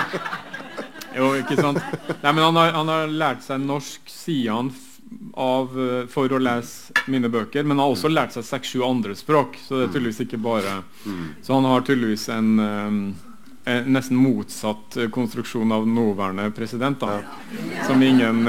Jo, 1.15 1.33
ikke 1.41 1.57
sant? 1.59 1.79
Nei, 2.23 2.31
men 2.31 2.43
han 2.45 2.55
har, 2.55 2.71
han 2.71 2.87
har 2.87 3.07
lært 3.11 3.41
seg 3.43 3.59
norsk 3.59 3.99
siden 4.07 4.53
han 4.55 4.69
av 5.33 5.79
eh, 5.79 6.05
for 6.11 6.31
å 6.31 6.39
lese 6.41 6.93
mine 7.11 7.29
bøker, 7.31 7.63
men 7.63 7.77
han 7.77 7.85
har 7.85 7.95
også 7.95 8.11
lært 8.11 8.35
seg 8.35 8.45
seks-sju 8.47 8.83
andre 8.85 9.15
språk. 9.17 9.57
Så 9.63 9.77
det 9.77 9.87
er 9.87 9.93
tydeligvis 9.95 10.23
ikke 10.27 10.41
bare 10.41 10.81
Mm. 11.01 11.33
Så 11.41 11.53
han 11.53 11.65
har 11.65 11.81
tydeligvis 11.81 12.27
en, 12.29 12.59
eh, 12.59 13.73
en 13.73 13.87
nesten 13.93 14.17
motsatt 14.21 14.97
eh, 14.97 15.09
konstruksjon 15.09 15.71
av 15.71 15.87
nåværende 15.87 16.51
president, 16.53 16.99
da. 16.99 17.23
Som 17.87 18.03
ingen 18.03 18.45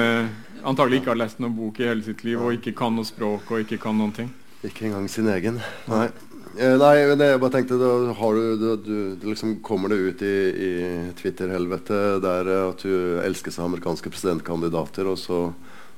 antagelig 0.62 1.00
ikke 1.00 1.14
har 1.14 1.20
lest 1.22 1.40
noen 1.40 1.56
bok 1.56 1.80
i 1.80 1.88
hele 1.88 2.04
sitt 2.04 2.24
liv, 2.24 2.36
og 2.36 2.52
ikke 2.58 2.74
kan 2.76 2.92
noe 2.94 3.08
språk 3.08 3.50
og 3.50 3.64
ikke 3.64 3.80
kan 3.80 3.96
noen 3.96 4.12
ting. 4.12 4.28
Ikke 4.62 4.84
engang 4.90 5.08
sin 5.08 5.30
egen. 5.32 5.62
Nei. 5.88 6.10
Nei, 6.52 6.96
men 7.08 7.24
jeg 7.24 7.40
bare 7.40 7.54
tenkte 7.54 7.80
da 7.80 8.12
har 8.12 8.36
du, 8.36 8.60
du, 8.60 8.68
du, 9.16 9.26
liksom 9.30 9.54
Kommer 9.64 9.88
det 9.88 9.96
ut 9.96 10.22
i, 10.22 10.36
i 10.52 10.72
Twitter-helvete 11.16 12.20
der 12.20 12.50
at 12.58 12.84
du 12.84 13.22
elskes 13.24 13.56
av 13.58 13.70
amerikanske 13.70 14.12
presidentkandidater, 14.12 15.08
og 15.08 15.16
så, 15.16 15.46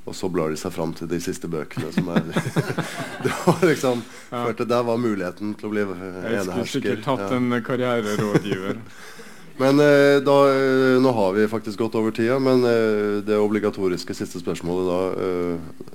og 0.05 0.15
så 0.15 0.29
blar 0.29 0.51
de 0.53 0.57
seg 0.61 0.73
fram 0.75 0.93
til 0.97 1.09
de 1.09 1.19
siste 1.25 1.49
bøkene 1.49 1.89
som 1.95 2.09
er 2.13 2.23
Det 3.25 3.33
var 3.47 3.63
liksom 3.65 4.03
Ja. 4.31 4.45
Førte 4.49 4.67
der 4.69 4.83
var 4.85 4.99
muligheten 5.01 5.55
til 5.57 5.69
å 5.69 5.73
bli 5.73 5.85
enehersker. 5.87 6.33
Jeg 6.35 6.45
skulle 6.45 6.67
sikkert 6.73 7.05
tatt 7.07 7.25
Ja. 7.31 7.37
en 7.39 7.63
karriererådgiver. 7.65 8.81
Men 9.63 9.79
eh, 9.79 10.19
da, 10.27 10.35
eh, 10.51 10.97
nå 11.01 11.13
har 11.15 11.33
vi 11.37 11.45
faktisk 11.49 11.79
gått 11.79 11.95
over 11.95 12.11
tida, 12.11 12.41
men 12.43 12.65
eh, 12.67 13.21
det 13.23 13.37
obligatoriske 13.39 14.11
siste 14.19 14.41
spørsmålet 14.43 14.89
da 14.91 14.97
eh, 15.23 15.93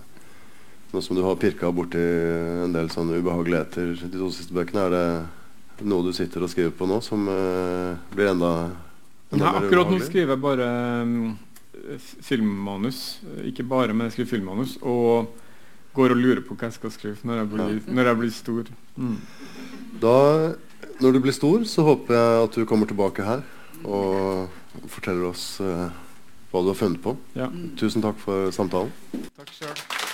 Nå 0.94 1.02
som 1.06 1.14
du 1.18 1.22
har 1.22 1.36
pirka 1.38 1.68
borti 1.76 2.00
en 2.02 2.72
del 2.74 2.88
sånne 2.90 3.20
ubehageligheter 3.20 3.92
de 4.00 4.16
to 4.16 4.30
siste 4.34 4.56
bøkene, 4.56 4.88
er 4.88 4.96
det 4.96 5.86
noe 5.92 6.02
du 6.08 6.14
sitter 6.16 6.42
og 6.42 6.50
skriver 6.50 6.72
på 6.80 6.88
nå 6.90 6.98
som 7.06 7.28
eh, 7.30 7.92
blir 8.16 8.32
enda, 8.32 8.54
enda 9.30 9.44
Nei, 9.44 9.52
akkurat 9.68 9.92
nå 9.92 10.00
skriver 10.08 10.34
jeg 10.34 10.42
bare 10.48 10.70
f- 11.04 11.36
filmmanus. 11.98 13.20
Ikke 13.46 13.64
bare, 13.64 13.94
men 13.94 14.08
jeg 14.08 14.18
skriver 14.18 14.34
filmmanus. 14.36 14.78
Og 14.82 15.30
går 15.94 16.14
og 16.14 16.22
lurer 16.22 16.42
på 16.46 16.56
hva 16.56 16.70
jeg 16.70 16.78
skal 16.78 16.94
skrive 16.94 17.28
når 17.28 17.42
jeg 17.42 17.50
blir, 17.54 17.80
når 17.88 18.12
jeg 18.12 18.20
blir 18.22 18.34
stor. 18.36 18.74
Mm. 18.96 19.16
Da, 20.02 20.18
når 21.00 21.16
du 21.16 21.22
blir 21.24 21.36
stor, 21.36 21.64
så 21.66 21.86
håper 21.88 22.16
jeg 22.16 22.44
at 22.44 22.60
du 22.60 22.68
kommer 22.70 22.90
tilbake 22.90 23.26
her 23.26 23.44
og 23.84 24.86
forteller 24.92 25.32
oss 25.32 25.46
uh, 25.64 25.88
hva 26.52 26.64
du 26.64 26.72
har 26.72 26.78
funnet 26.78 27.02
på. 27.04 27.16
Ja. 27.38 27.50
Tusen 27.80 28.06
takk 28.06 28.20
for 28.22 28.54
samtalen. 28.56 28.94
Takk 29.40 29.56
sjøl. 29.56 30.08